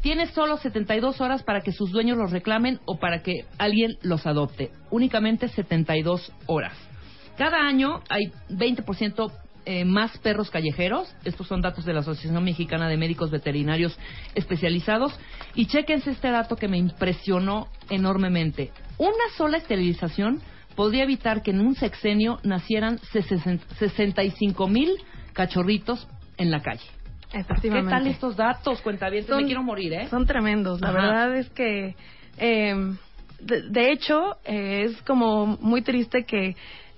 [0.00, 4.26] Tiene solo 72 horas para que sus dueños los reclamen o para que alguien los
[4.26, 4.70] adopte.
[4.90, 6.74] Únicamente 72 horas.
[7.36, 9.30] Cada año hay 20%
[9.66, 11.12] eh, más perros callejeros.
[11.24, 13.98] Estos son datos de la Asociación Mexicana de Médicos Veterinarios
[14.36, 15.18] Especializados.
[15.54, 18.70] Y chéquense este dato que me impresionó enormemente.
[18.96, 20.40] Una sola esterilización
[20.76, 24.90] podría evitar que en un sexenio nacieran 65 mil
[25.32, 26.06] cachorritos
[26.38, 26.86] en la calle.
[27.32, 28.80] ¿Qué tal estos datos?
[28.82, 30.06] Cuenta bien, me quiero morir, ¿eh?
[30.08, 30.80] Son tremendos.
[30.80, 30.96] La Ajá.
[30.96, 31.96] verdad es que,
[32.38, 32.74] eh,
[33.40, 36.54] de, de hecho, eh, es como muy triste que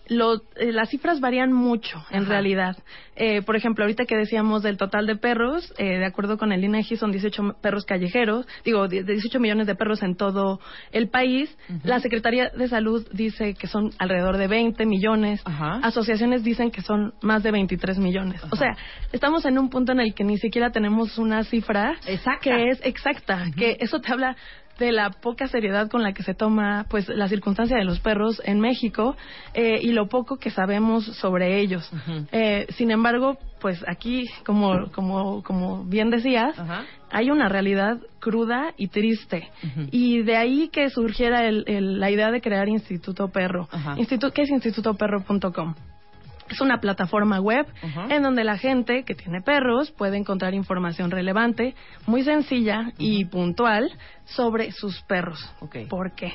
[0.09, 2.31] lo- eh, las cifras varían mucho, en Ajá.
[2.31, 2.77] realidad.
[3.17, 6.63] Eh, por ejemplo, ahorita que decíamos del total de perros, eh, de acuerdo con el
[6.65, 10.61] INEGI, son 18 perros callejeros, digo, die- 18 millones de perros en todo
[10.93, 11.57] el país.
[11.85, 15.43] La Secretaría de Salud dice que son alrededor de 20 millones.
[15.45, 15.81] Ajá.
[15.83, 18.41] Asociaciones dicen que son más de 23 millones.
[18.51, 18.77] O sea,
[19.13, 22.41] estamos en un punto en el que ni siquiera tenemos una cifra Exacta.
[22.41, 24.37] que es exacta, que eso te habla
[24.79, 28.41] de la poca seriedad con la que se toma pues la circunstancia de los perros
[28.45, 29.17] en México
[29.55, 31.91] eh, y lo poco que sabemos sobre ellos.
[32.33, 36.57] Eh, sin embargo, pues aquí, como, como, como bien decías,
[37.11, 39.49] hay una realidad cruda y triste.
[39.91, 43.69] Y de ahí que surgiera el- el- la idea de crear Instituto Perro.
[43.99, 45.75] Institu- ¿Qué es institutoperro.com?
[46.49, 47.67] Es una plataforma web
[48.09, 51.75] en donde la gente que tiene perros puede encontrar información relevante,
[52.07, 53.91] muy sencilla y puntual
[54.25, 55.39] sobre sus perros.
[55.89, 56.35] ¿Por qué?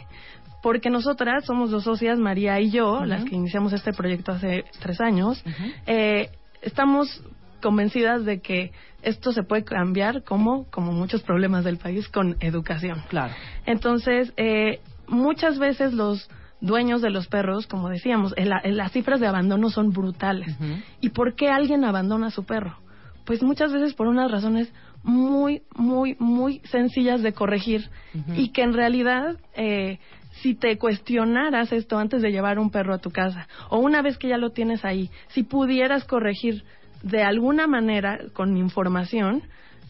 [0.61, 5.01] Porque nosotras somos dos socias, María y yo, las que iniciamos este proyecto hace tres
[5.01, 5.43] años.
[5.85, 6.29] Eh,
[6.61, 7.21] estamos
[7.61, 8.71] convencidas de que
[9.01, 13.03] esto se puede cambiar como, como muchos problemas del país con educación.
[13.09, 13.33] Claro.
[13.65, 16.29] Entonces, eh, muchas veces los
[16.63, 20.57] dueños de los perros, como decíamos, el- el- las cifras de abandono son brutales.
[21.01, 22.77] ¿Y por qué alguien abandona a su perro?
[23.25, 24.71] Pues muchas veces por unas razones
[25.03, 27.89] muy, muy, muy sencillas de corregir
[28.35, 29.99] y que en realidad, eh,
[30.41, 34.17] si te cuestionaras esto antes de llevar un perro a tu casa o una vez
[34.17, 36.63] que ya lo tienes ahí, si pudieras corregir
[37.03, 39.43] de alguna manera con información,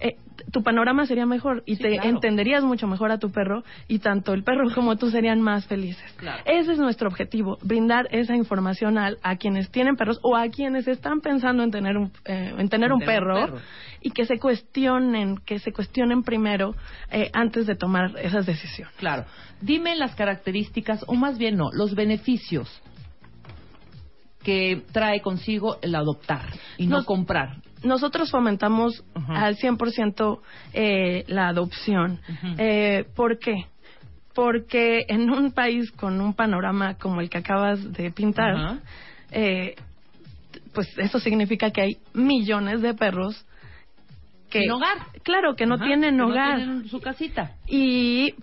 [0.04, 0.18] eh,
[0.52, 2.10] tu panorama sería mejor y Sí, te claro.
[2.10, 6.12] entenderías mucho mejor a tu perro y tanto el perro como tú serían más felices.
[6.18, 6.44] Claro.
[6.46, 10.88] Ese es nuestro objetivo, brindar esa información a, a quienes tienen perros o a quienes
[10.88, 13.58] están pensando en tener un, eh, en tener un perro,
[14.02, 16.76] y que se cuestionen, que se cuestionen primero
[17.10, 18.94] eh, antes de tomar esas decisiones.
[18.98, 19.26] Claro.
[19.62, 22.82] Dime las características, o más bien no, los beneficios
[24.44, 26.42] que trae consigo el adoptar
[26.78, 27.62] y no comprar.
[27.84, 29.46] Nosotros fomentamos Ajá.
[29.46, 30.40] al 100%
[30.74, 32.20] eh, la adopción.
[32.58, 33.66] Eh, ¿Por qué?
[34.34, 38.80] Porque en un país con un panorama como el que acabas de pintar,
[39.32, 39.76] eh,
[40.74, 43.46] pues eso significa que hay millones de perros
[44.50, 44.98] que Sin hogar.
[45.24, 47.52] claro que no tienen que hogar No tienen su casita.
[47.68, 48.34] y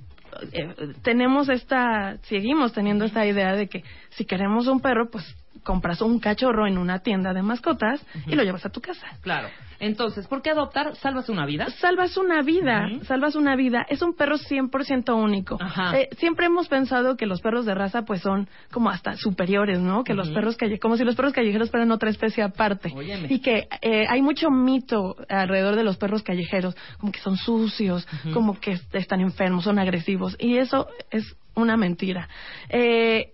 [0.53, 5.25] eh, tenemos esta, seguimos teniendo esta idea de que si queremos un perro, pues
[5.65, 9.07] compras un cachorro en una tienda de mascotas y lo llevas a tu casa.
[9.23, 9.49] Claro.
[9.78, 10.95] Entonces, ¿por qué adoptar?
[10.97, 11.70] ¿Salvas una vida?
[11.81, 13.87] Salvas una vida, salvas una vida.
[13.89, 15.57] Es un perro 100% único.
[15.59, 15.99] Ajá.
[15.99, 20.05] Eh, siempre hemos pensado que los perros de raza pues son como hasta superiores, ¿no?
[20.05, 22.93] Que los perros calle como si los perros callejeros fueran otra especie aparte.
[22.95, 23.28] Óyeme.
[23.31, 28.07] Y que eh, hay mucho mito alrededor de los perros callejeros, como que son sucios,
[28.35, 30.37] como que est- están enfermos, son agresivos.
[30.39, 32.28] Y eso es una mentira.
[32.69, 33.32] Eh,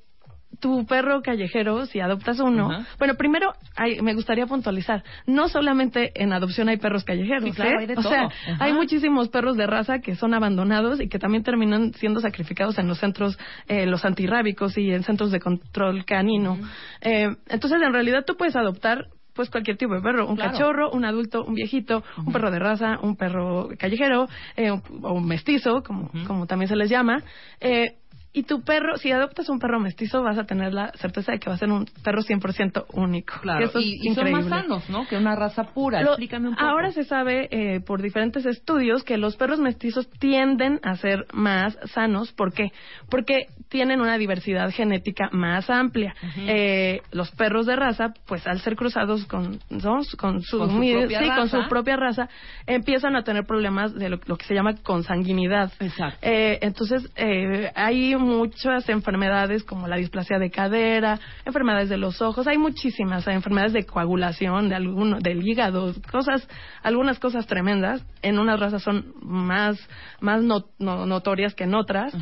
[0.60, 6.32] tu perro callejero, si adoptas uno, bueno, primero hay- me gustaría puntualizar, no solamente en
[6.32, 7.76] adopción hay perros callejeros, Sí, claro, ¿eh?
[7.80, 8.08] hay de o todo.
[8.10, 8.28] sea,
[8.58, 12.88] hay muchísimos perros de raza que son abandonados y que también terminan siendo sacrificados en
[12.88, 16.58] los centros, eh, los antirrábicos y en centros de control canino.
[17.02, 20.52] Eh, entonces, en realidad tú puedes adoptar pues cualquier tipo de perro, un Claro.
[20.52, 25.26] cachorro, un adulto, un viejito, un perro de raza, un perro callejero, eh, o un
[25.28, 27.22] mestizo, como, como también se les llama.
[27.60, 27.96] Eh,
[28.38, 31.48] y tu perro, si adoptas un perro mestizo, vas a tener la certeza de que
[31.48, 33.34] va a ser un perro 100% único.
[33.40, 33.60] Claro.
[33.60, 35.06] Y eso es y, son más sanos, ¿no?
[35.08, 36.02] Que una raza pura.
[36.02, 36.66] Lo- Explícame un poco.
[36.66, 41.78] Ahora se sabe eh, por diferentes estudios que los perros mestizos tienden a ser más
[41.94, 42.32] sanos.
[42.32, 42.72] ¿Por qué?
[43.10, 46.14] Porque tienen una diversidad genética más amplia.
[46.36, 50.00] Eh, los perros de raza, pues al ser cruzados con, ¿no?
[50.18, 52.28] con, su, Con su mi- propia sí, con su propia raza,
[52.66, 55.72] empiezan a tener problemas de lo, lo que se llama consanguinidad.
[55.80, 56.18] Exacto.
[56.22, 62.46] Eh, entonces, eh, hay muchas enfermedades como la displasia de cadera, enfermedades de los ojos,
[62.46, 66.46] hay muchísimas, hay enfermedades de coagulación, de alguno, del hígado, cosas,
[66.82, 68.04] algunas cosas tremendas.
[68.22, 69.76] En unas razas son más,
[70.20, 72.12] más no- no- notorias que en otras.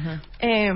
[0.40, 0.72] Eh,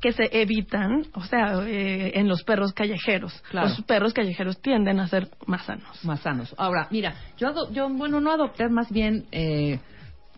[0.00, 3.32] que se evitan, o sea, eh, en los perros callejeros.
[3.50, 3.68] Claro.
[3.70, 6.04] Los perros callejeros tienden a ser más sanos.
[6.04, 6.54] más sanos.
[6.58, 9.80] Ahora, mira, yo, ado- yo bueno, no adopté, más bien eh,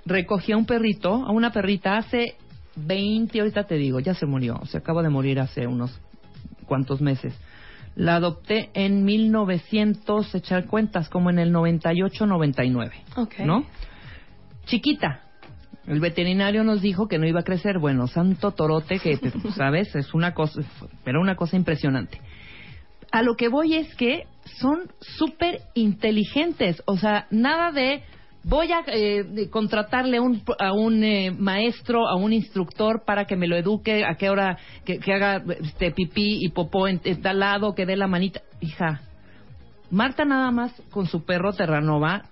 [0.07, 2.37] recogí a un perrito, a una perrita hace
[2.87, 6.01] 20, ahorita te digo, ya se murió, se acaba de morir hace unos
[6.67, 7.35] cuantos meses.
[7.95, 13.39] La adopté en 1900, echar cuentas, como en el 98, 99, Ok.
[13.41, 13.65] ¿no?
[14.67, 15.23] Chiquita.
[15.87, 17.79] El veterinario nos dijo que no iba a crecer.
[17.79, 19.19] Bueno, santo torote que,
[19.57, 19.95] ¿sabes?
[19.95, 20.61] Es una cosa,
[21.05, 22.21] era una cosa impresionante
[23.11, 24.27] a lo que voy es que
[24.61, 26.83] son súper inteligentes.
[26.87, 28.03] O sea, nada de
[28.45, 33.37] voy a eh, contratarle a un, a un eh, maestro, a un instructor para que
[33.37, 37.23] me lo eduque, a qué hora que, que haga este pipí y popó en, en
[37.23, 38.41] tal lado, que dé la manita.
[38.61, 39.03] Hija,
[39.91, 42.25] Marta nada más con su perro Terranova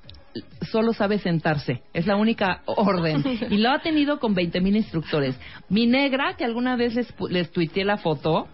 [0.70, 1.82] solo sabe sentarse.
[1.94, 3.24] Es la única orden.
[3.50, 5.38] Y lo ha tenido con 20 mil instructores.
[5.68, 8.48] Mi negra, que alguna vez les, les tuiteé la foto,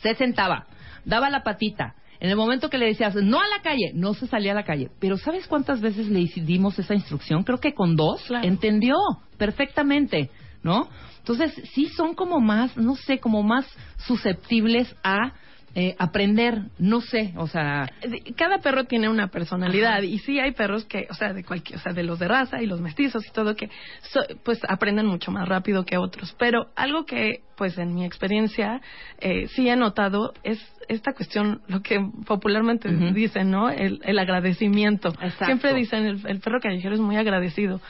[0.00, 0.66] se sentaba,
[1.04, 1.94] daba la patita.
[2.20, 4.64] En el momento que le decías, no a la calle, no se salía a la
[4.64, 4.90] calle.
[5.00, 7.42] Pero ¿sabes cuántas veces le dimos esa instrucción?
[7.42, 8.22] Creo que con dos.
[8.26, 8.46] Claro.
[8.46, 8.96] Entendió
[9.36, 10.30] perfectamente,
[10.62, 10.88] ¿no?
[11.18, 13.66] Entonces, sí son como más, no sé, como más
[14.06, 15.32] susceptibles a
[15.74, 17.90] eh, aprender, no sé, o sea...
[18.36, 20.04] cada perro tiene una personalidad Ajá.
[20.04, 22.62] y sí hay perros que, o sea, de cualquier, o sea, de los de raza
[22.62, 23.70] y los mestizos y todo que
[24.02, 28.80] so- pues aprenden mucho más rápido que otros, pero algo que pues en mi experiencia
[29.20, 33.70] eh, sí he notado es esta cuestión, lo que popularmente dicen, ¿no?
[33.70, 35.08] El, el agradecimiento.
[35.20, 35.46] Exacto.
[35.46, 37.80] Siempre dicen el, el perro callejero es muy agradecido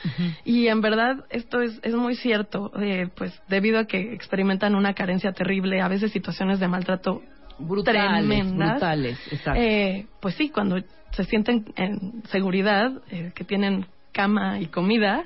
[0.45, 4.95] y en verdad esto es, es muy cierto, eh, pues debido a que experimentan una
[4.95, 7.23] carencia terrible, a veces situaciones de maltrato
[7.59, 8.71] Brutales, tremendas.
[8.71, 9.61] brutales, exacto.
[9.61, 10.77] Eh, pues sí, cuando
[11.13, 15.25] se sienten en seguridad, eh, que tienen cama y comida,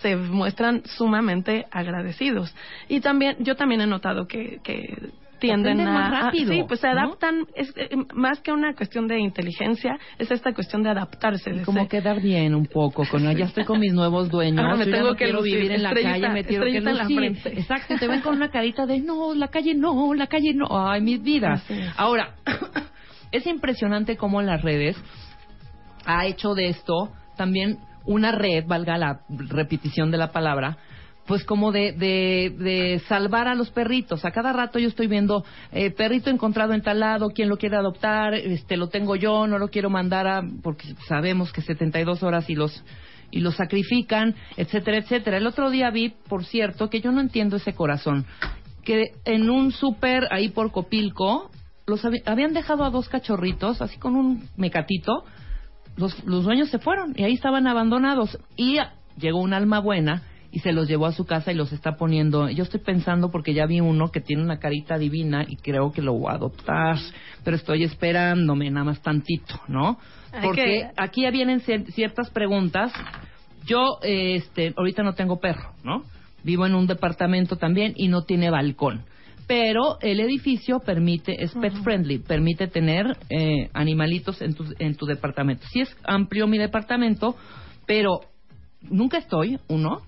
[0.00, 2.52] se muestran sumamente agradecidos.
[2.88, 5.12] Y también, yo también he notado que, que
[5.42, 6.92] tienden Aprenden a, más a- rápido, sí, pues se ¿no?
[7.00, 11.50] adaptan, es, eh, más que una cuestión de inteligencia, es esta cuestión de adaptarse.
[11.50, 14.60] Y de como ser- quedar bien un poco con ya estoy con mis nuevos dueños
[14.64, 16.84] Ahora me tengo no que quiero lucir, vivir en la calle me quiero que en
[16.84, 17.58] la frente.
[17.58, 21.00] exacto te ven con una carita de no la calle no la calle no ay
[21.02, 21.62] mis vidas
[21.96, 22.34] ahora
[23.32, 24.96] es impresionante cómo las redes
[26.06, 30.76] ha hecho de esto también una red valga la repetición de la palabra
[31.26, 34.24] pues como de, de, de salvar a los perritos.
[34.24, 37.76] A cada rato yo estoy viendo eh, perrito encontrado en tal lado, quién lo quiere
[37.76, 42.48] adoptar, este lo tengo yo, no lo quiero mandar a porque sabemos que 72 horas
[42.50, 42.82] y los
[43.30, 45.38] y los sacrifican, etcétera, etcétera.
[45.38, 48.26] El otro día vi, por cierto, que yo no entiendo ese corazón,
[48.84, 51.50] que en un súper ahí por Copilco
[51.86, 55.24] los habían dejado a dos cachorritos así con un mecatito
[55.96, 58.38] los, los dueños se fueron y ahí estaban abandonados.
[58.56, 58.78] Y
[59.18, 60.22] llegó un alma buena
[60.52, 62.48] y se los llevó a su casa y los está poniendo.
[62.50, 66.02] Yo estoy pensando porque ya vi uno que tiene una carita divina y creo que
[66.02, 66.98] lo voy a adoptar,
[67.42, 69.98] pero estoy esperándome nada más tantito, ¿no?
[70.42, 72.92] Porque que- aquí ya vienen cier- ciertas preguntas.
[73.64, 76.02] Yo, eh, este, ahorita no tengo perro, ¿no?
[76.44, 79.04] Vivo en un departamento también y no tiene balcón.
[79.46, 85.06] Pero el edificio permite, es pet friendly, permite tener eh, animalitos en tu, en tu
[85.06, 85.66] departamento.
[85.72, 87.36] Sí es amplio mi departamento,
[87.86, 88.20] pero
[88.82, 90.02] nunca estoy, uno.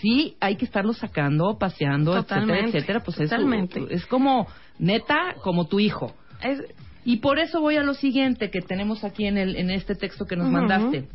[0.00, 3.00] Sí hay que estarlo sacando, paseando, etcétera, Totalmente, etcétera.
[3.04, 3.86] Pues totalmente.
[3.90, 4.46] es como,
[4.78, 6.14] neta, como tu hijo.
[6.42, 6.62] Es-
[7.04, 10.24] Y por eso voy a lo siguiente que tenemos aquí en, el, en este texto
[10.24, 11.08] que nos mandaste.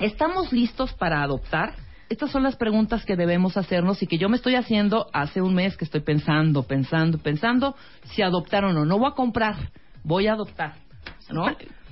[0.00, 1.74] ¿Estamos listos para adoptar?
[2.08, 5.54] Estas son las preguntas que debemos hacernos y que yo me estoy haciendo hace un
[5.54, 7.76] mes que estoy pensando, pensando, pensando
[8.06, 8.84] si adoptar o no.
[8.84, 9.54] No voy a comprar,
[10.02, 10.74] voy a adoptar,
[11.30, 11.46] ¿no?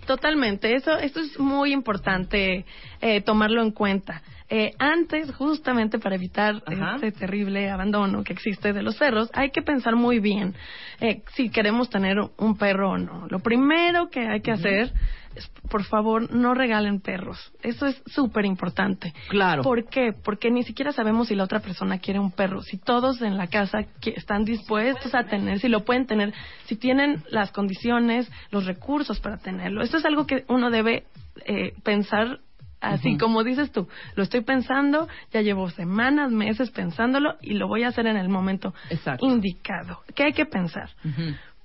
[0.06, 2.64] Totalmente, eso, esto es muy importante
[3.00, 4.22] eh, tomarlo en cuenta.
[4.50, 6.94] Eh, antes, justamente para evitar Ajá.
[6.94, 10.54] este terrible abandono que existe de los perros, hay que pensar muy bien
[11.00, 13.26] eh, si queremos tener un perro o no.
[13.28, 14.92] Lo primero que hay que hacer
[15.34, 17.52] es, por favor, no regalen perros.
[17.62, 19.12] Eso es súper importante.
[19.28, 19.62] Claro.
[19.62, 20.14] ¿Por qué?
[20.24, 22.62] Porque ni siquiera sabemos si la otra persona quiere un perro.
[22.62, 26.32] Si todos en la casa que- están dispuestos a tener, si lo pueden tener,
[26.64, 29.82] si tienen las condiciones, los recursos para tenerlo.
[29.82, 31.04] Esto es algo que uno debe
[31.44, 32.40] eh, pensar
[32.80, 33.88] así como dices tú.
[34.14, 38.28] Lo estoy pensando, ya llevo semanas, meses pensándolo y lo voy a hacer en el
[38.28, 39.26] momento Exacto.
[39.26, 40.00] indicado.
[40.14, 40.90] ¿Qué hay que pensar?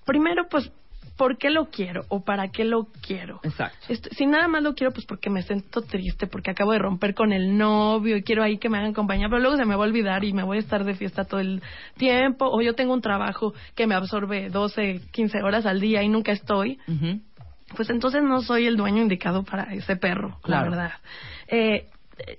[0.06, 0.72] Primero, pues,
[1.18, 3.40] ¿por qué lo quiero o para qué lo quiero?
[3.44, 3.78] Exacto.
[3.88, 7.14] Esto- si nada más lo quiero, pues porque me siento triste, porque acabo de romper
[7.14, 9.84] con el novio y quiero ahí que me hagan compañía, pero luego se me va
[9.84, 11.62] a olvidar y me voy a estar de fiesta todo el
[11.98, 16.10] tiempo, o yo tengo un trabajo que me absorbe 12, 15 horas al día y
[16.10, 17.22] nunca estoy, Ujú.
[17.76, 20.70] Pues entonces no soy el dueño indicado para ese perro, Claro.
[20.70, 20.92] la verdad.
[21.48, 21.88] Eh,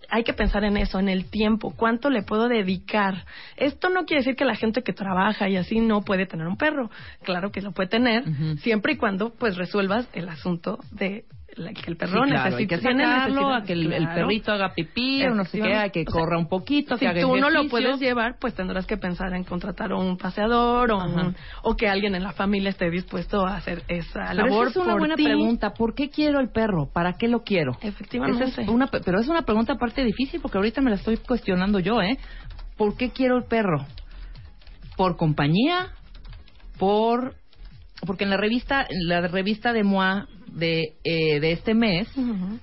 [0.08, 3.24] hay que pensar en eso, en el tiempo, cuánto le puedo dedicar.
[3.56, 6.56] Esto no quiere decir que la gente que trabaja y así no puede tener un
[6.56, 6.90] perro.
[7.24, 8.22] Claro que lo puede tener,
[8.58, 11.24] siempre y cuando pues resuelvas el asunto de
[11.54, 15.34] que el perro Sí, claro, hay que sacarlo, a que el, perrito haga pipí o
[15.34, 17.68] no sé qué, a que sea, corra un poquito, Si que haga tú no lo
[17.68, 21.88] puedes llevar, pues tendrás que pensar en contratar a un paseador o, un- o que
[21.88, 25.00] alguien en la familia esté dispuesto a hacer esa Pero labor esa es una por
[25.00, 25.24] buena ti.
[25.24, 25.74] pregunta.
[25.74, 26.88] ¿Por qué quiero el perro?
[26.92, 27.76] ¿Para qué lo quiero?
[27.82, 28.44] Efectivamente.
[28.44, 31.78] Es una, pe- pero es una pregunta aparte difícil porque ahorita me la estoy cuestionando
[31.78, 32.18] yo, ¿eh?
[32.76, 33.86] ¿Por qué quiero el perro?
[34.96, 35.88] ¿Por compañía?
[36.78, 37.34] ¿Por...?
[38.06, 42.08] Porque en la revista, en la revista de MOA de, eh, de este mes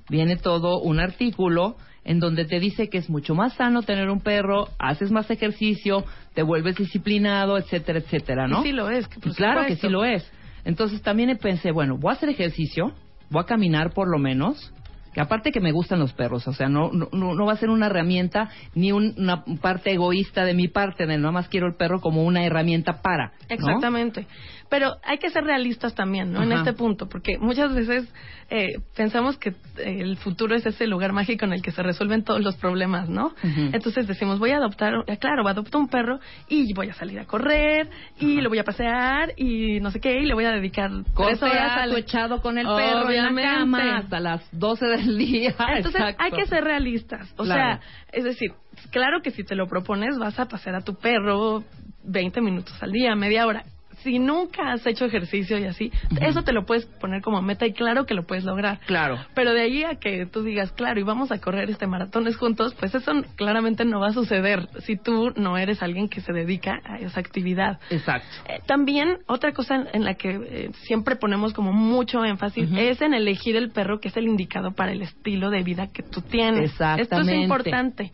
[0.09, 4.21] viene todo un artículo en donde te dice que es mucho más sano tener un
[4.21, 6.03] perro, haces más ejercicio,
[6.33, 8.61] te vuelves disciplinado, etcétera, etcétera, ¿no?
[8.61, 9.07] Y sí lo es.
[9.07, 10.29] que por claro que sí lo es.
[10.65, 12.93] Entonces también pensé, bueno, voy a hacer ejercicio,
[13.29, 14.73] voy a caminar por lo menos,
[15.13, 17.57] que aparte que me gustan los perros, o sea, no, no, no no va a
[17.57, 21.67] ser una herramienta ni un- una parte egoísta de mi parte, de nada más quiero
[21.67, 23.27] el perro como una herramienta para.
[23.27, 23.55] ¿no?
[23.55, 24.25] Exactamente.
[24.71, 26.41] Pero hay que ser realistas también, ¿no?
[26.41, 28.07] En este punto, porque muchas veces
[28.49, 29.53] eh, pensamos que eh,
[29.99, 33.33] el futuro es ese lugar mágico en el que se resuelven todos los problemas, ¿no?
[33.43, 37.25] Entonces decimos, voy a adoptar, eh, claro, adopto un perro y voy a salir a
[37.25, 40.89] correr y lo voy a pasear y no sé qué, y le voy a dedicar
[41.17, 43.51] tres horas al echado con el perro en la Obviamente.
[43.51, 45.49] cama hasta las 12 del día.
[45.75, 46.23] Entonces Exacto.
[46.23, 47.29] hay que ser realistas.
[47.35, 47.81] O Claro.
[47.81, 47.81] sea,
[48.13, 48.53] es decir,
[48.89, 51.65] claro que si te lo propones vas a pasear a tu perro
[52.05, 53.65] 20 minutos al día, media hora.
[54.03, 57.73] Si nunca has hecho ejercicio y así, eso te lo puedes poner como meta y
[57.73, 58.79] claro que lo puedes lograr.
[58.85, 59.19] Claro.
[59.33, 62.75] Pero de ahí a que tú digas, claro, y vamos a correr este maratones juntos,
[62.79, 66.81] pues eso claramente no va a suceder si tú no eres alguien que se dedica
[66.83, 67.79] a esa actividad.
[67.89, 68.27] Exacto.
[68.47, 73.01] Eh, también otra cosa en, en la que eh, siempre ponemos como mucho énfasis es
[73.01, 76.21] en elegir el perro que es el indicado para el estilo de vida que tú
[76.21, 76.71] tienes.
[76.71, 77.43] Esto es Exactamente.
[77.43, 78.11] importante.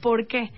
[0.00, 0.50] ¿Por qué?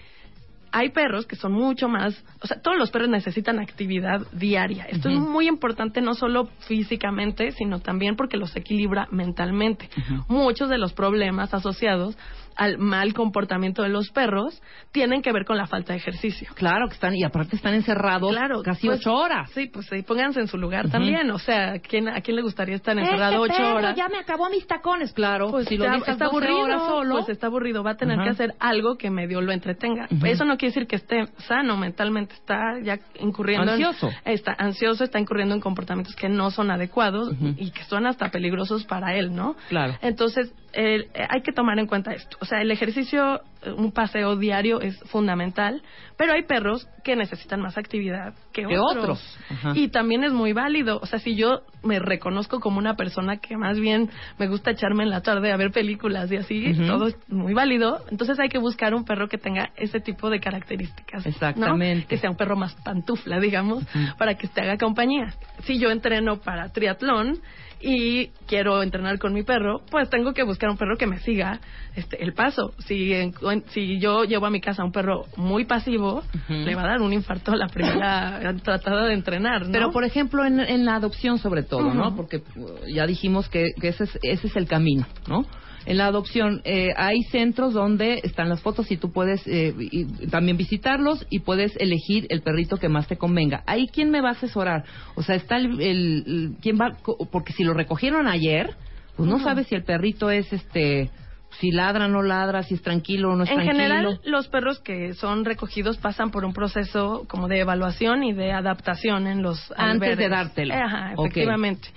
[0.73, 4.85] Hay perros que son mucho más, o sea, todos los perros necesitan actividad diaria.
[4.85, 9.89] Esto es muy importante no solo físicamente, sino también porque los equilibra mentalmente.
[10.29, 12.17] Muchos de los problemas asociados
[12.57, 14.61] al mal comportamiento de los perros
[14.93, 16.49] tienen que ver con la falta de ejercicio.
[16.55, 19.51] Claro que están, y aparte están encerrados Claro, casi pues, ocho horas.
[19.51, 21.31] Sí, pues sí, pónganse en su lugar también.
[21.31, 23.97] O sea, ¿a quién, ¿a quién le gustaría estar encerrado Este ocho perro horas?
[23.97, 25.51] ya me acabó mis tacones, claro.
[25.51, 27.83] Pues si lo está, está 12 aburrido, solo, pues está aburrido.
[27.83, 30.09] Va a tener que hacer algo que medio lo entretenga.
[30.11, 30.27] Ujú.
[30.27, 32.35] Eso no quiere decir que esté sano mentalmente.
[32.35, 34.09] Está ya incurriendo Ansioso.
[34.25, 38.31] En, está ansioso, está incurriendo en comportamientos que no son adecuados y que son hasta
[38.31, 39.57] peligrosos para él, ¿no?
[39.69, 39.95] Claro.
[40.03, 42.39] Entonces, eh, hay que tomar en cuenta esto.
[42.41, 45.83] O sea, el ejercicio, eh, un paseo diario es fundamental,
[46.17, 49.39] pero hay perros que necesitan más actividad que, Que otros.
[49.75, 50.99] Y también es muy válido.
[51.03, 55.03] O sea, si yo me reconozco como una persona que más bien me gusta echarme
[55.03, 58.59] en la tarde a ver películas y así, todo es muy válido, entonces hay que
[58.59, 61.25] buscar un perro que tenga ese tipo de características.
[61.25, 61.31] ¿no?
[61.31, 62.07] Exactamente.
[62.07, 63.85] Que sea un perro más pantufla, digamos,
[64.19, 65.35] para que te haga compañía.
[65.65, 67.41] Si yo entreno para triatlón
[67.81, 71.61] y quiero entrenar con mi perro, pues tengo que buscar un perro que me siga
[71.97, 72.75] este, el paso.
[72.87, 73.33] Si en-
[73.69, 77.13] si yo llevo a mi casa un perro muy pasivo, le va a dar un
[77.13, 79.73] infarto a la primera tratada de entrenar, ¿no?
[79.73, 82.15] Pero, por ejemplo, en, en la adopción sobre todo, ¿no?
[82.17, 85.47] Porque uh, ya dijimos que, que ese, es, ese es el camino, ¿no?
[85.87, 90.05] En la adopción eh, hay centros donde están las fotos y tú puedes eh, y-
[90.29, 93.63] también visitarlos y puedes elegir el perrito que más te convenga.
[93.67, 94.85] Ahí, ¿quién me va a asesorar?
[95.15, 95.81] O sea, está el...
[95.81, 96.97] el- el- ¿Quién va?
[97.33, 98.75] Porque si lo recogieron ayer,
[99.17, 101.11] pues no sabes si el perrito es este...
[101.59, 103.83] Si ladra, no ladra, si es tranquilo o no es en tranquilo.
[103.83, 108.53] general, los perros que son recogidos pasan por un proceso como de evaluación y de
[108.53, 110.75] adaptación en los Antes de dártelo.
[110.75, 111.89] Ajá, efectivamente.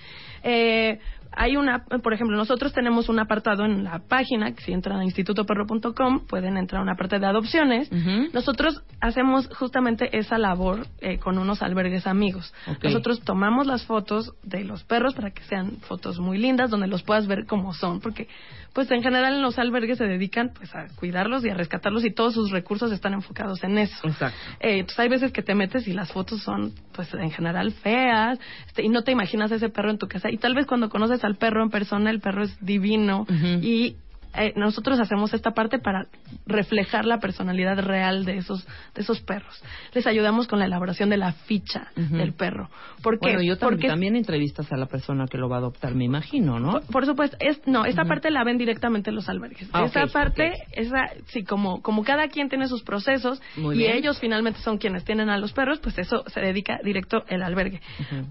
[0.41, 0.99] Eh,
[1.35, 5.03] hay una, por ejemplo, nosotros tenemos un apartado en la página, que si entran a
[5.03, 7.91] institutoperro.com pueden entrar a una parte de adopciones.
[8.33, 12.53] Nosotros hacemos justamente esa labor eh, con unos albergues amigos.
[12.81, 17.03] Nosotros tomamos las fotos de los perros para que sean fotos muy lindas, donde los
[17.03, 18.27] puedas ver como son, porque
[18.73, 22.11] pues en general en los albergues se dedican pues a cuidarlos y a rescatarlos y
[22.11, 24.07] todos sus recursos están enfocados en eso.
[24.07, 24.37] Exacto.
[24.59, 28.39] Eh, entonces hay veces que te metes y las fotos son pues en general feas
[28.67, 31.23] este, y no te imaginas ese perro en tu casa y tal vez cuando conoces
[31.23, 33.25] al perro en persona el perro es divino
[33.61, 33.97] y
[34.35, 36.07] eh, nosotros hacemos esta parte para
[36.45, 38.65] reflejar la personalidad real de esos
[38.95, 39.61] de esos perros.
[39.93, 42.69] Les ayudamos con la elaboración de la ficha del perro.
[43.01, 43.27] ¿Por qué?
[43.33, 46.03] Bueno, yo tam- Porque también entrevistas a la persona que lo va a adoptar, me
[46.05, 46.71] imagino, ¿no?
[46.71, 49.69] por, por supuesto, es, no, esta parte la ven directamente los albergues.
[49.73, 53.79] Ah, esa ok, parte, esa, sí, como, como cada quien tiene sus procesos Muy y
[53.79, 53.97] bien.
[53.97, 57.81] ellos finalmente son quienes tienen a los perros, pues eso se dedica directo el albergue.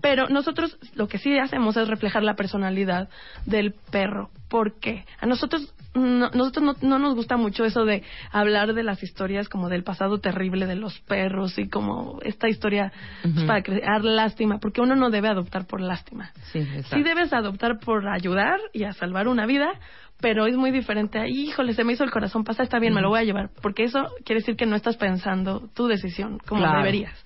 [0.00, 3.08] Pero nosotros lo que sí hacemos es reflejar la personalidad
[3.46, 4.30] del perro.
[4.52, 5.06] ¿Por qué?
[5.18, 9.48] A nosotros no, nosotros no, no nos gusta mucho eso de hablar de las historias
[9.48, 12.92] como del pasado terrible de los perros y como esta historia
[13.22, 16.32] pues, para crear lástima, porque uno no debe adoptar por lástima.
[16.52, 16.96] Sí, exacto.
[16.96, 19.72] Sí debes adoptar por ayudar y a salvar una vida,
[20.20, 23.00] pero es muy diferente a, híjole, se me hizo el corazón pasa, está bien, me
[23.00, 26.60] lo voy a llevar, porque eso quiere decir que no estás pensando tu decisión como
[26.60, 26.76] Claro.
[26.76, 27.24] deberías.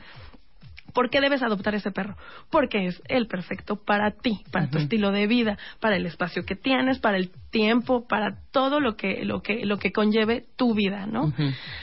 [0.96, 2.16] ¿Por qué debes adoptar ese perro?
[2.48, 6.56] Porque es el perfecto para ti, para tu estilo de vida, para el espacio que
[6.56, 11.04] tienes, para el tiempo, para todo lo que lo que lo que conlleve tu vida,
[11.04, 11.34] ¿no?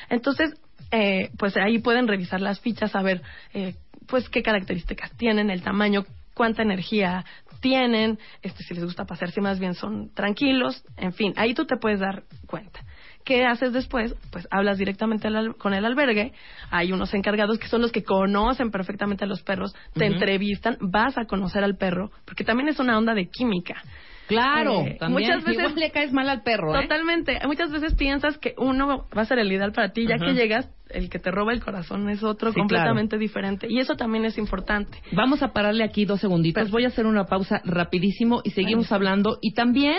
[0.10, 0.60] Entonces,
[0.90, 3.22] eh, pues ahí pueden revisar las fichas, a ver,
[3.54, 3.76] eh,
[4.08, 7.24] pues qué características tienen, el tamaño, cuánta energía
[7.60, 11.66] tienen, este, si les gusta pasear, si más bien son tranquilos, en fin, ahí tú
[11.66, 12.80] te puedes dar cuenta.
[13.26, 14.16] ¿Qué haces después?
[14.32, 16.34] Pues hablas directamente con el albergue.
[16.72, 21.18] Hay unos encargados que son los que conocen perfectamente a los perros, te entrevistan, vas
[21.18, 23.82] a conocer al perro, porque también es una onda de química.
[24.28, 25.28] Claro, Eh, también.
[25.30, 26.84] muchas veces- Igual le caes mal al perro, ¿eh?
[26.84, 27.40] Totalmente.
[27.46, 30.70] Muchas veces piensas que uno va a ser el ideal para ti, ya que llegas,
[30.90, 33.68] el que te roba el corazón es otro Sí, completamente diferente.
[33.70, 34.98] Y eso también es importante.
[35.12, 36.56] Vamos a pararle aquí dos segunditos.
[36.56, 36.72] Perfecto.
[36.78, 39.40] Voy a hacer una pausa rapidísimo y seguimos hablando.
[39.42, 39.98] Y también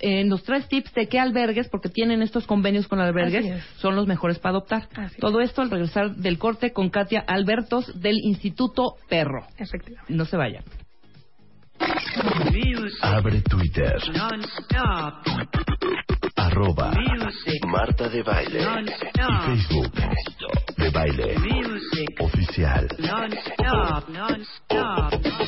[0.00, 4.06] eh, nos traes tips de qué albergues, porque tienen estos convenios con albergues, son los
[4.06, 4.88] mejores para adoptar.
[4.94, 5.20] Así es.
[5.20, 9.46] Todo esto al regresar del corte con Katia Albertos del Instituto Perro.
[9.58, 10.12] Efectivamente.
[10.12, 10.64] No se vayan.
[13.02, 13.96] Abre Twitter.
[16.36, 16.92] Arroba
[17.66, 18.60] Marta de Baile.
[18.60, 19.92] Y Facebook.
[20.76, 21.36] De Baile.
[22.20, 22.88] Oficial.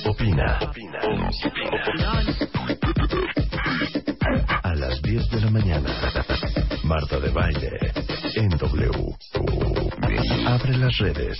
[0.04, 0.58] Opina.
[3.34, 3.41] A
[4.82, 5.88] las 10 de la mañana.
[6.82, 7.78] Marta de Baile.
[8.34, 8.90] En W.
[10.46, 11.38] Abre las redes.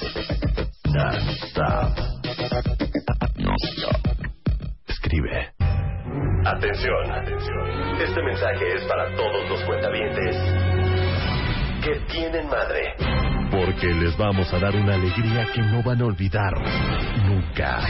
[0.84, 1.98] Non-stop.
[4.86, 5.52] Escribe.
[6.44, 8.00] Atención, atención.
[8.00, 10.36] Este mensaje es para todos los cuentavientes
[11.82, 12.94] que tienen madre.
[13.50, 16.54] Porque les vamos a dar una alegría que no van a olvidar
[17.26, 17.80] nunca.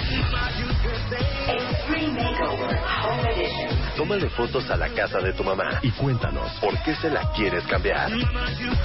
[3.96, 7.64] Tómale fotos a la casa de tu mamá y cuéntanos por qué se la quieres
[7.64, 8.10] cambiar.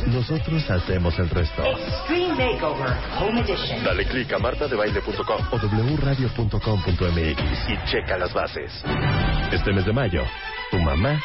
[0.08, 1.64] Nosotros hacemos el resto.
[3.84, 5.58] Dale clic a martadebaile.com o
[5.98, 8.84] wradio.com.mx y checa las bases.
[9.52, 10.24] Este mes de mayo,
[10.72, 11.22] tu mamá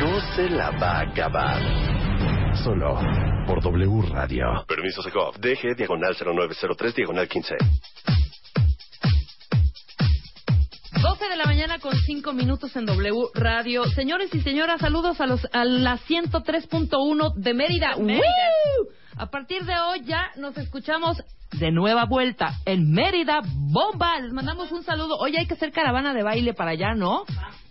[0.00, 1.62] no se la va a acabar.
[2.64, 3.00] Solo
[3.46, 4.64] por W Radio.
[4.66, 5.38] Permiso Segov.
[5.38, 7.56] DG diagonal 0903 diagonal 15.
[11.18, 13.82] 12 de la mañana con 5 minutos en W Radio.
[13.90, 17.96] Señores y señoras, saludos a los a la 103.1 de Mérida.
[17.96, 18.06] ¡Woo!
[19.16, 21.20] A partir de hoy ya nos escuchamos
[21.58, 23.40] de nueva vuelta en Mérida.
[23.44, 24.20] ¡Bomba!
[24.20, 25.16] Les mandamos un saludo.
[25.18, 27.24] Hoy hay que hacer caravana de baile para allá, ¿no?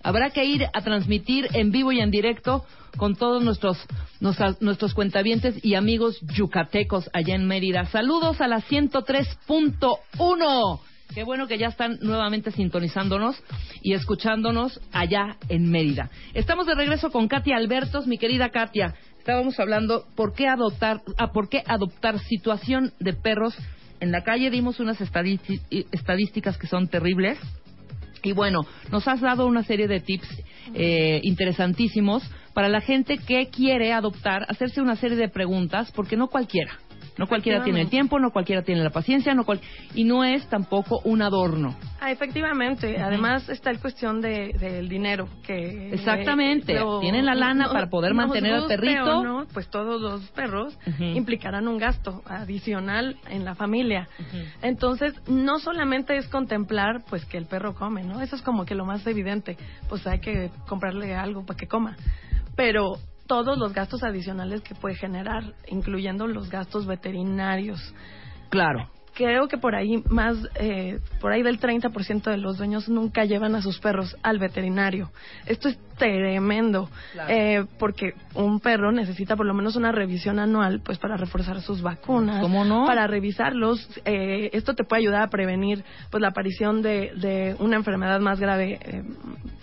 [0.04, 2.66] Habrá que ir a transmitir en vivo y en directo
[2.98, 3.78] con todos nuestros
[4.20, 7.86] nuestras- nuestros cuentavientes y amigos yucatecos allá en Mérida.
[7.86, 10.82] Saludos a la 103.1.
[11.14, 13.42] Qué bueno que ya están nuevamente sintonizándonos
[13.82, 16.10] y escuchándonos allá en Mérida.
[16.34, 18.94] Estamos de regreso con Katia Albertos, mi querida Katia.
[19.18, 23.56] estábamos hablando por qué adoptar, ah, por qué adoptar situación de perros
[24.00, 24.50] en la calle.
[24.52, 25.60] Dimos unas estadísti-
[25.92, 27.38] estadísticas que son terribles.
[28.24, 28.62] Y bueno,
[28.92, 30.28] nos has dado una serie de tips
[30.76, 32.24] eh, interesantísimos
[32.54, 36.80] para la gente que quiere adoptar, hacerse una serie de preguntas, porque no cualquiera.
[37.18, 39.62] No cualquiera tiene el tiempo, no cualquiera tiene la paciencia, no cual-
[39.94, 41.76] y no es tampoco un adorno.
[42.00, 43.02] Ah, efectivamente.
[43.02, 46.78] Además está el cuestión de, del dinero que Exactamente.
[47.02, 49.24] Tienen la lana para poder mantener al perrito.
[49.24, 54.08] no, pues todos los perros implicarán un gasto adicional en la familia.
[54.62, 58.22] Entonces, no solamente es contemplar pues que el perro come, ¿no?
[58.22, 59.58] Eso es como que lo más evidente.
[59.90, 61.96] Pues hay que comprarle algo para que coma.
[62.56, 62.94] Pero
[63.28, 67.94] todos los gastos adicionales que puede generar, incluyendo los gastos veterinarios.
[68.50, 68.90] Claro.
[69.18, 73.56] Creo que por ahí más, eh, por ahí del 30% de los dueños nunca llevan
[73.56, 75.10] a sus perros al veterinario.
[75.48, 77.34] Esto es tremendo, Claro.
[77.34, 81.82] eh, porque un perro necesita por lo menos una revisión anual, pues para reforzar sus
[81.82, 82.86] vacunas, ¿Cómo no?
[82.86, 83.90] para revisarlos.
[84.06, 88.40] Eh, esto te puede ayudar a prevenir, pues la aparición de, de una enfermedad más
[88.40, 89.02] grave, eh,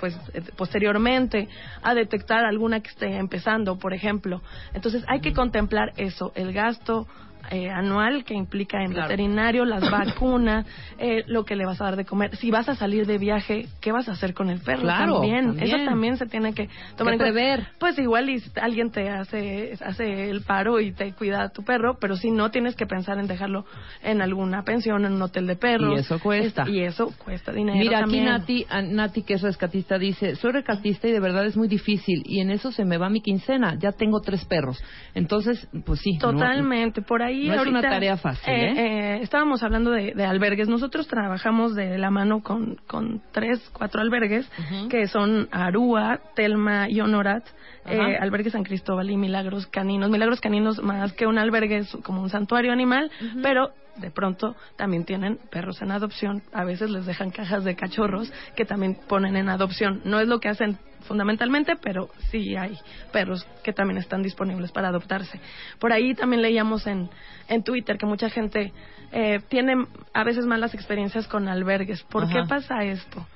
[0.00, 1.48] pues eh, posteriormente,
[1.80, 4.42] a detectar alguna que esté empezando, por ejemplo.
[4.72, 7.06] Entonces hay que contemplar eso, el gasto
[7.50, 9.08] eh, anual que implica en Claro.
[9.08, 10.66] veterinario, las vacunas,
[10.98, 12.36] eh, lo que le vas a dar de comer.
[12.36, 14.82] Si vas a salir de viaje, ¿qué vas a hacer con el perro?
[14.82, 15.46] Claro, también.
[15.46, 15.66] también.
[15.66, 17.70] Eso también se tiene que tomar Que en cuenta.
[17.78, 21.96] Pues igual y alguien te hace, hace el paro y te cuida a tu perro,
[22.00, 23.64] pero si no tienes que pensar en dejarlo
[24.02, 25.94] en alguna pensión, en un hotel de perros.
[25.96, 26.62] Y eso cuesta.
[26.62, 27.78] Es- y eso cuesta dinero.
[27.78, 28.24] Mira, aquí también.
[28.26, 32.22] Nati, a- Nati, que es rescatista, dice, soy rescatista y de verdad es muy difícil
[32.24, 34.82] y en eso se me va mi quincena, ya tengo tres perros.
[35.14, 36.12] Entonces, pues sí.
[36.14, 37.33] no- Totalmente, por ahí.
[37.34, 38.74] No es una tarea fácil, ¿eh?
[38.76, 40.68] eh, estábamos hablando de, de albergues.
[40.68, 44.50] Nosotros trabajamos de la mano con, con tres, cuatro albergues,
[44.88, 47.44] que son Arúa, Telma y Honorat.
[47.86, 50.10] Eh, albergue San Cristóbal y Milagros Caninos.
[50.10, 53.10] Milagros Caninos, más que un albergue, es como un santuario animal,
[53.42, 56.42] pero de pronto también tienen perros en adopción.
[56.52, 60.00] A veces les dejan cajas de cachorros que también ponen en adopción.
[60.04, 62.78] No es lo que hacen fundamentalmente, pero sí hay
[63.12, 65.38] perros que también están disponibles para adoptarse.
[65.78, 67.10] Por ahí también leíamos en,
[67.48, 68.72] en Twitter que mucha gente
[69.12, 69.74] eh, tiene
[70.14, 72.02] a veces malas experiencias con albergues.
[72.04, 72.32] ¿Por Ajá.
[72.32, 73.26] qué pasa esto?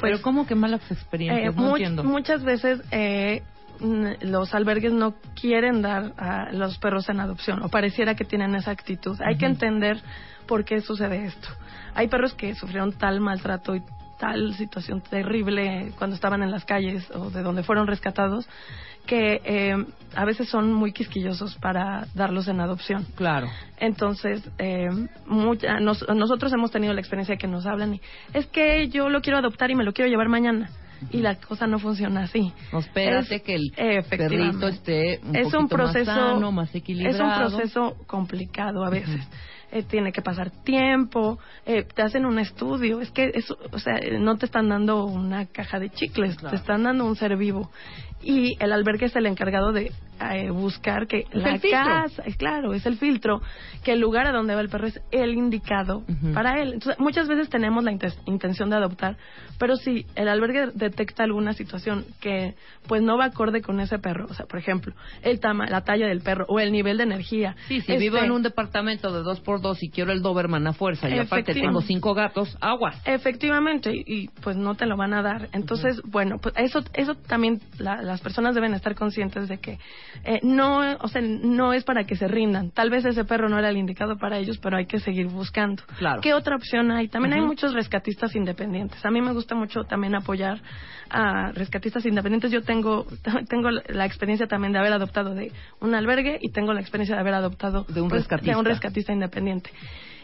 [0.00, 1.52] Pero ¿cómo que malas experiencias?
[1.52, 2.04] Eh, no much- entiendo.
[2.04, 3.42] Muchas veces eh,
[4.22, 8.70] los albergues no quieren dar a los perros en adopción o pareciera que tienen esa
[8.70, 9.18] actitud.
[9.22, 10.00] Hay que entender
[10.46, 11.48] por qué sucede esto.
[11.94, 13.82] Hay perros que sufrieron tal maltrato y
[14.18, 18.48] tal situación terrible cuando estaban en las calles o de donde fueron rescatados
[19.06, 19.76] que eh,
[20.16, 23.06] a veces son muy quisquillosos para darlos en adopción.
[23.14, 23.46] Claro.
[23.78, 24.88] Entonces, eh,
[25.26, 28.00] mucha- nos- nosotros hemos tenido la experiencia que nos hablan y
[28.32, 30.70] es que yo lo quiero adoptar y me lo quiero llevar mañana.
[31.10, 32.52] Y la cosa no funciona así.
[32.72, 33.72] Espérate Es- que el
[34.08, 37.24] perrito esté un es un poquito proceso más sano, más es equilibrado.
[37.24, 39.20] un proceso complicado a veces
[39.72, 43.00] Eh, tiene que pasar tiempo eh, te hacen un estudio.
[43.00, 46.50] Es que eso o sea eh, no te están dando una caja de chicles Claro.
[46.50, 47.70] te están dando un ser vivo.
[48.22, 49.92] Y el albergue es el encargado de
[50.32, 53.42] eh, buscar que Es la casa es claro es el filtro
[53.84, 56.02] que el lugar a donde va el perro es el indicado
[56.32, 56.72] para él.
[56.74, 59.16] Entonces muchas veces tenemos la inten- intención de adoptar
[59.58, 62.54] pero si el albergue detecta alguna situación que
[62.88, 66.06] pues no va acorde con ese perro o sea por ejemplo el tama la talla
[66.06, 67.54] del perro o el nivel de energía.
[67.68, 70.66] Sí, si este, vivo en un departamento de dos por dos y quiero el Doberman
[70.66, 73.00] a fuerza y aparte tengo cinco gatos, aguas.
[73.04, 75.48] Efectivamente, y, y, pues no te lo van a dar.
[75.52, 79.78] Entonces, bueno, pues eso, eso también la- las personas deben estar conscientes de que
[80.24, 82.70] eh, no, o sea, no es para que se rindan.
[82.70, 85.82] Tal vez ese perro no era el indicado para ellos, pero hay que seguir buscando.
[85.98, 86.20] Claro.
[86.20, 87.08] ¿Qué otra opción hay?
[87.08, 89.04] También hay muchos rescatistas independientes.
[89.04, 90.60] A mí me gusta mucho también apoyar
[91.10, 92.50] a rescatistas independientes.
[92.50, 93.06] Yo tengo,
[93.48, 97.20] tengo la experiencia también de haber adoptado de un albergue y tengo la experiencia de
[97.20, 98.52] haber adoptado De un pues, rescatista.
[98.52, 99.70] de un rescatista independiente independiente.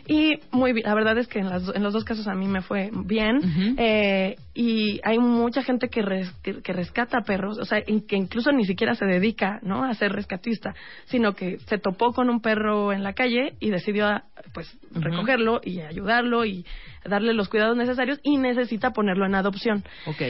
[0.07, 2.49] Y muy bien, la verdad es que en, las- en los dos casos a mí
[2.49, 3.39] me fue bien.
[3.79, 8.51] Eh, y hay mucha gente que, res- que, que rescata perros, o sea, que incluso
[8.53, 9.85] ni siquiera se dedica ¿no?
[9.85, 10.75] a ser rescatista,
[11.07, 15.61] sino que se topó con un perro en la calle y decidió ah, pues recogerlo
[15.63, 16.67] y ayudarlo y
[17.05, 19.83] darle los cuidados necesarios y necesita ponerlo en adopción.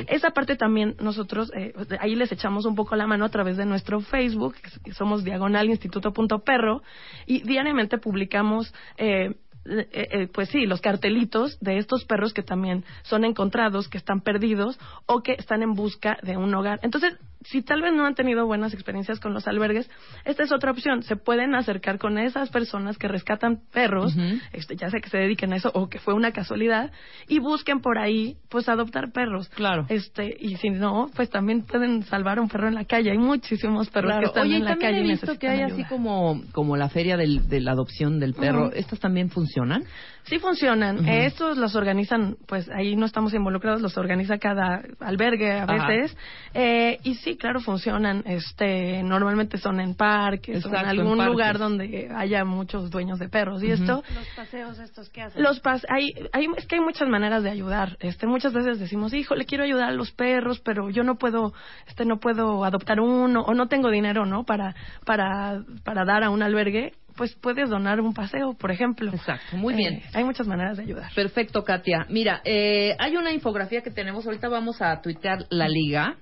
[0.08, 3.66] Esa parte también nosotros, eh, ahí les echamos un poco la mano a través de
[3.66, 4.54] nuestro Facebook,
[4.84, 6.82] que somos diagonal instituto.perro,
[7.26, 9.34] y diariamente publicamos, eh,
[9.64, 14.20] eh, eh, pues sí, los cartelitos de estos perros que también son encontrados, que están
[14.20, 16.80] perdidos o que están en busca de un hogar.
[16.82, 19.90] Entonces, si tal vez no han tenido buenas experiencias con los albergues,
[20.24, 21.02] esta es otra opción.
[21.02, 24.14] Se pueden acercar con esas personas que rescatan perros,
[24.52, 26.90] este, ya sea que se dediquen a eso o que fue una casualidad,
[27.28, 29.48] y busquen por ahí, pues, adoptar perros.
[29.50, 29.86] Claro.
[29.88, 33.10] Este, y si no, pues también pueden salvar un perro en la calle.
[33.10, 35.62] Hay muchísimos perros que están Oye, en la también calle he y visto que hay
[35.62, 35.74] ayuda.
[35.74, 38.66] así como, como la feria del- de la adopción del perro.
[38.68, 38.76] Ujú.
[38.76, 39.84] ¿Estas también funcionan?
[40.24, 41.06] Sí funcionan.
[41.08, 46.16] Estos los organizan, pues ahí no estamos involucrados, los organiza cada albergue a veces.
[46.54, 48.22] Eh, y sí, claro, funcionan.
[48.26, 51.32] Este, normalmente son en parques o en Exacto, en algún parques.
[51.32, 53.62] lugar donde haya muchos dueños de perros.
[53.62, 55.42] Y esto, Los paseos estos que hacen.
[55.42, 57.96] los pas hay, hay, es que hay muchas maneras de ayudar.
[58.00, 61.52] Este, muchas veces decimos, hijo, le quiero ayudar a los perros, pero yo no puedo,
[61.88, 64.44] este, no puedo adoptar uno o no tengo dinero, ¿no?
[64.44, 64.74] Para,
[65.04, 66.92] para, para dar a un albergue.
[67.16, 69.12] Pues puedes donar un paseo, por ejemplo.
[69.12, 69.94] Exacto, muy bien.
[69.94, 71.12] Eh, hay muchas maneras de ayudar.
[71.14, 72.06] Perfecto, Katia.
[72.08, 74.26] Mira, eh, hay una infografía que tenemos.
[74.26, 76.16] Ahorita vamos a tuitear la liga.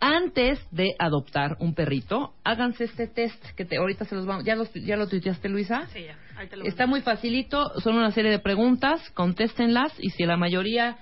[0.00, 4.44] Antes de adoptar un perrito, háganse este test que te, ahorita se los vamos.
[4.44, 5.86] ¿Ya, los, ¿Ya lo tuiteaste, Luisa?
[5.92, 6.16] Sí, ya.
[6.36, 7.78] Ahí te lo Está muy facilito.
[7.80, 9.00] Son una serie de preguntas.
[9.10, 10.98] Contéstenlas y si la mayoría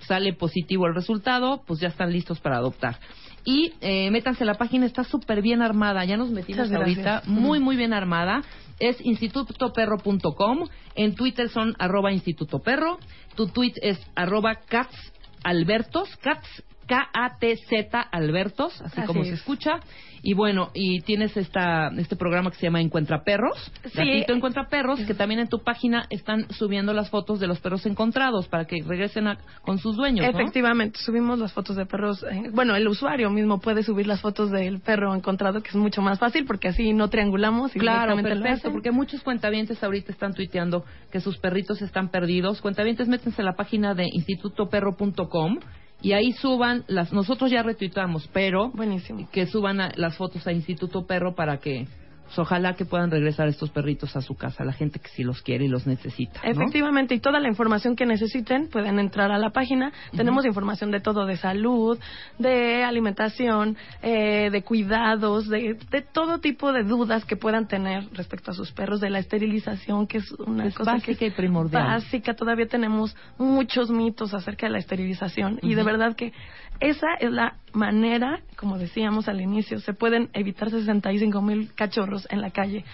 [0.00, 2.98] sale positivo el resultado, pues ya están listos para adoptar.
[3.44, 6.04] Y eh, métanse a la página, está súper bien armada.
[6.04, 8.42] Ya nos metimos ahorita, muy, muy bien armada.
[8.78, 10.68] Es institutoperro.com.
[10.94, 12.98] En Twitter son arroba institutoperro.
[13.34, 16.16] Tu tweet es arroba catsalbertos.
[16.16, 16.48] Cats,
[16.86, 19.28] K-A-T-Z Albertos, así, Así como es.
[19.28, 19.80] se escucha.
[20.22, 23.70] Y bueno, y tienes esta, este programa que se llama Encuentra Perros.
[23.84, 23.90] Sí.
[23.98, 27.86] Gatito Encuentra Perros, que también en tu página están subiendo las fotos de los perros
[27.86, 30.30] encontrados para que regresen a- con sus dueños, ¿no?
[30.40, 32.24] Efectivamente, subimos las fotos de perros.
[32.24, 36.02] eh, bueno, el usuario mismo puede subir las fotos del perro encontrado, que es mucho
[36.02, 40.84] más fácil porque así no triangulamos y Claro, perfecto, porque muchos cuentavientes ahorita están tuiteando
[41.12, 42.60] que sus perritos están perdidos.
[42.60, 45.58] Cuentavientes, métense a la página de institutoperro.com
[46.02, 47.12] y ahí suban las.
[47.12, 49.28] Nosotros ya retuitamos, pero Buenísimo.
[49.32, 51.86] que suban a- las fotos a Instituto Perro para que
[52.26, 55.42] pues, ojalá que puedan regresar estos perritos a su casa, la gente que sí los
[55.42, 56.40] quiere y los necesita.
[56.42, 56.50] ¿no?
[56.50, 59.92] Efectivamente, y toda la información que necesiten pueden entrar a la página.
[60.16, 61.98] Tenemos información de todo, de salud,
[62.38, 68.50] de alimentación, eh, de cuidados, de, de todo tipo de dudas que puedan tener respecto
[68.50, 71.36] a sus perros, de la esterilización, que es una Es cosa que básica es y
[71.36, 71.84] primordial.
[71.84, 76.32] Básica, todavía tenemos muchos mitos acerca de la esterilización y de verdad que
[76.80, 82.40] esa es la manera, como decíamos al inicio, se pueden evitar 65 mil cachorros en
[82.40, 82.84] la calle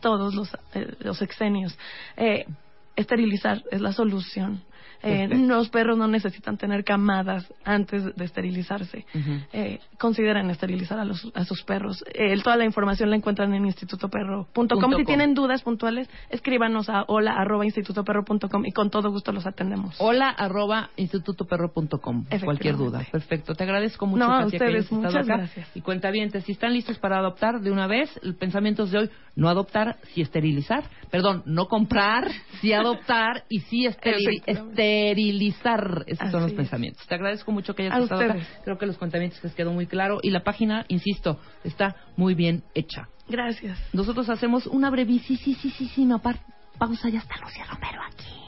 [0.00, 1.76] todos los, eh, los exenios.
[2.16, 2.46] Eh,
[2.96, 4.62] esterilizar es la solución.
[5.02, 9.04] Eh, los perros no necesitan tener camadas antes de esterilizarse.
[9.52, 12.04] Eh, consideren esterilizar a, los, a sus perros.
[12.14, 14.94] Eh, toda la información la encuentran en institutoperro.com.
[14.96, 19.96] Si tienen dudas puntuales, escríbanos a hola arroba institutoperro.com y con todo gusto los atendemos.
[19.98, 22.24] Hola arroba institutoperro.com.
[22.44, 23.02] Cualquier duda.
[23.10, 23.54] Perfecto.
[23.54, 25.36] Te agradezco mucho, No, a que ustedes, estado muchas acá.
[25.38, 25.68] gracias.
[25.76, 28.98] Y cuenta bien, si están listos para adoptar de una vez, el pensamiento es de
[28.98, 30.84] hoy, no adoptar, sí esterilizar.
[31.10, 32.28] Perdón, no comprar,
[32.60, 34.82] sí adoptar y sí esteri- Efectivamente.
[34.88, 36.04] Esterilizar.
[36.06, 36.56] Esos son los Así es.
[36.56, 37.06] pensamientos.
[37.06, 38.34] Te agradezco mucho que hayas A estado acá.
[38.34, 38.60] ustedes.
[38.64, 40.18] Creo que los contamientos les quedó muy claro.
[40.22, 43.08] Y la página, insisto, está muy bien hecha.
[43.28, 43.78] Gracias.
[43.92, 46.18] Nosotros hacemos una brevísima
[46.78, 47.08] pausa.
[47.08, 48.47] Ya está Lucía Romero aquí.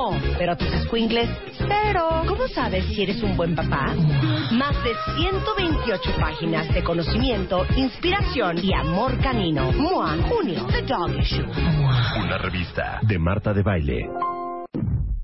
[0.37, 2.23] pero tus escuingles, cero.
[2.27, 3.93] ¿Cómo sabes si eres un buen papá?
[4.51, 9.71] Más de 128 páginas de conocimiento, inspiración y amor canino.
[9.71, 11.45] MOA, junio, The Dog Issue.
[11.45, 14.40] Una revista de Marta de Baile.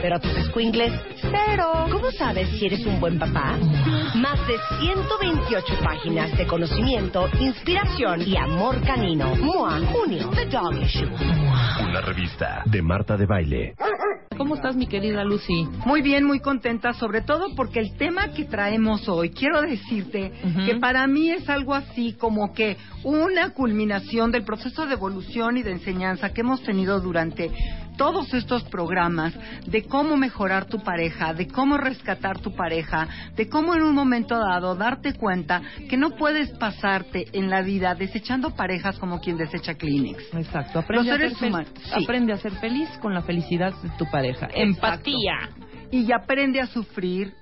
[0.00, 1.86] pero tus escuingles, cero.
[1.90, 3.56] ¿Cómo sabes si eres un buen papá?
[4.16, 9.34] Más de 128 páginas de conocimiento, inspiración y amor canino.
[9.36, 11.08] MOA, junio, The Dog Issue.
[11.88, 13.74] Una revista de Marta de Baile.
[14.36, 15.68] ¿Cómo estás, mi querida Lucy?
[15.84, 20.32] Muy bien, muy contenta, sobre todo porque el tema que traemos hoy, quiero decirte
[20.66, 25.62] que para mí es algo así como que una culminación del proceso de evolución y
[25.62, 27.50] de enseñanza que hemos tenido durante
[27.96, 29.34] todos estos programas
[29.66, 34.38] de cómo mejorar tu pareja, de cómo rescatar tu pareja, de cómo en un momento
[34.38, 39.74] dado darte cuenta que no puedes pasarte en la vida desechando parejas como quien desecha
[39.74, 40.34] Kleenex.
[40.34, 40.80] Exacto.
[40.80, 42.04] Aprende, Los a ser humanos, sí.
[42.04, 44.48] aprende a ser feliz con la felicidad de tu pareja.
[44.54, 45.50] Empatía.
[45.90, 47.34] y aprende a sufrir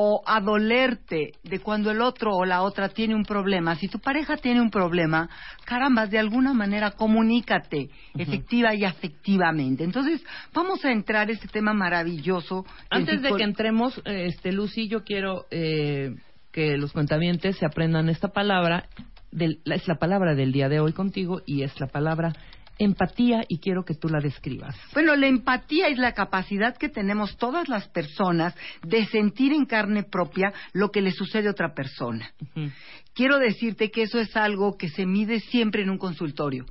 [0.00, 3.74] o a dolerte de cuando el otro o la otra tiene un problema.
[3.74, 5.28] Si tu pareja tiene un problema,
[5.64, 9.82] caramba, de alguna manera comunícate efectiva y afectivamente.
[9.82, 12.64] Entonces, vamos a entrar a este tema maravilloso.
[12.90, 16.14] Antes de que entremos, este Lucy, yo quiero eh,
[16.52, 18.88] que los cuentavientes se aprendan esta palabra.
[19.32, 22.34] Del, es la palabra del día de hoy contigo y es la palabra
[22.78, 24.76] empatía y quiero que tú la describas.
[24.94, 30.02] Bueno, la empatía es la capacidad que tenemos todas las personas de sentir en carne
[30.04, 32.30] propia lo que le sucede a otra persona.
[33.14, 36.66] Quiero decirte que eso es algo que se mide siempre en un consultorio.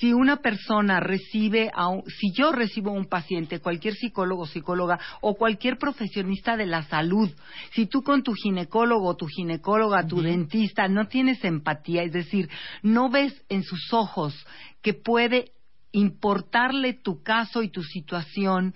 [0.00, 4.98] Si una persona recibe, a un- si yo recibo a un paciente, cualquier psicólogo, psicóloga
[5.20, 7.30] o cualquier profesionista de la salud,
[7.72, 12.48] si tú con tu ginecólogo, tu ginecóloga, tu dentista no tienes empatía, es decir,
[12.82, 14.34] no ves en sus ojos
[14.82, 15.54] que puede
[15.92, 18.74] importarle tu caso y tu situación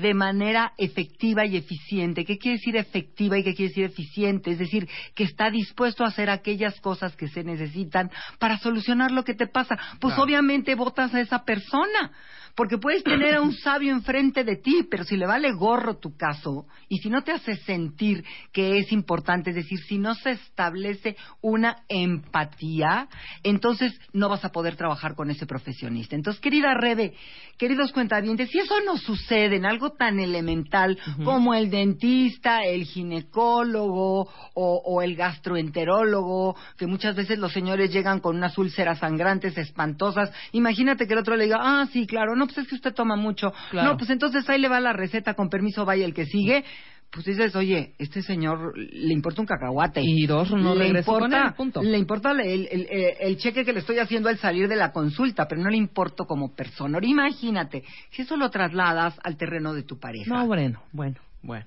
[0.00, 2.24] de manera efectiva y eficiente.
[2.24, 4.52] ¿Qué quiere decir efectiva y qué quiere decir eficiente?
[4.52, 9.24] Es decir, que está dispuesto a hacer aquellas cosas que se necesitan para solucionar lo
[9.24, 9.78] que te pasa.
[10.00, 12.12] Pues obviamente votas a esa persona.
[12.54, 16.16] Porque puedes tener a un sabio enfrente de ti, pero si le vale gorro tu
[16.16, 20.32] caso y si no te hace sentir que es importante, es decir, si no se
[20.32, 23.08] establece una empatía,
[23.42, 26.14] entonces no vas a poder trabajar con ese profesionista.
[26.14, 27.14] Entonces, querida Rebe,
[27.56, 34.28] queridos cuentavientes, si eso no sucede en algo tan elemental como el dentista, el ginecólogo
[34.52, 40.30] o, o el gastroenterólogo, que muchas veces los señores llegan con unas úlceras sangrantes espantosas,
[40.52, 43.16] imagínate que el otro le diga, ah, sí, claro, no, pues es que usted toma
[43.16, 43.50] mucho.
[43.70, 43.92] Claro.
[43.92, 46.64] No, pues entonces ahí le va la receta, con permiso, vaya el que sigue.
[47.12, 50.00] Pues dices, oye, este señor le importa un cacahuate.
[50.02, 51.82] Y dos, no le con importa, él, punto.
[51.82, 52.86] Le importa el, el- el-
[53.20, 56.24] el cheque que le estoy haciendo al salir de la consulta, pero no le importo
[56.24, 56.96] como persona.
[56.96, 60.24] Ahora imagínate, si eso lo trasladas al terreno de tu pareja.
[60.32, 61.66] No, bueno, bueno, bueno.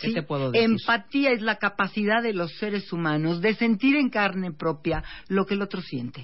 [0.00, 0.14] ¿Qué ¿sí?
[0.14, 0.68] te puedo decir?
[0.70, 5.54] Empatía es la capacidad de los seres humanos de sentir en carne propia lo que
[5.54, 6.22] el otro siente.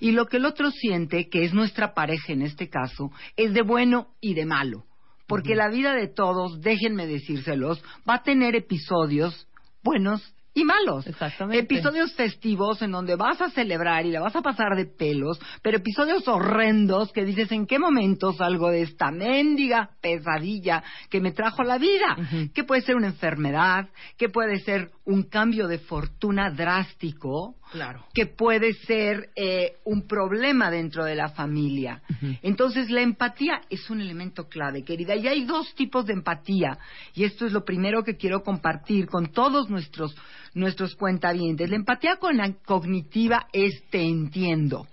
[0.00, 3.62] Y lo que el otro siente, que es nuestra pareja en este caso, es de
[3.62, 4.84] bueno y de malo.
[5.28, 9.46] Porque la vida de todos, déjenme decírselos, va a tener episodios
[9.84, 11.06] buenos y malos.
[11.06, 11.62] Exactamente.
[11.62, 15.76] Episodios festivos en donde vas a celebrar y la vas a pasar de pelos, pero
[15.76, 21.62] episodios horrendos que dices en qué momento salgo de esta mendiga pesadilla que me trajo
[21.62, 22.16] la vida.
[22.54, 28.04] Que puede ser una enfermedad, que puede ser un cambio de fortuna drástico, Claro.
[28.14, 32.02] que puede ser eh, un problema dentro de la familia.
[32.42, 35.14] Entonces, la empatía es un elemento clave, querida.
[35.16, 36.78] Y hay dos tipos de empatía.
[37.14, 40.14] Y esto es lo primero que quiero compartir con todos nuestros,
[40.54, 41.70] nuestros cuentavientes.
[41.70, 44.86] La empatía con la cognitiva es te entiendo.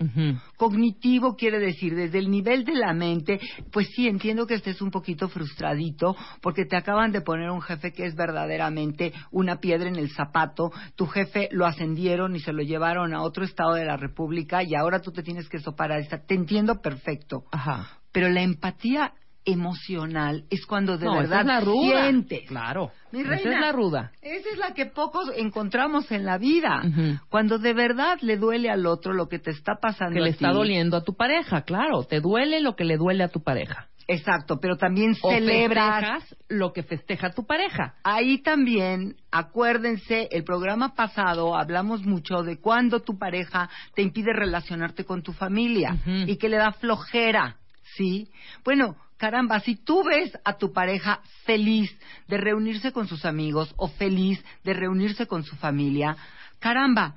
[0.57, 3.39] Cognitivo quiere decir desde el nivel de la mente,
[3.71, 7.91] pues sí, entiendo que estés un poquito frustradito porque te acaban de poner un jefe
[7.91, 10.71] que es verdaderamente una piedra en el zapato.
[10.95, 14.75] Tu jefe lo ascendieron y se lo llevaron a otro estado de la República y
[14.75, 16.25] ahora tú te tienes que sopar a esta.
[16.25, 17.45] Te entiendo perfecto.
[17.51, 17.99] Ajá.
[18.11, 19.13] Pero la empatía
[19.45, 22.01] emocional es cuando de no, esa verdad es la ruda.
[22.03, 22.41] sientes.
[22.47, 22.91] Claro.
[23.11, 24.11] Mi Esa es la ruda.
[24.21, 26.81] Esa es la que pocos encontramos en la vida.
[27.29, 30.31] Cuando de verdad le duele al otro lo que te está pasando Que le a
[30.31, 30.55] está ti.
[30.55, 32.03] doliendo a tu pareja, claro.
[32.03, 33.87] Te duele lo que le duele a tu pareja.
[34.07, 36.23] Exacto, pero también O celebras.
[36.47, 37.95] lo que festeja tu pareja.
[38.03, 45.05] Ahí también, acuérdense, el programa pasado hablamos mucho de cuando tu pareja te impide relacionarte
[45.05, 45.97] con tu familia
[46.27, 47.57] y que le da flojera,
[47.97, 48.29] ¿sí?
[48.63, 51.89] Bueno, caramba, si tú ves a tu pareja feliz
[52.27, 56.17] de reunirse con sus amigos o feliz de reunirse con su familia,
[56.59, 57.15] caramba,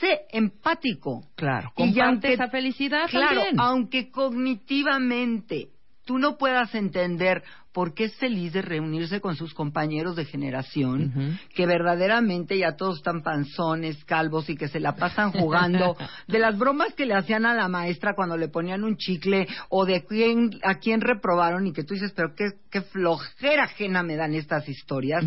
[0.00, 1.24] sé empático.
[1.36, 1.72] Claro.
[1.76, 3.60] Y aunque- esa felicidad Claro, también.
[3.60, 5.68] aunque cognitivamente
[6.04, 7.42] tú no puedas entender
[7.76, 12.96] por qué es feliz de reunirse con sus compañeros de generación, que verdaderamente ya todos
[12.96, 15.94] están panzones, calvos y que se la pasan jugando,
[16.26, 19.84] de las bromas que le hacían a la maestra cuando le ponían un chicle o
[19.84, 24.16] de quién, a quién reprobaron y que tú dices, pero qué, qué flojera ajena me
[24.16, 25.22] dan estas historias.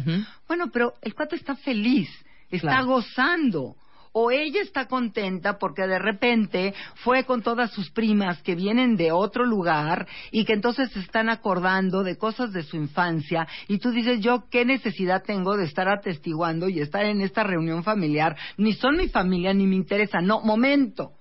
[0.48, 2.10] Bueno, pero el cuate está feliz,
[2.50, 2.88] está Claro.
[2.88, 3.76] gozando.
[4.12, 9.12] O ella está contenta porque de repente fue con todas sus primas que vienen de
[9.12, 13.92] otro lugar y que entonces se están acordando de cosas de su infancia y tú
[13.92, 18.74] dices, yo qué necesidad tengo de estar atestiguando y estar en esta reunión familiar, ni
[18.74, 21.14] son mi familia ni me interesan, no, momento,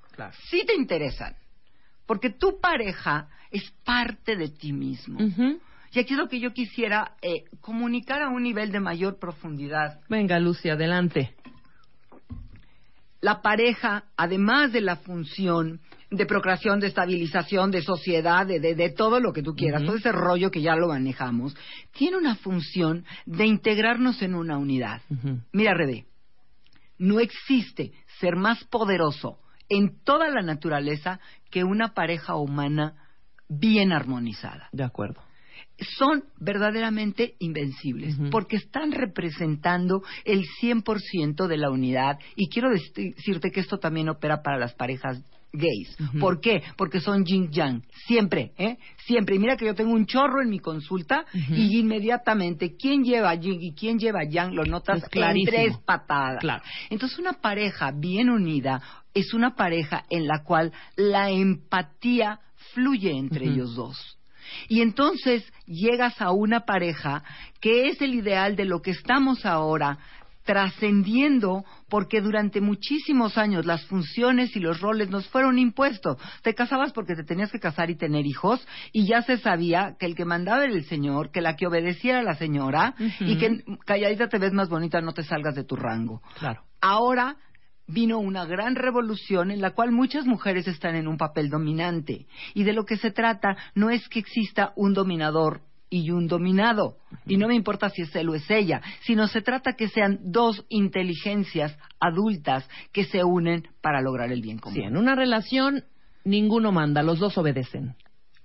[0.49, 1.35] sí te interesan,
[2.07, 5.19] porque tu pareja es parte de ti mismo.
[5.91, 10.01] Y aquí es lo que yo quisiera eh, comunicar a un nivel de mayor profundidad.
[10.09, 11.35] Venga, Lucy, adelante.
[13.21, 15.81] La pareja, además de la función
[16.11, 19.97] de procreación, de estabilización, de sociedad, de, de, de todo lo que tú quieras, todo
[19.97, 21.55] ese rollo que ya lo manejamos,
[21.93, 25.03] tiene una función de integrarnos en una unidad.
[25.53, 26.07] Mira, Rebe,
[26.97, 29.39] no existe ser más poderoso
[29.69, 31.21] en toda la naturaleza
[31.51, 32.95] que una pareja humana
[33.49, 34.69] bien armonizada.
[34.73, 35.28] De acuerdo
[35.79, 42.19] son verdaderamente invencibles, porque están representando el 100% de la unidad.
[42.37, 45.23] Y quiero decirte que esto también opera para las parejas
[45.53, 45.97] gays.
[46.21, 46.63] ¿Por qué?
[46.77, 48.77] Porque son yin yang, siempre, ¿eh?
[49.07, 49.37] Siempre.
[49.37, 53.59] Y mira que yo tengo un chorro en mi consulta y inmediatamente quién lleva yin
[53.61, 56.41] y quién lleva yang lo notas en tres patadas.
[56.41, 56.63] Claro.
[56.91, 58.83] Entonces una pareja bien unida
[59.15, 62.41] es una pareja en la cual la empatía
[62.75, 64.18] fluye entre ellos dos.
[64.69, 67.23] Y entonces llegas a una pareja
[67.61, 69.99] que es el ideal de lo que estamos ahora,
[70.49, 76.17] trascendiendo porque durante muchísimos años las funciones y los roles nos fueron impuestos.
[76.41, 80.07] Te casabas porque te tenías que casar y tener hijos y ya se sabía que
[80.07, 83.63] el que mandaba era el señor, que la que obedeciera era la señora y que
[83.85, 86.23] calladita te ves más bonita, no te salgas de tu rango.
[86.39, 86.63] Claro.
[86.81, 87.37] Ahora
[87.89, 92.27] vino una gran revolución en la cual muchas mujeres están en un papel dominante.
[92.55, 96.99] Y de lo que se trata no es que exista un dominador y un dominado.
[97.27, 100.21] Y no me importa si es él o es ella, sino se trata que sean
[100.23, 104.79] dos inteligencias adultas que se unen para lograr el bien común.
[104.79, 105.85] Sí, en una relación
[106.25, 107.97] ninguno manda, los dos obedecen.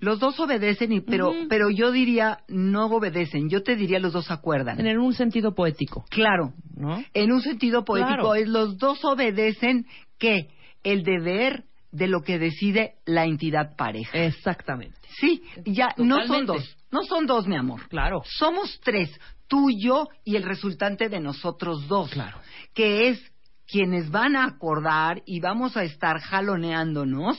[0.03, 4.31] Los dos obedecen, y, pero, pero yo diría no obedecen, yo te diría los dos
[4.31, 4.85] acuerdan.
[4.85, 6.03] En un sentido poético.
[6.09, 7.01] Claro, ¿no?
[7.13, 9.87] En un sentido poético es los dos obedecen
[10.19, 10.49] que
[10.83, 11.63] el deber
[11.93, 14.25] de lo que decide la entidad pareja.
[14.25, 14.99] Exactamente.
[15.21, 17.87] Sí, ya no son dos, no son dos, mi amor.
[17.87, 18.23] Claro.
[18.25, 19.09] Somos tres,
[19.47, 22.11] tú, yo y el resultante de nosotros dos.
[22.11, 22.39] Claro.
[22.73, 23.21] Que es
[23.67, 27.37] quienes van a acordar y vamos a estar jaloneándonos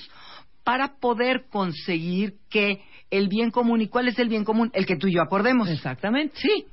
[0.64, 2.80] para poder conseguir que
[3.10, 4.70] el bien común, ¿y cuál es el bien común?
[4.74, 5.68] El que tú y yo acordemos.
[5.68, 6.34] Exactamente.
[6.36, 6.66] Sí.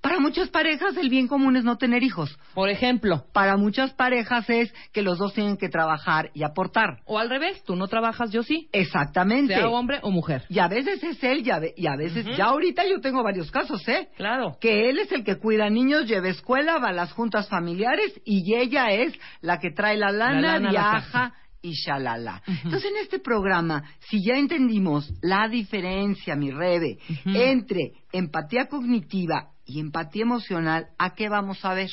[0.00, 2.38] Para muchas parejas el bien común es no tener hijos.
[2.54, 3.24] Por ejemplo.
[3.32, 7.00] Para muchas parejas es que los dos tienen que trabajar y aportar.
[7.04, 8.68] O al revés, tú no trabajas, yo sí.
[8.72, 9.54] Exactamente.
[9.54, 10.44] Sea hombre o mujer.
[10.48, 14.08] Y a veces es él y a, veces, ya ahorita yo tengo varios casos, ¿eh?
[14.16, 14.56] Claro.
[14.60, 18.54] Que él es el que cuida niños, lleva escuela, va a las juntas familiares y
[18.54, 22.42] ella es la que trae la lana, viaja y shalala.
[22.46, 29.80] Entonces, en este programa, si ya entendimos la diferencia, mi Rebe, entre empatía cognitiva y
[29.80, 31.90] empatía emocional, ¿a qué vamos a ver?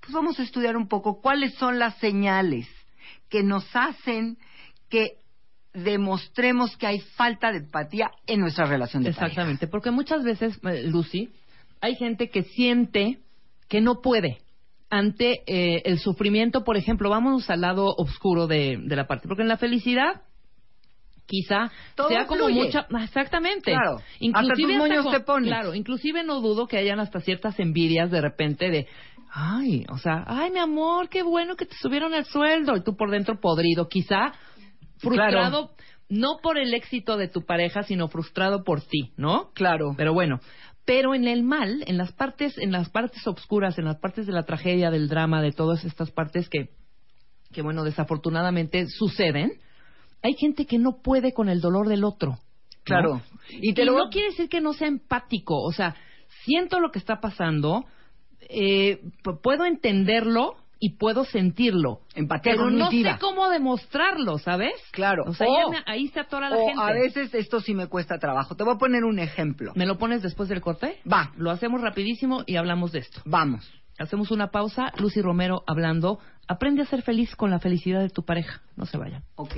[0.00, 2.66] Pues vamos a estudiar un poco cuáles son las señales
[3.28, 4.36] que nos hacen
[4.88, 5.18] que
[5.72, 10.82] demostremos que hay falta de empatía en nuestra relación de Exactamente, porque muchas veces, eh,
[10.84, 11.30] Lucy,
[11.80, 13.20] hay gente que siente
[13.68, 14.38] que no puede
[14.92, 19.48] ante eh, el sufrimiento, por ejemplo, vamos al lado oscuro de, la parte, porque en
[19.48, 20.20] la felicidad
[21.24, 21.70] quizá
[22.08, 23.72] sea como mucha exactamente.
[23.72, 24.02] Claro.
[24.20, 28.86] Inclusive hasta tus claro inclusive no dudo que hayan hasta ciertas envidias de repente de
[29.30, 32.94] ay o sea ay mi amor qué bueno que te subieron el sueldo y tú
[32.94, 34.32] por dentro podrido quizá
[34.98, 35.70] frustrado
[36.10, 39.94] no por el éxito de tu pareja sino frustrado por ti no claro.
[39.96, 40.40] Pero bueno
[40.84, 44.32] pero en el mal, en las partes, en las partes oscuras, en las partes de
[44.32, 46.70] la tragedia, del drama, de todas estas partes que,
[47.52, 49.52] que bueno, desafortunadamente suceden,
[50.22, 52.38] hay gente que no puede con el dolor del otro.
[52.84, 53.22] Claro.
[53.48, 55.94] Y, te no quiere decir que no sea empático, o sea,
[56.44, 57.84] siento lo que está pasando,
[58.48, 59.00] eh,
[59.42, 62.00] puedo entenderlo, y puedo sentirlo.
[62.16, 64.72] Empatía pero no sé cómo demostrarlo, ¿sabes?
[64.90, 65.22] Claro.
[65.28, 65.46] O sea,
[65.86, 66.82] ahí se atora la o gente.
[66.82, 68.56] a veces esto sí me cuesta trabajo.
[68.56, 69.70] Te voy a poner un ejemplo.
[69.76, 70.98] ¿Me lo pones después del corte?
[71.10, 71.30] Va.
[71.36, 73.22] Lo hacemos rapidísimo y hablamos de esto.
[73.24, 73.72] Vamos.
[73.96, 74.92] Hacemos una pausa.
[74.98, 76.18] Lucy Romero hablando.
[76.48, 78.60] Aprende a ser feliz con la felicidad de tu pareja.
[78.74, 79.22] No se vayan.
[79.36, 79.54] Ok.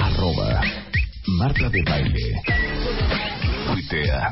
[0.02, 0.62] Arroba
[1.28, 2.42] Marta de Baile.
[3.68, 4.32] Tuitea.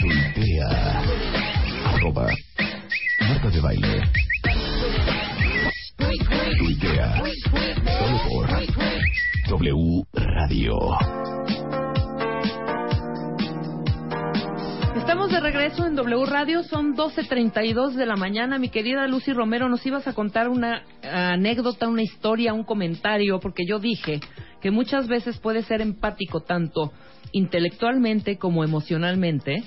[0.00, 1.02] Tuitea.
[1.94, 2.26] Arroba
[3.20, 4.02] Marta de Baile.
[6.58, 7.22] Tuitea.
[7.98, 8.48] Solo por
[9.48, 10.74] W Radio.
[14.96, 18.58] Estamos de regreso en W Radio, son 12.32 de la mañana.
[18.58, 23.64] Mi querida Lucy Romero, nos ibas a contar una anécdota, una historia, un comentario, porque
[23.64, 24.18] yo dije
[24.60, 26.92] que muchas veces puede ser empático tanto
[27.30, 29.62] intelectualmente como emocionalmente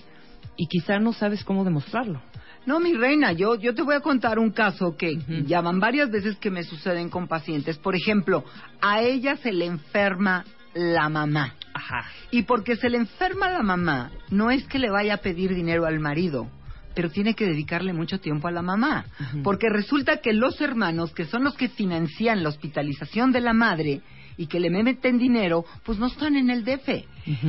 [0.58, 2.22] y quizá no sabes cómo demostrarlo.
[2.66, 6.38] No, mi reina, yo, yo te voy a contar un caso que llaman varias veces
[6.38, 7.78] que me suceden con pacientes.
[7.78, 8.44] Por ejemplo,
[8.82, 11.56] a ella se le enferma la mamá.
[11.74, 12.06] Ajá.
[12.30, 15.86] Y porque se le enferma la mamá, no es que le vaya a pedir dinero
[15.86, 16.50] al marido,
[16.94, 19.06] pero tiene que dedicarle mucho tiempo a la mamá.
[19.44, 24.02] Porque resulta que los hermanos, que son los que financian la hospitalización de la madre
[24.38, 26.90] y que le meten dinero, pues no están en el DF.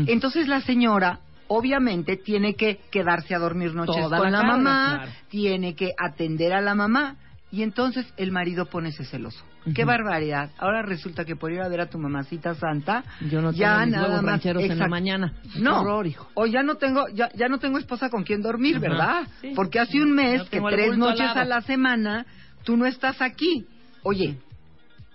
[0.06, 1.20] Entonces la señora
[1.56, 5.12] obviamente tiene que quedarse a dormir noches Toda con la mamá, claro.
[5.28, 7.16] tiene que atender a la mamá
[7.50, 9.44] y entonces el marido pone ese celoso.
[9.74, 10.50] Qué barbaridad.
[10.58, 13.84] Ahora resulta que por ir a ver a tu mamacita santa, Yo no ya tengo
[13.86, 15.34] mis nada huevos más rancheros en la mañana.
[15.56, 16.28] No, horror, hijo.
[16.34, 19.28] o ya no tengo ya, ya no tengo esposa con quien dormir, ¿verdad?
[19.40, 19.52] sí.
[19.54, 22.26] Porque hace un mes No que tres noches a la semana
[22.64, 23.66] tú no estás aquí.
[24.02, 24.38] Oye,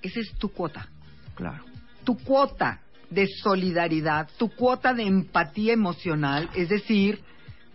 [0.02, 0.88] esa es tu cuota.
[1.36, 1.66] Claro.
[2.06, 7.20] Tu cuota de solidaridad, tu cuota de empatía emocional, es decir,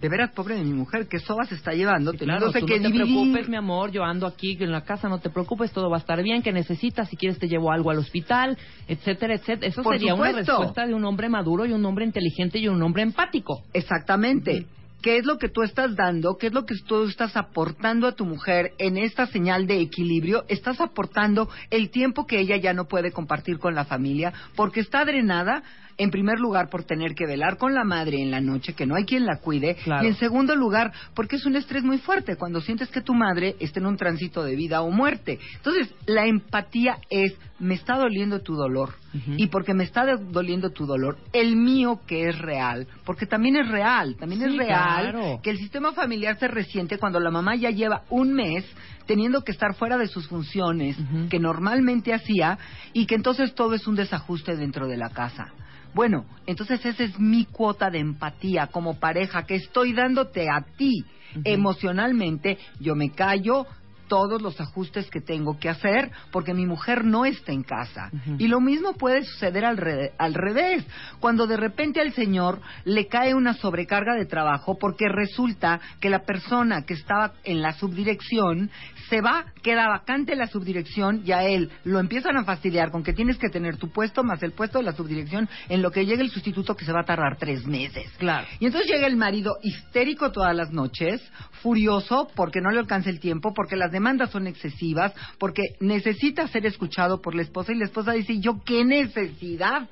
[0.02, 2.66] de veras pobre de mi mujer, que soba se está llevando, Sí, claro, teniéndose tú
[2.66, 5.70] que no te preocupes, mi amor, yo ando aquí en la casa, no te preocupes,
[5.70, 9.34] todo va a estar bien, que necesitas, si quieres te llevo algo al hospital, etcétera,
[9.34, 9.68] etcétera.
[9.68, 12.82] Eso Por sería una respuesta de un hombre maduro y un hombre inteligente y un
[12.82, 13.62] hombre empático.
[13.72, 14.66] Exactamente.
[15.02, 16.38] ¿Qué es lo que tú estás dando?
[16.38, 20.44] ¿Qué es lo que tú estás aportando a tu mujer en esta señal de equilibrio?
[20.46, 25.04] Estás aportando el tiempo que ella ya no puede compartir con la familia porque está
[25.04, 25.64] drenada,
[25.98, 28.94] en primer lugar, por tener que velar con la madre en la noche, que no
[28.94, 30.04] hay quien la cuide, Claro.
[30.04, 33.56] y en segundo lugar, porque es un estrés muy fuerte cuando sientes que tu madre
[33.60, 35.38] está en un tránsito de vida o muerte.
[35.56, 38.94] Entonces, la empatía es, me está doliendo tu dolor,
[39.36, 43.68] y porque me está doliendo tu dolor, el mío que es real, porque también es
[43.68, 45.40] real, también Sí, es real claro.
[45.42, 48.64] que el sistema familiar se resiente cuando la mamá ya lleva un mes
[49.06, 50.96] teniendo que estar fuera de sus funciones
[51.30, 52.58] que normalmente hacía
[52.92, 55.52] y que entonces todo es un desajuste dentro de la casa.
[55.94, 61.04] Bueno, entonces esa es mi cuota de empatía como pareja que estoy dándote a ti
[61.44, 62.58] emocionalmente.
[62.80, 63.66] Yo me callo
[64.12, 68.10] todos los ajustes que tengo que hacer porque mi mujer no está en casa.
[68.36, 70.84] Y lo mismo puede suceder al, re- al revés,
[71.18, 76.24] cuando de repente al señor le cae una sobrecarga de trabajo porque resulta que la
[76.26, 78.70] persona que estaba en la subdirección
[79.08, 83.12] se va, queda vacante la subdirección y a él lo empiezan a fastidiar con que
[83.12, 86.22] tienes que tener tu puesto más el puesto de la subdirección en lo que llega
[86.22, 88.10] el sustituto que se va a tardar tres meses.
[88.18, 88.46] Claro.
[88.60, 91.22] Y entonces llega el marido histérico todas las noches,
[91.62, 96.66] furioso porque no le alcanza el tiempo, porque las demandas son excesivas, porque necesita ser
[96.66, 99.88] escuchado por la esposa y la esposa dice, ¿yo qué necesidad?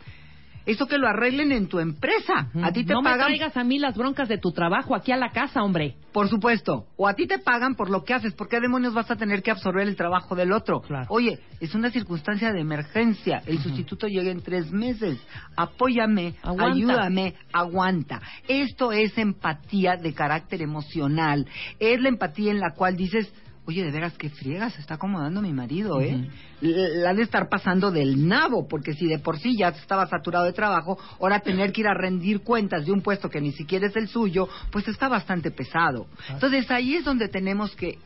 [0.71, 2.49] Eso que lo arreglen en tu empresa.
[2.63, 5.11] A ti te no me pagan traigas a mí las broncas de tu trabajo aquí
[5.13, 5.97] a la casa, hombre.
[6.13, 6.87] por supuesto.
[6.97, 8.35] O a ti te pagan por lo que haces.
[8.35, 10.81] ¿Por qué demonios vas a tener que absorber el trabajo del otro?
[10.81, 11.07] Claro.
[11.09, 13.43] Oye, es una circunstancia de emergencia.
[13.47, 15.19] El sustituto llega en tres meses.
[15.57, 16.73] Apóyame, Aguanta.
[16.73, 18.21] ayúdame, aguanta.
[18.49, 21.47] Esto es empatía de carácter emocional.
[21.79, 23.33] Es la empatía en la cual dices,
[23.71, 26.29] oye, de veras, qué friegas está acomodando mi marido, ¿eh?
[26.63, 30.45] L- La de estar pasando del nabo, porque si de por sí ya estaba saturado
[30.45, 33.87] de trabajo, ahora tener que ir a rendir cuentas de un puesto que ni siquiera
[33.87, 36.07] es el suyo, pues está bastante pesado.
[36.35, 37.99] Entonces ahí es donde tenemos que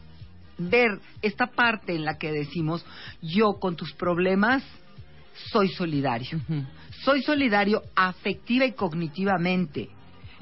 [0.56, 2.84] ver esta parte en la que decimos,
[3.20, 4.62] yo con tus problemas
[5.50, 6.40] soy solidario.
[7.04, 9.88] Soy solidario afectiva y cognitivamente.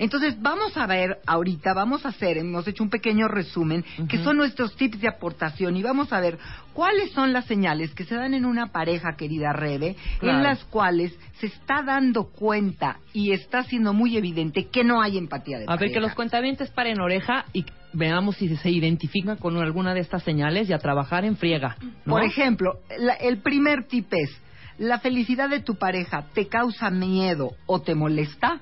[0.02, 4.36] Entonces, vamos a ver ahorita, vamos a hacer, hemos hecho un pequeño resumen, que son
[4.36, 6.38] nuestros tips de aportación y vamos a ver
[6.72, 10.38] cuáles son las señales que se dan en una pareja, querida Rebe, Claro.
[10.38, 15.18] en las cuales se está dando cuenta y está siendo muy evidente que no hay
[15.18, 15.94] empatía de A ver, pareja.
[15.94, 20.68] que los cuentavientes paren oreja y veamos si se identifican con alguna de estas señales
[20.68, 21.76] y a trabajar en friega.
[22.04, 22.14] ¿no?
[22.14, 24.30] Por ejemplo, la- el primer tip es,
[24.78, 28.60] ¿la felicidad de tu pareja te causa miedo o te molesta?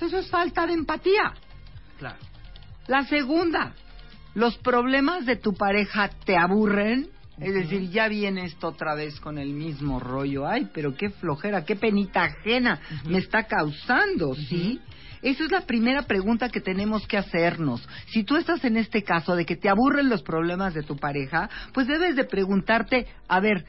[0.00, 1.32] Eso es falta de empatía.
[1.98, 2.18] Claro.
[2.86, 3.74] La segunda,
[4.34, 7.08] ¿los problemas de tu pareja te aburren
[7.40, 10.46] Es decir, ya viene esto otra vez con el mismo rollo.
[10.46, 14.80] Ay, pero qué flojera, qué penita ajena me está causando, ¿sí?
[15.20, 17.88] Esa es la primera pregunta que tenemos que hacernos.
[18.08, 21.48] Si tú estás en este caso de que te aburren los problemas de tu pareja,
[21.72, 23.64] pues debes de preguntarte, a ver,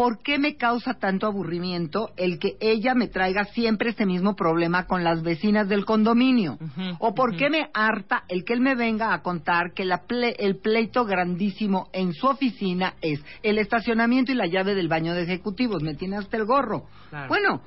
[0.00, 4.86] ¿por qué me causa tanto aburrimiento el que ella me traiga siempre este mismo problema
[4.86, 6.58] con las vecinas del condominio?
[7.00, 10.36] ¿O por qué me harta el que él me venga a contar que la ple-
[10.38, 15.22] el pleito grandísimo en su oficina es el estacionamiento y la llave del baño de
[15.24, 15.82] ejecutivos?
[15.82, 16.84] Me tiene hasta el gorro.
[17.10, 17.28] Claro.
[17.28, 17.60] Bueno,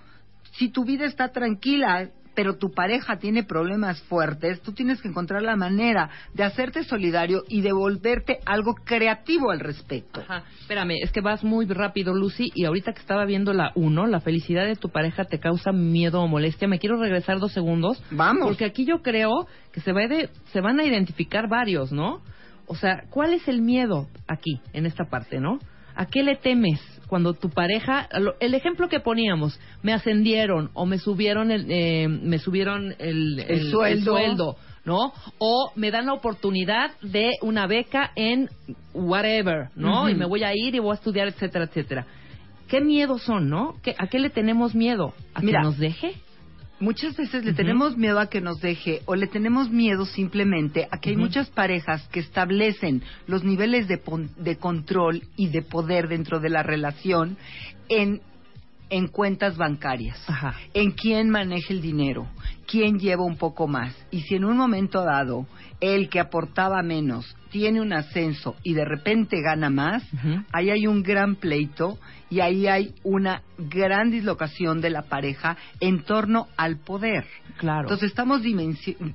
[0.53, 5.41] si tu vida está tranquila, pero tu pareja tiene problemas fuertes, tú tienes que encontrar
[5.43, 10.21] la manera de hacerte solidario y de volverte algo creativo al respecto.
[10.21, 10.43] Ajá.
[10.61, 14.19] Espérame, es que vas muy rápido, Lucy, y ahorita que estaba viendo la 1, la
[14.19, 16.67] felicidad de tu pareja te causa miedo o molestia.
[16.67, 18.01] Me quiero regresar dos segundos.
[18.11, 18.47] Vamos.
[18.47, 22.21] Porque aquí yo creo que se, va de- se van a identificar varios, ¿no?
[22.65, 25.59] O sea, ¿cuál es el miedo aquí, en esta parte, no?
[25.95, 28.07] ¿A qué le temes cuando tu pareja,
[28.39, 33.71] el ejemplo que poníamos, me ascendieron o me subieron el, eh, me subieron el, El
[33.71, 34.11] sueldo.
[34.13, 34.55] sueldo,
[34.85, 35.13] ¿no?
[35.37, 38.49] O me dan la oportunidad de una beca en
[38.93, 40.09] whatever, ¿no?
[40.09, 42.05] Y me voy a ir y voy a estudiar, etcétera, etcétera.
[42.67, 43.75] ¿Qué miedos son, no?
[43.83, 45.13] ¿Qué- ¿A qué le tenemos miedo?
[45.33, 46.13] ¿A Mira, que nos deje?
[46.83, 50.99] Muchas veces le tenemos miedo a que nos deje o le tenemos miedo simplemente a
[50.99, 54.01] que hay muchas parejas que establecen los niveles de,
[54.35, 57.37] de control y de poder dentro de la relación
[57.87, 58.19] en,
[58.89, 60.55] en cuentas bancarias, Ajá.
[60.73, 62.27] en quién maneja el dinero,
[62.67, 63.95] quién lleva un poco más.
[64.11, 65.47] Y si en un momento dado
[65.79, 70.43] el que aportaba menos tiene un ascenso y de repente gana más, Ujú.
[70.51, 71.97] ahí hay un gran pleito
[72.33, 77.27] y ahí hay una gran dislocación de la pareja en torno al poder.
[77.57, 77.81] Claro.
[77.81, 78.41] Entonces estamos,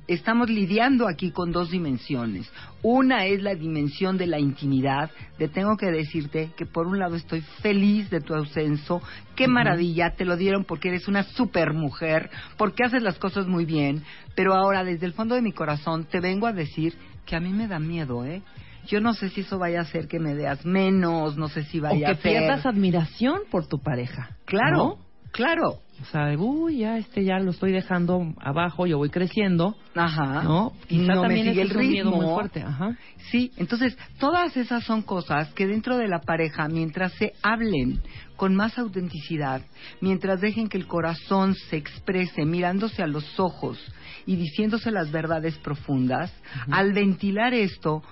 [0.07, 2.49] estamos lidiando aquí con dos dimensiones.
[2.81, 7.17] Una es la dimensión de la intimidad, de tengo que decirte que por un lado
[7.17, 9.01] estoy feliz de tu ascenso,
[9.35, 13.65] qué maravilla, te lo dieron porque eres una super mujer, porque haces las cosas muy
[13.65, 14.01] bien,
[14.33, 16.93] pero ahora desde el fondo de mi corazón te vengo a decir
[17.25, 18.41] que a mí me da miedo, ¿eh?
[18.89, 21.79] Yo no sé si eso vaya a hacer que me veas menos, no sé si
[21.79, 22.31] vaya que a ser...
[22.31, 24.37] pierdas admiración por tu pareja.
[24.45, 24.97] Claro, ¿no?
[25.31, 25.79] claro.
[26.01, 30.43] O sea, uy, ya este ya lo estoy dejando abajo, yo voy creciendo, Ajá.
[30.43, 30.71] ¿no?
[30.87, 32.35] Quizá no me también sigue el un miedo muy ritmo.
[32.35, 32.97] fuerte, ajá.
[33.29, 37.99] Sí, entonces todas esas son cosas que dentro de la pareja, mientras se hablen
[38.37, 39.61] con más autenticidad,
[39.99, 43.77] mientras dejen que el corazón se exprese mirándose a los ojos
[44.25, 46.31] y diciéndose las verdades profundas,
[46.71, 48.03] al ventilar esto,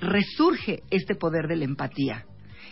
[0.00, 2.24] resurge este poder de la empatía.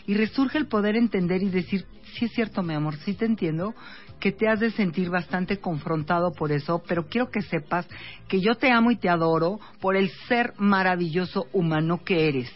[0.07, 3.75] Y resurge el poder entender y decir, sí es cierto, mi amor, sí te entiendo,
[4.21, 7.87] que te has de sentir bastante confrontado por eso, pero quiero que sepas
[8.29, 12.51] que yo te amo y te adoro por el ser maravilloso humano que eres,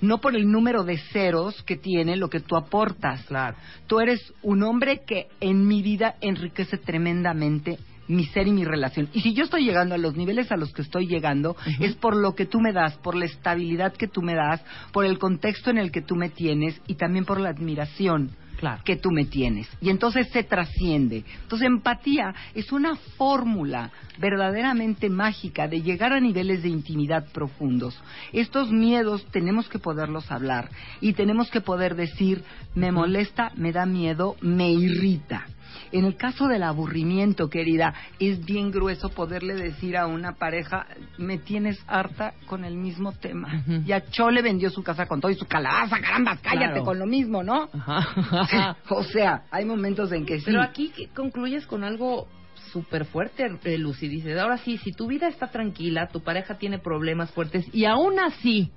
[0.00, 3.24] no por el número de ceros que tiene lo que tú aportas.
[3.26, 3.56] Claro.
[3.86, 7.78] Tú eres un hombre que en mi vida enriquece tremendamente
[8.08, 9.08] mi ser y mi relación.
[9.12, 12.16] Y si yo estoy llegando a los niveles a los que estoy llegando, es por
[12.16, 14.62] lo que tú me das, por la estabilidad que tú me das,
[14.92, 18.82] por el contexto en el que tú me tienes y también por la admiración Claro.
[18.84, 19.68] que tú me tienes.
[19.80, 21.24] Y entonces se trasciende.
[21.42, 28.00] Entonces empatía es una fórmula verdaderamente mágica de llegar a niveles de intimidad profundos.
[28.32, 30.70] Estos miedos tenemos que poderlos hablar
[31.00, 32.44] y tenemos que poder decir,
[32.74, 35.46] me molesta, me da miedo, me irrita.
[35.92, 40.86] En el caso del aburrimiento, querida, es bien grueso poderle decir a una pareja,
[41.18, 43.62] me tienes harta con el mismo tema.
[43.66, 43.82] Ujú.
[43.84, 46.84] Ya Chole vendió su casa con todo y su calabaza, caramba, cállate Claro.
[46.84, 47.68] con lo mismo, ¿no?
[47.72, 48.76] Ajá.
[48.88, 50.44] o sea, hay momentos en que sí.
[50.46, 52.26] Pero aquí concluyes con algo
[52.72, 54.08] súper fuerte, eh, Lucy.
[54.08, 58.18] Dices, ahora sí, si tu vida está tranquila, tu pareja tiene problemas fuertes y aún
[58.18, 58.72] así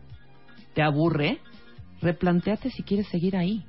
[0.76, 1.40] te aburre,
[2.02, 3.66] replanteate si quieres seguir ahí.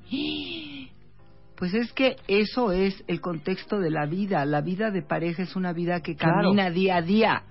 [1.58, 4.44] Pues es que eso es el contexto de la vida.
[4.44, 6.36] La vida de pareja es una vida que Claro.
[6.42, 7.42] camina día a día.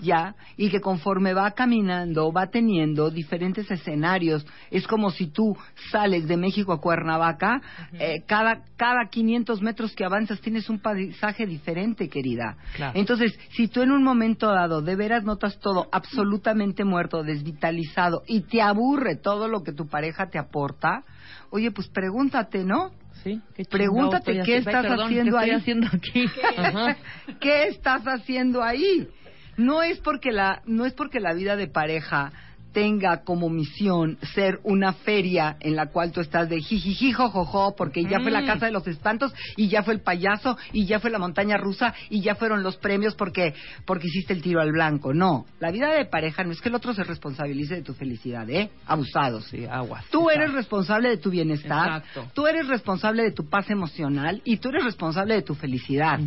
[0.00, 5.56] ya y que conforme va caminando va teniendo diferentes escenarios es como si tú
[5.90, 7.60] sales de México a Cuernavaca
[7.92, 12.92] eh, cada cada 500 metros que avanzas tienes un paisaje diferente querida Claro.
[12.98, 18.42] entonces si tú en un momento dado de veras notas todo absolutamente muerto desvitalizado y
[18.42, 21.02] te aburre todo lo que tu pareja te aporta
[21.50, 22.90] oye pues pregúntate no
[23.26, 24.70] Sí, qué Pregúntate qué haciendo.
[24.70, 25.50] estás Ay, perdón, haciendo ¿qué ahí.
[25.50, 26.26] estoy haciendo aquí?
[26.56, 26.96] Ajá.
[27.40, 29.08] ¿Qué estás haciendo ahí?
[29.56, 32.30] No es porque la no es porque la vida de pareja
[32.76, 38.04] tenga como misión ser una feria en la cual tú estás de jijiji jojojo porque
[38.04, 38.46] ya fue la Mm.
[38.46, 41.94] casa de los espantos y ya fue el payaso y ya fue la montaña rusa
[42.10, 43.54] y ya fueron los premios porque
[43.86, 45.14] porque hiciste el tiro al blanco.
[45.14, 48.46] No, la vida de pareja no es que el otro se responsabilice de tu felicidad,
[48.50, 48.68] ¿eh?
[48.86, 49.46] Abusados.
[49.46, 50.04] Sí, aguas.
[50.10, 52.26] Tú eres responsable de tu bienestar, Exacto.
[52.34, 56.20] tú eres responsable de tu paz emocional y tú eres responsable de tu felicidad.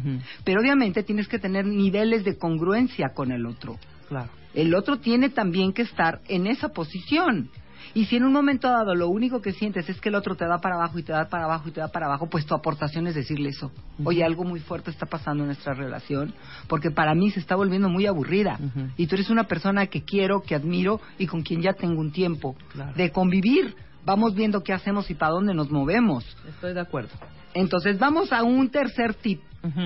[0.44, 3.78] Pero obviamente tienes que tener niveles de congruencia con el otro.
[4.08, 4.39] Claro.
[4.54, 7.50] El otro tiene también que estar en esa posición.
[7.96, 10.46] Y si en un momento dado lo único que sientes es que el otro te
[10.46, 12.54] da para abajo y te da para abajo y te da para abajo, pues tu
[12.54, 13.72] aportación es decirle eso.
[14.04, 16.34] Oye, algo muy fuerte está pasando en nuestra relación,
[16.68, 18.60] porque para mí se está volviendo muy aburrida.
[18.96, 22.12] Y tú eres una persona que quiero, que admiro y con quien ya tengo un
[22.12, 22.94] tiempo Claro.
[22.96, 23.76] de convivir.
[24.06, 26.26] Vamos viendo qué hacemos y para dónde nos movemos.
[26.48, 27.10] Estoy de acuerdo.
[27.56, 29.42] Entonces vamos a un tercer tip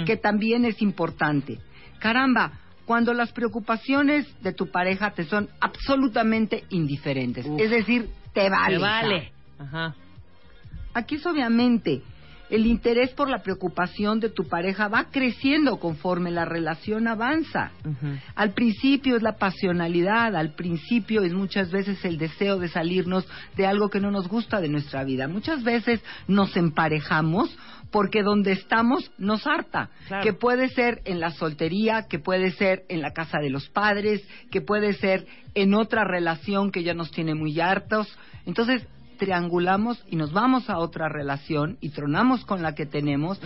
[0.06, 1.60] que también es importante.
[2.00, 2.52] Caramba,
[2.86, 7.60] cuando las preocupaciones de tu pareja te son absolutamente indiferentes, Uf.
[7.60, 8.76] es decir, te vale.
[8.76, 9.32] Te vale.
[9.60, 9.96] Ajá.
[10.94, 12.02] Aquí es obviamente
[12.54, 17.72] el interés por la preocupación de tu pareja va creciendo conforme la relación avanza.
[18.36, 23.28] Al principio es la pasionalidad, al principio es muchas veces el deseo de salirnos
[23.58, 25.28] de algo que no nos gusta de nuestra vida.
[25.28, 27.58] Muchas veces nos emparejamos
[27.94, 30.24] porque donde estamos nos harta, Claro.
[30.24, 34.28] que puede ser en la soltería, que puede ser en la casa de los padres,
[34.52, 38.08] que puede ser en otra relación que ya nos tiene muy hartos.
[38.48, 38.86] Entonces,
[39.20, 43.40] triangulamos y nos vamos a otra relación y tronamos con la que tenemos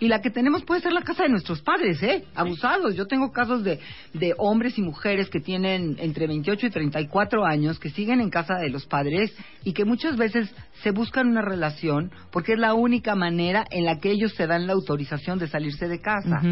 [0.00, 2.24] y la que tenemos puede ser la casa de nuestros padres, ¿eh?
[2.34, 2.94] Abusados.
[2.96, 3.78] Yo tengo casos de,
[4.12, 8.56] de hombres y mujeres que tienen entre 28 y 34 años, que siguen en casa
[8.56, 10.52] de los padres y que muchas veces
[10.84, 14.66] se buscan una relación porque es la única manera en la que ellos se dan
[14.66, 16.42] la autorización de salirse de casa.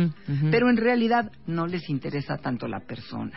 [0.51, 3.33] Pero en realidad no les interesa tanto la persona.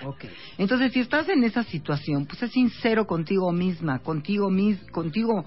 [0.57, 5.43] Entonces, si estás en esa situación, pues es sincero contigo misma, contigo mis, contigo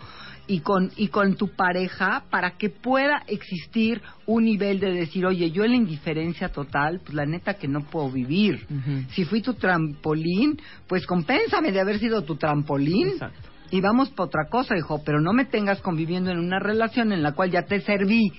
[0.47, 5.51] y con y con tu pareja para que pueda existir un nivel de decir, oye,
[5.51, 8.67] yo en la indiferencia total, pues la neta que no puedo vivir.
[9.13, 13.09] Si fui tu trampolín, pues compénsame de haber sido tu trampolín.
[13.09, 13.58] Exacto.
[13.71, 17.23] Y vamos para otra cosa, hijo, pero no me tengas conviviendo en una relación en
[17.23, 18.33] la cual ya te serví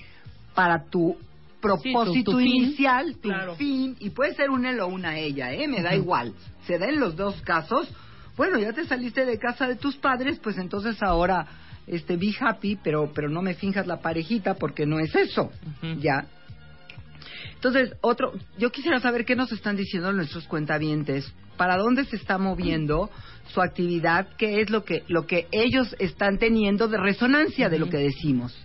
[0.54, 1.16] para tu
[1.60, 2.46] propósito tu fin.
[2.48, 3.54] inicial, tu Claro.
[3.54, 5.68] fin, y puede ser un él o una ella, ¿eh?
[5.68, 6.32] Me da igual.
[6.66, 7.88] Se da en los dos casos.
[8.36, 11.46] Bueno, ya te saliste de casa de tus padres, pues entonces ahora,
[11.86, 15.50] este, be happy, pero, pero no me finjas la parejita porque no es eso.
[16.00, 16.26] ¿ya?
[17.54, 22.38] Entonces, otro, yo quisiera saber qué nos están diciendo nuestros cuentavientes, para dónde se está
[22.38, 23.10] moviendo
[23.52, 27.88] su actividad, qué es lo que, lo que ellos están teniendo de resonancia de lo
[27.88, 28.56] que decimos.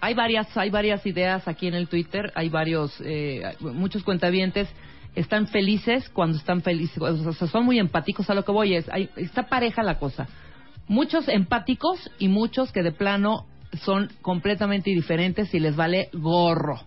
[0.00, 4.68] Hay varias, hay varias ideas aquí en el Twitter, hay varios, eh, muchos cuentavientes
[5.14, 8.88] están felices cuando están felices, o sea, son muy empáticos a lo que voy es,
[8.88, 10.26] hay, está pareja la cosa.
[10.88, 13.46] Muchos empáticos y muchos que de plano
[13.84, 16.80] son completamente diferentes y les vale gorro.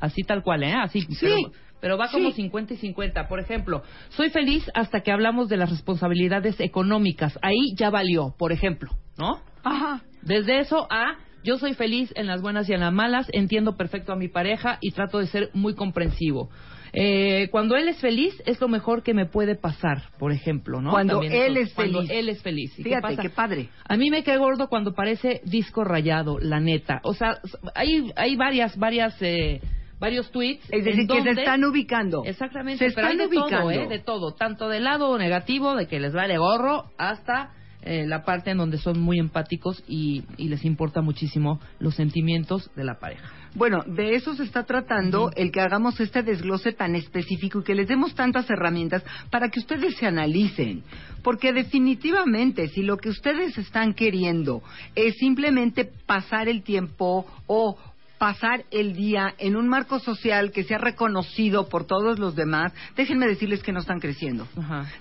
[0.00, 0.74] Así tal cual, ¿eh?
[0.74, 1.06] Así.
[1.20, 1.36] Pero,
[1.80, 2.36] pero va como Sí.
[2.42, 3.28] 50 y 50.
[3.28, 7.38] Por ejemplo, soy feliz hasta que hablamos de las responsabilidades económicas.
[7.42, 9.40] Ahí ya valió, por ejemplo, ¿no?
[9.64, 10.02] Ajá.
[10.22, 14.12] Desde eso a yo soy feliz en las buenas y en las malas, entiendo perfecto
[14.12, 16.50] a mi pareja y trato de ser muy comprensivo.
[16.92, 20.90] Eh, cuando él es feliz es lo mejor que me puede pasar, por ejemplo, ¿no?
[20.90, 22.10] Cuando También él eso, es cuando feliz.
[22.12, 22.72] él es feliz.
[22.78, 23.22] ¿Y qué Fíjate, pasa?
[23.22, 23.68] qué padre.
[23.88, 27.00] A mí me cae gordo cuando parece disco rayado, la neta.
[27.04, 27.38] O sea,
[27.74, 29.60] hay, hay varias, varias, eh,
[29.98, 30.64] varios tweets.
[30.70, 32.22] Es decir, en que se donde- están ubicando.
[32.24, 33.58] Exactamente, Se pero hay están de ubicando.
[33.62, 33.88] todo, ¿eh?
[33.88, 37.52] De todo, tanto del lado negativo, de que les vale gorro, hasta
[37.82, 42.68] eh, la parte en donde son muy empáticos y, y les importa muchísimo los sentimientos
[42.74, 43.30] de la pareja.
[43.54, 47.76] Bueno, de eso se está tratando el que hagamos este desglose tan específico y que
[47.76, 50.82] les demos tantas herramientas para que ustedes se analicen.
[51.22, 54.62] Porque definitivamente, si lo que ustedes están queriendo
[54.96, 57.76] es simplemente pasar el tiempo o
[58.18, 63.26] pasar el día en un marco social que sea reconocido por todos los demás, déjenme
[63.26, 64.46] decirles que no están creciendo.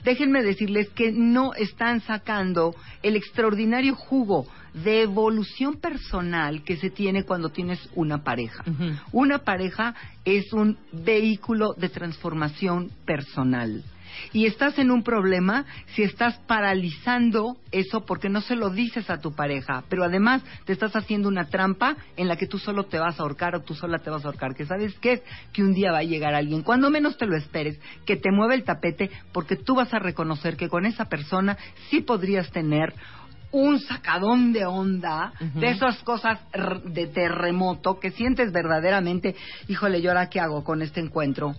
[0.03, 7.23] Déjenme decirles que no están sacando el extraordinario jugo de evolución personal que se tiene
[7.23, 8.63] cuando tienes una pareja.
[9.11, 13.83] Una pareja es un vehículo de transformación personal.
[14.33, 15.65] Y estás en un problema
[15.95, 20.73] si estás paralizando eso porque no se lo dices a tu pareja, pero además te
[20.73, 23.73] estás haciendo una trampa en la que tú solo te vas a ahorcar o tú
[23.73, 24.55] sola te vas a ahorcar.
[24.55, 25.23] Que sabes qué es
[25.53, 28.55] que un día va a llegar alguien, cuando menos te lo esperes, que te mueve
[28.55, 31.57] el tapete porque tú vas a reconocer que con esa persona
[31.89, 32.93] sí podrías tener
[33.51, 36.39] un sacadón de onda, de esas cosas
[36.83, 39.35] de terremoto que sientes verdaderamente,
[39.69, 41.55] híjole, ¿yo ahora qué hago con este encuentro?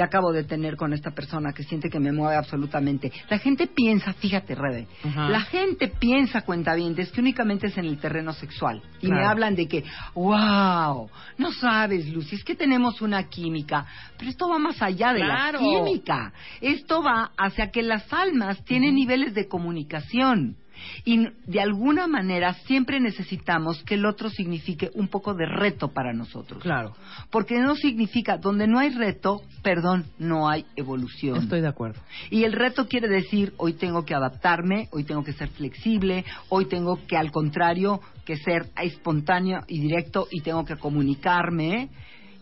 [0.00, 3.12] Que acabo de tener con esta persona que siente que me mueve absolutamente.
[3.28, 8.32] La gente piensa, fíjate, Rebe, la gente piensa, cuentavientes, que únicamente es en el terreno
[8.32, 8.80] sexual.
[9.02, 13.84] Y me hablan de que, wow, no sabes, Lucy, es que tenemos una química.
[14.16, 15.58] Pero esto va más allá de Claro.
[15.60, 16.32] la química.
[16.62, 20.56] Esto va hacia que las almas tienen niveles de comunicación.
[21.04, 26.12] Y de alguna manera siempre necesitamos que el otro signifique un poco de reto para
[26.12, 26.62] nosotros.
[26.62, 26.94] Claro,
[27.30, 31.38] Porque no significa, donde no hay reto, perdón, no hay evolución.
[31.38, 32.00] estoy de acuerdo.
[32.30, 36.66] Y el reto quiere decir, hoy tengo que adaptarme, hoy tengo que ser flexible, hoy
[36.66, 41.88] tengo que, al contrario, que ser espontáneo y directo y tengo que comunicarme.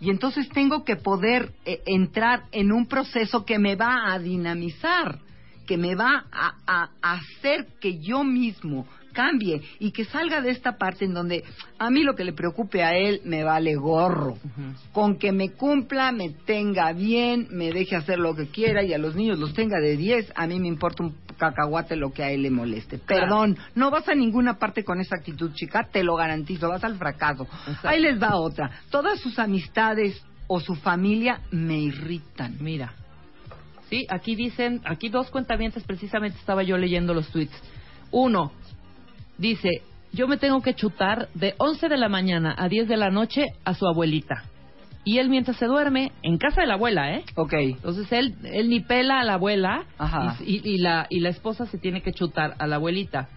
[0.01, 5.19] Y entonces tengo que poder eh, entrar en un proceso que me va a dinamizar,
[5.69, 10.51] que me va a, a- a hacer que yo mismo cambie y que salga de
[10.51, 11.43] esta parte en donde
[11.79, 14.39] a mí lo que le preocupe a él me vale gorro.
[14.93, 18.99] Con que me cumpla, me tenga bien, me deje hacer lo que quiera y a
[18.99, 22.31] los niños los tenga de 10, a mí me importa un cacahuate lo que a
[22.31, 22.99] él le moleste.
[23.01, 23.23] Claro.
[23.23, 26.97] Perdón, no vas a ninguna parte con esa actitud, chica, te lo garantizo, vas al
[26.97, 27.45] fracaso.
[27.67, 27.89] Exacto.
[27.89, 28.71] Ahí les va otra.
[28.91, 32.57] Todas sus amistades o su familia me irritan.
[32.61, 32.93] Mira.
[33.89, 37.55] Sí, aquí dicen, aquí dos cuentavientes, precisamente estaba yo leyendo los tweets.
[38.11, 38.53] Uno,
[39.39, 39.83] dice,
[40.13, 43.47] yo me tengo que chutar de 11 de la mañana a 10 de la noche
[43.65, 44.45] a su abuelita.
[45.05, 47.25] Y él mientras se duerme, en casa de la abuela, ¿eh?
[47.35, 47.55] Ok.
[47.55, 50.37] Entonces él, él ni pela a la abuela Ajá.
[50.45, 53.29] y, y- y la, y la esposa se tiene que chutar a la abuelita.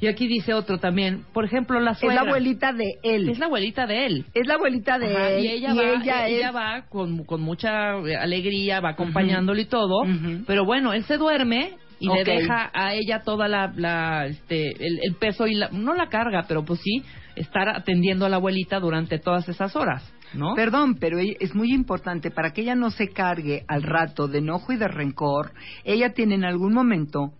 [0.00, 2.22] Y aquí dice otro también, por ejemplo, la Es suegra.
[2.22, 3.28] la abuelita de él.
[3.30, 4.24] Es la abuelita de él.
[4.34, 5.44] Es la abuelita de Ajá, él.
[5.44, 9.64] y ella va, ella ella es- va con, con mucha eh, alegría, va acompañándolo y
[9.64, 10.02] todo,
[10.46, 14.98] pero bueno, él se duerme y le deja a ella toda la, la, este, el,
[15.02, 17.02] el peso y la, no la carga, pero pues sí,
[17.34, 20.04] estar atendiendo a la abuelita durante todas esas horas,
[20.34, 20.54] ¿no?
[20.54, 24.38] Perdón, pero ella- es muy importante para que ella no se cargue al rato de
[24.38, 25.52] enojo y de rencor.
[25.84, 27.32] Ella tiene en algún momento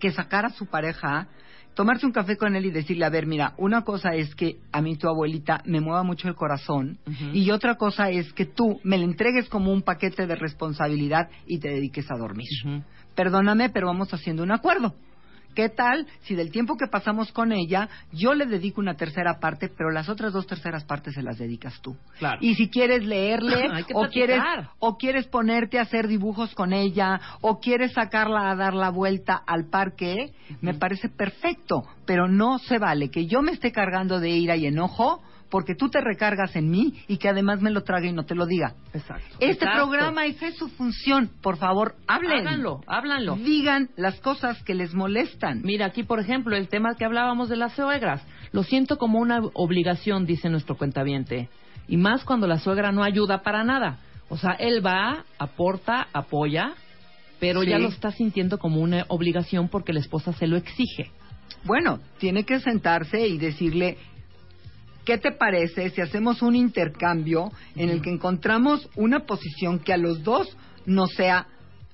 [0.00, 1.28] que sacar a su pareja,
[1.74, 4.80] tomarse un café con él y decirle, a ver, mira, una cosa es que a
[4.80, 6.98] mí tu abuelita me mueva mucho el corazón
[7.32, 11.58] y otra cosa es que tú me la entregues como un paquete de responsabilidad y
[11.58, 12.48] te dediques a dormir.
[13.14, 14.94] Perdóname, pero vamos haciendo un acuerdo.
[15.54, 19.68] ¿Qué tal si del tiempo que pasamos con ella yo le dedico una tercera parte,
[19.68, 21.96] pero las otras dos terceras partes se las dedicas tú?
[22.18, 22.38] Claro.
[22.40, 24.42] Y si quieres leerle o quieres
[24.78, 29.42] o quieres ponerte a hacer dibujos con ella o quieres sacarla a dar la vuelta
[29.46, 34.30] al parque, me parece perfecto, pero no se vale que yo me esté cargando de
[34.30, 38.08] ira y enojo porque tú te recargas en mí y que además me lo trague
[38.08, 38.74] y no te lo diga.
[38.92, 39.36] Exacto.
[39.40, 39.86] Este Exacto.
[39.88, 41.30] programa esa es su función.
[41.42, 42.46] Por favor, hablen.
[42.46, 43.36] Háganlo, háblanlo.
[43.36, 45.62] Digan las cosas que les molestan.
[45.62, 48.22] Mira, aquí por ejemplo, el tema que hablábamos de las suegras.
[48.52, 51.48] Lo siento como una obligación, dice nuestro cuentaviente.
[51.88, 53.98] Y más cuando la suegra no ayuda para nada.
[54.28, 56.72] O sea, él va, aporta, apoya,
[57.40, 57.68] pero Sí.
[57.68, 61.10] ya lo está sintiendo como una obligación porque la esposa se lo exige.
[61.64, 63.98] Bueno, tiene que sentarse y decirle,
[65.04, 69.96] ¿qué te parece si hacemos un intercambio en el que encontramos una posición que a
[69.96, 70.56] los dos
[70.86, 71.46] nos sea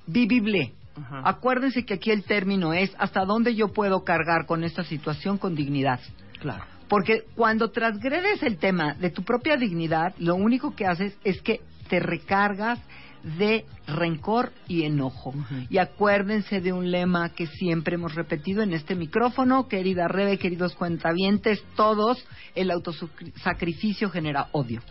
[0.07, 0.73] vivible?
[0.97, 1.23] Ajá.
[1.25, 5.55] Acuérdense que aquí el término es hasta dónde yo puedo cargar con esta situación con
[5.55, 6.01] dignidad.
[6.41, 6.65] Claro.
[6.89, 11.61] Porque cuando transgredes el tema de tu propia dignidad, lo único que haces es que
[11.89, 12.81] te recargas
[13.23, 15.35] de rencor y enojo.
[15.69, 20.75] Y acuérdense de un lema que siempre hemos repetido en este micrófono, querida Rebe, queridos
[20.75, 22.25] cuentavientes, todos,
[22.55, 24.83] el autosacrificio genera odio.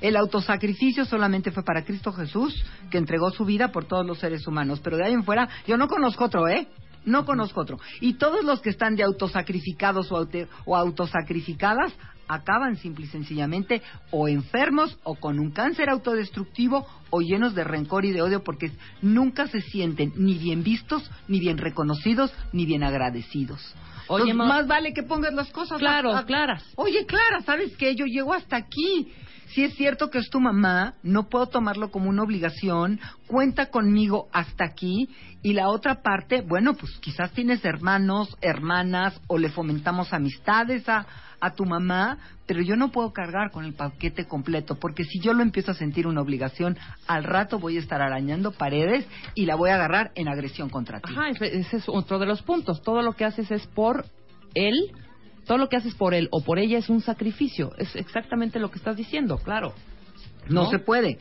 [0.00, 4.46] El autosacrificio solamente fue para Cristo Jesús, que entregó su vida por todos los seres
[4.46, 4.80] humanos.
[4.82, 6.68] Pero de ahí en fuera, yo no conozco otro, ¿eh?
[7.06, 7.78] No conozco otro.
[8.00, 10.26] Y todos los que están de autosacrificados o,
[10.64, 11.92] o autosacrificadas
[12.28, 18.04] acaban simple y sencillamente o enfermos o con un cáncer autodestructivo o llenos de rencor
[18.04, 18.72] y de odio porque
[19.02, 23.60] nunca se sienten ni bien vistos, ni bien reconocidos, ni bien agradecidos.
[24.08, 26.62] Oye, Entonces, más vale que pongas las cosas Claro, a- a- claras.
[26.76, 27.94] Oye, Clara, ¿sabes qué?
[27.96, 29.12] Yo llego hasta aquí.
[29.48, 32.98] Si es cierto que es tu mamá, no puedo tomarlo como una obligación.
[33.28, 35.08] Cuenta conmigo hasta aquí.
[35.42, 41.06] Y la otra parte, bueno, pues quizás tienes hermanos, hermanas, o le fomentamos amistades a,
[41.44, 42.16] a tu mamá,
[42.46, 45.74] pero yo no puedo cargar con el paquete completo, porque si yo lo empiezo a
[45.74, 50.10] sentir una obligación, al rato voy a estar arañando paredes y la voy a agarrar
[50.14, 51.12] en agresión contra ti.
[51.12, 52.82] Ajá, ese, es otro de los puntos.
[52.82, 54.06] Todo lo que haces es por
[54.54, 54.90] él,
[55.46, 57.72] todo lo que haces por él o por ella es un sacrificio.
[57.76, 59.74] Es exactamente lo que estás diciendo, claro.
[60.48, 60.70] No, ¿No?
[60.70, 61.18] se puede.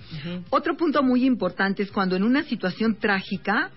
[0.50, 3.72] Otro punto muy importante es cuando en una situación trágica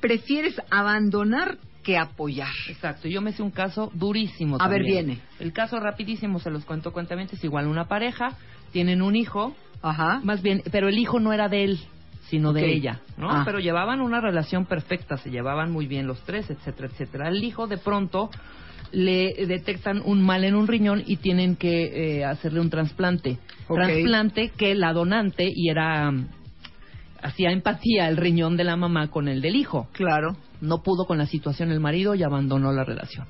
[0.00, 2.52] prefieres abandonar que apoyar.
[2.68, 4.56] Exacto, yo me sé un caso durísimo.
[4.58, 5.20] A ver, viene.
[5.38, 8.36] El caso rapidísimo, se los cuento cuentamente, es igual una pareja,
[8.72, 10.20] tienen un hijo Ajá.
[10.24, 11.80] Más bien, pero el hijo no era de él,
[12.28, 13.30] sino de ella, ¿no?
[13.30, 13.42] Ah.
[13.44, 17.28] Pero llevaban una relación perfecta, se llevaban muy bien los tres, etcétera, etcétera.
[17.28, 18.30] El hijo de pronto
[18.90, 23.38] le detectan un mal en un riñón y tienen que eh, hacerle un trasplante.
[23.68, 23.76] Ok.
[23.76, 26.12] Trasplante que la donante y era
[27.22, 29.88] hacía empatía el riñón de la mamá con el del hijo.
[29.92, 30.36] Claro.
[30.60, 33.26] No pudo con la situación el marido y abandonó la relación.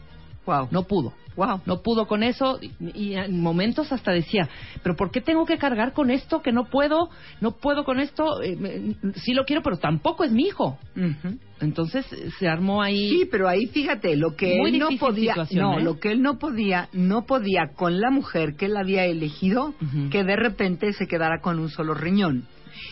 [0.47, 0.69] Wow.
[0.71, 1.13] No pudo.
[1.35, 1.61] Wow.
[1.67, 2.59] No pudo con eso
[2.95, 4.49] y, en momentos hasta decía,
[4.83, 7.11] pero ¿por qué tengo que cargar con esto que no puedo?
[7.41, 8.41] No puedo con esto.
[8.43, 10.79] Eh, sí lo quiero, pero tampoco es mi hijo.
[10.97, 11.37] Ujú.
[11.61, 13.11] Entonces eh, se armó ahí.
[13.11, 15.83] Sí, pero ahí fíjate, lo que Muy él no podía, no, ¿eh?
[15.83, 19.75] lo que él no podía, no podía con la mujer que él había elegido,
[20.11, 22.47] que de repente se quedara con un solo riñón.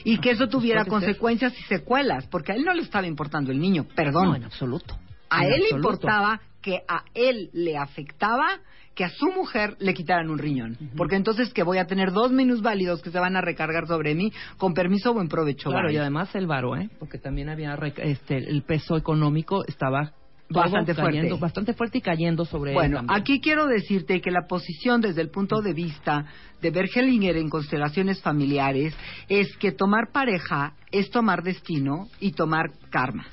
[0.05, 1.07] Y que eso tuviera puede ser.
[1.09, 4.29] consecuencias y secuelas, porque a él no le estaba importando el niño, perdón.
[4.29, 4.97] No, en absoluto.
[5.31, 5.89] a En él le absoluto.
[5.91, 8.47] importaba que a él le afectaba
[8.95, 10.79] que a su mujer le quitaran un riñón.
[10.97, 14.33] Porque entonces que voy a tener dos minusválidos que se van a recargar sobre mí,
[14.57, 15.69] con permiso o buen provecho.
[15.71, 16.89] Claro, y además el varo, ¿eh?
[17.01, 20.13] Porque también había este el peso económico estaba
[20.49, 21.19] Bastante fuerte.
[21.19, 25.23] cayendo, bastante fuerte y cayendo sobre él Bueno, aquí quiero decirte que la posición desde
[25.23, 26.27] el punto de vista
[26.61, 28.95] de Bergelinger en constelaciones familiares
[29.29, 33.27] es que tomar pareja es tomar destino y tomar karma.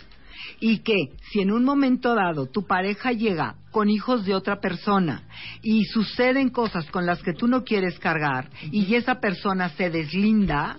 [0.60, 5.24] Y que si en un momento dado tu pareja llega con hijos de otra persona
[5.62, 10.78] y suceden cosas con las que tú no quieres cargar y esa persona se deslinda,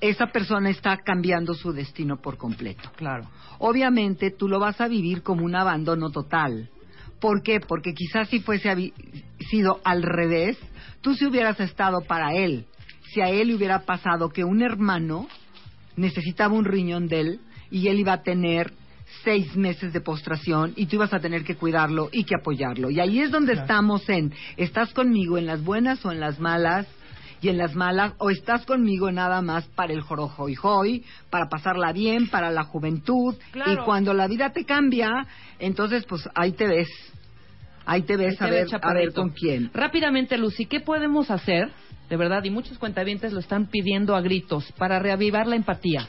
[0.00, 2.90] esa persona está cambiando su destino por completo.
[2.96, 3.28] Claro.
[3.58, 6.68] Obviamente tú lo vas a vivir como un abandono total.
[7.20, 7.60] ¿Por qué?
[7.60, 8.92] Porque quizás si fuese
[9.50, 10.58] sido al revés,
[11.00, 12.66] tú si hubieras estado para él,
[13.12, 15.28] si a él le hubiera pasado que un hermano
[15.96, 17.40] necesitaba un riñón de él
[17.70, 18.72] y él iba a tener
[19.24, 22.90] seis meses de postración y tú ibas a tener que cuidarlo y que apoyarlo.
[22.90, 26.86] Y ahí es donde estamos en, ¿estás conmigo en las buenas o en las malas?
[27.42, 31.48] Y en las malas, o estás conmigo nada más para el jorojo y hoy, para
[31.48, 33.34] pasarla bien, para la juventud.
[33.50, 33.72] Claro.
[33.72, 35.26] Y cuando la vida te cambia,
[35.58, 36.88] entonces pues ahí te ves.
[37.84, 39.70] Ahí te ves Ahí a te ver, a ver con quién.
[39.74, 41.68] Rápidamente, Lucy, ¿qué podemos hacer?
[42.08, 46.08] De verdad, y muchos cuentavientes lo están pidiendo a gritos para reavivar la empatía.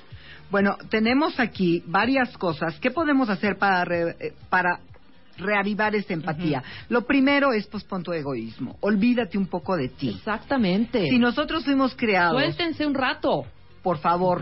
[0.52, 2.80] Bueno, tenemos aquí varias cosas.
[2.80, 4.82] ¿Qué podemos hacer para, re- eh, para
[5.38, 6.64] reavivar esta empatía?
[6.90, 8.78] Lo primero es pues pon tu egoísmo.
[8.82, 10.10] Olvídate un poco de ti.
[10.10, 11.08] Exactamente.
[11.10, 13.46] Si nosotros fuimos creados, Suéltense un rato.
[13.82, 14.42] por favor,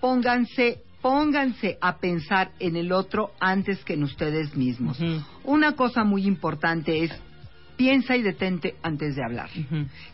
[0.00, 4.98] pónganse pónganse a pensar en el otro antes que en ustedes mismos.
[5.44, 7.12] Una cosa muy importante es
[7.76, 9.50] piensa y detente antes de hablar.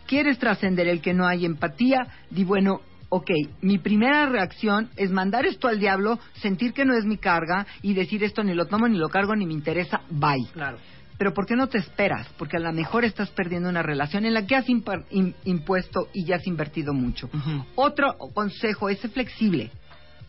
[0.08, 2.08] ¿Quieres trascender el que no hay empatía?
[2.30, 2.80] Di bueno,
[3.10, 3.30] ok,
[3.60, 7.92] mi primera reacción es mandar esto al diablo, sentir que no es mi carga y
[7.92, 10.46] decir esto ni lo tomo, ni lo cargo, ni me interesa, bye.
[10.52, 10.78] Claro.
[11.18, 12.26] Pero ¿por qué no te esperas?
[12.38, 16.36] Porque a lo mejor estás perdiendo una relación en la que has impuesto y ya
[16.36, 17.28] has invertido mucho.
[17.74, 19.70] Otro consejo es ser flexible.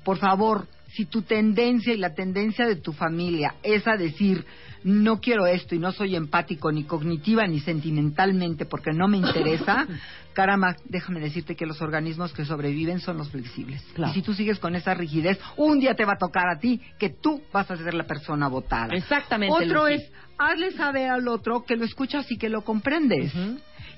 [0.03, 4.45] Por favor, si tu tendencia y la tendencia de tu familia es a decir
[4.83, 9.87] no quiero esto y no soy empático ni cognitiva ni sentimentalmente porque no me interesa,
[10.33, 13.81] caramba, déjame decirte que los organismos que sobreviven son los flexibles.
[13.93, 14.11] Claro.
[14.11, 16.81] Y si tú sigues con esa rigidez, un día te va a tocar a ti
[16.97, 18.95] que tú vas a ser la persona votada.
[18.95, 19.55] Exactamente.
[19.55, 19.95] Otro Lucy.
[19.95, 23.33] es, hazle saber al otro que lo escuchas y que lo comprendes.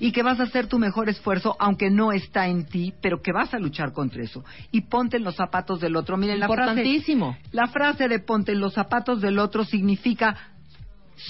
[0.00, 3.32] Y que vas a hacer tu mejor esfuerzo, aunque no está en ti, pero que
[3.32, 4.44] vas a luchar contra eso.
[4.72, 6.16] Y ponte en los zapatos del otro.
[6.16, 7.36] Miren, la frase, Importantísimo.
[7.52, 10.36] la frase de ponte en los zapatos del otro significa,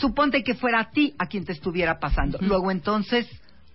[0.01, 2.39] suponte que fuera a ti a quien te estuviera pasando.
[2.41, 3.29] Luego entonces,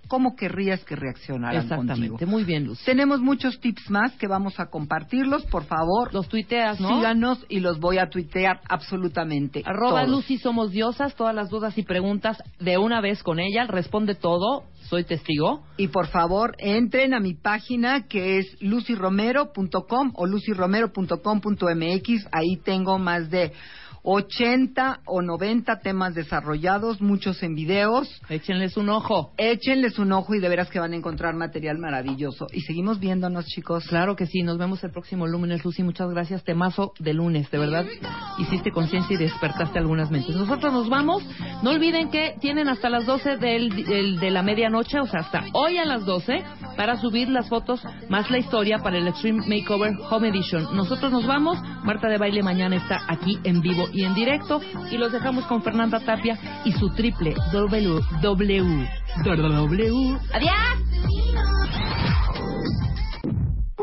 [0.08, 2.10] ¿cómo querrías que reaccionaran Exactamente.
[2.10, 2.32] contigo?
[2.32, 2.84] Muy bien, Lucy.
[2.84, 6.14] Tenemos muchos tips más que vamos a compartirlos, por favor.
[6.14, 6.98] Los tuiteas, ¿no?
[6.98, 9.62] Síganos y los voy a tuitear absolutamente.
[9.66, 10.16] Arroba todos.
[10.16, 14.64] Lucy Somos Diosas, todas las dudas y preguntas de una vez con ella, responde todo,
[14.90, 15.62] soy testigo.
[15.78, 22.28] Y por favor, entren a mi página que es lucyromero.com o lucyromero.com.mx.
[22.32, 23.52] Ahí tengo más de
[24.04, 28.10] 80 o 90 temas desarrollados, muchos en videos.
[28.30, 29.34] Échenles un ojo.
[29.38, 32.48] Échenles un ojo y de veras que van a encontrar material maravilloso.
[32.52, 33.86] Y seguimos viéndonos, chicos.
[33.88, 35.84] Claro que sí, nos vemos el próximo lunes, Lucy.
[35.84, 36.44] Muchas gracias.
[36.44, 37.86] Temazo de lunes, de verdad.
[38.38, 40.36] Hiciste conciencia y despertaste algunas mentes.
[40.36, 41.24] Nosotros nos vamos.
[41.64, 45.78] No olviden que tienen hasta las 12 del, de la medianoche, o sea, hasta hoy
[45.78, 46.44] a las 12,
[46.78, 50.76] para subir las fotos más la historia para el Extreme Makeover Home Edition.
[50.76, 51.60] Nosotros nos vamos.
[51.84, 54.62] Marta de Baile mañana está aquí en vivo y en directo.
[54.92, 58.00] Y los dejamos con Fernanda Tapia y su triple W.
[58.22, 58.90] W.
[59.24, 60.18] W.
[60.34, 62.19] ¡Adiós!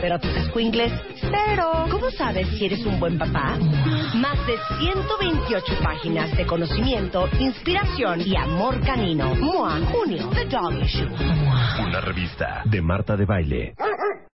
[0.00, 1.86] pero tus squinkles, cero.
[1.90, 3.58] ¿Cómo sabes si eres un buen papá?
[4.14, 9.34] Más de 128 páginas de conocimiento, inspiración y amor canino.
[9.34, 11.08] MOA, junio, The Dog Issue.
[11.86, 13.74] Una revista de Marta de Baile.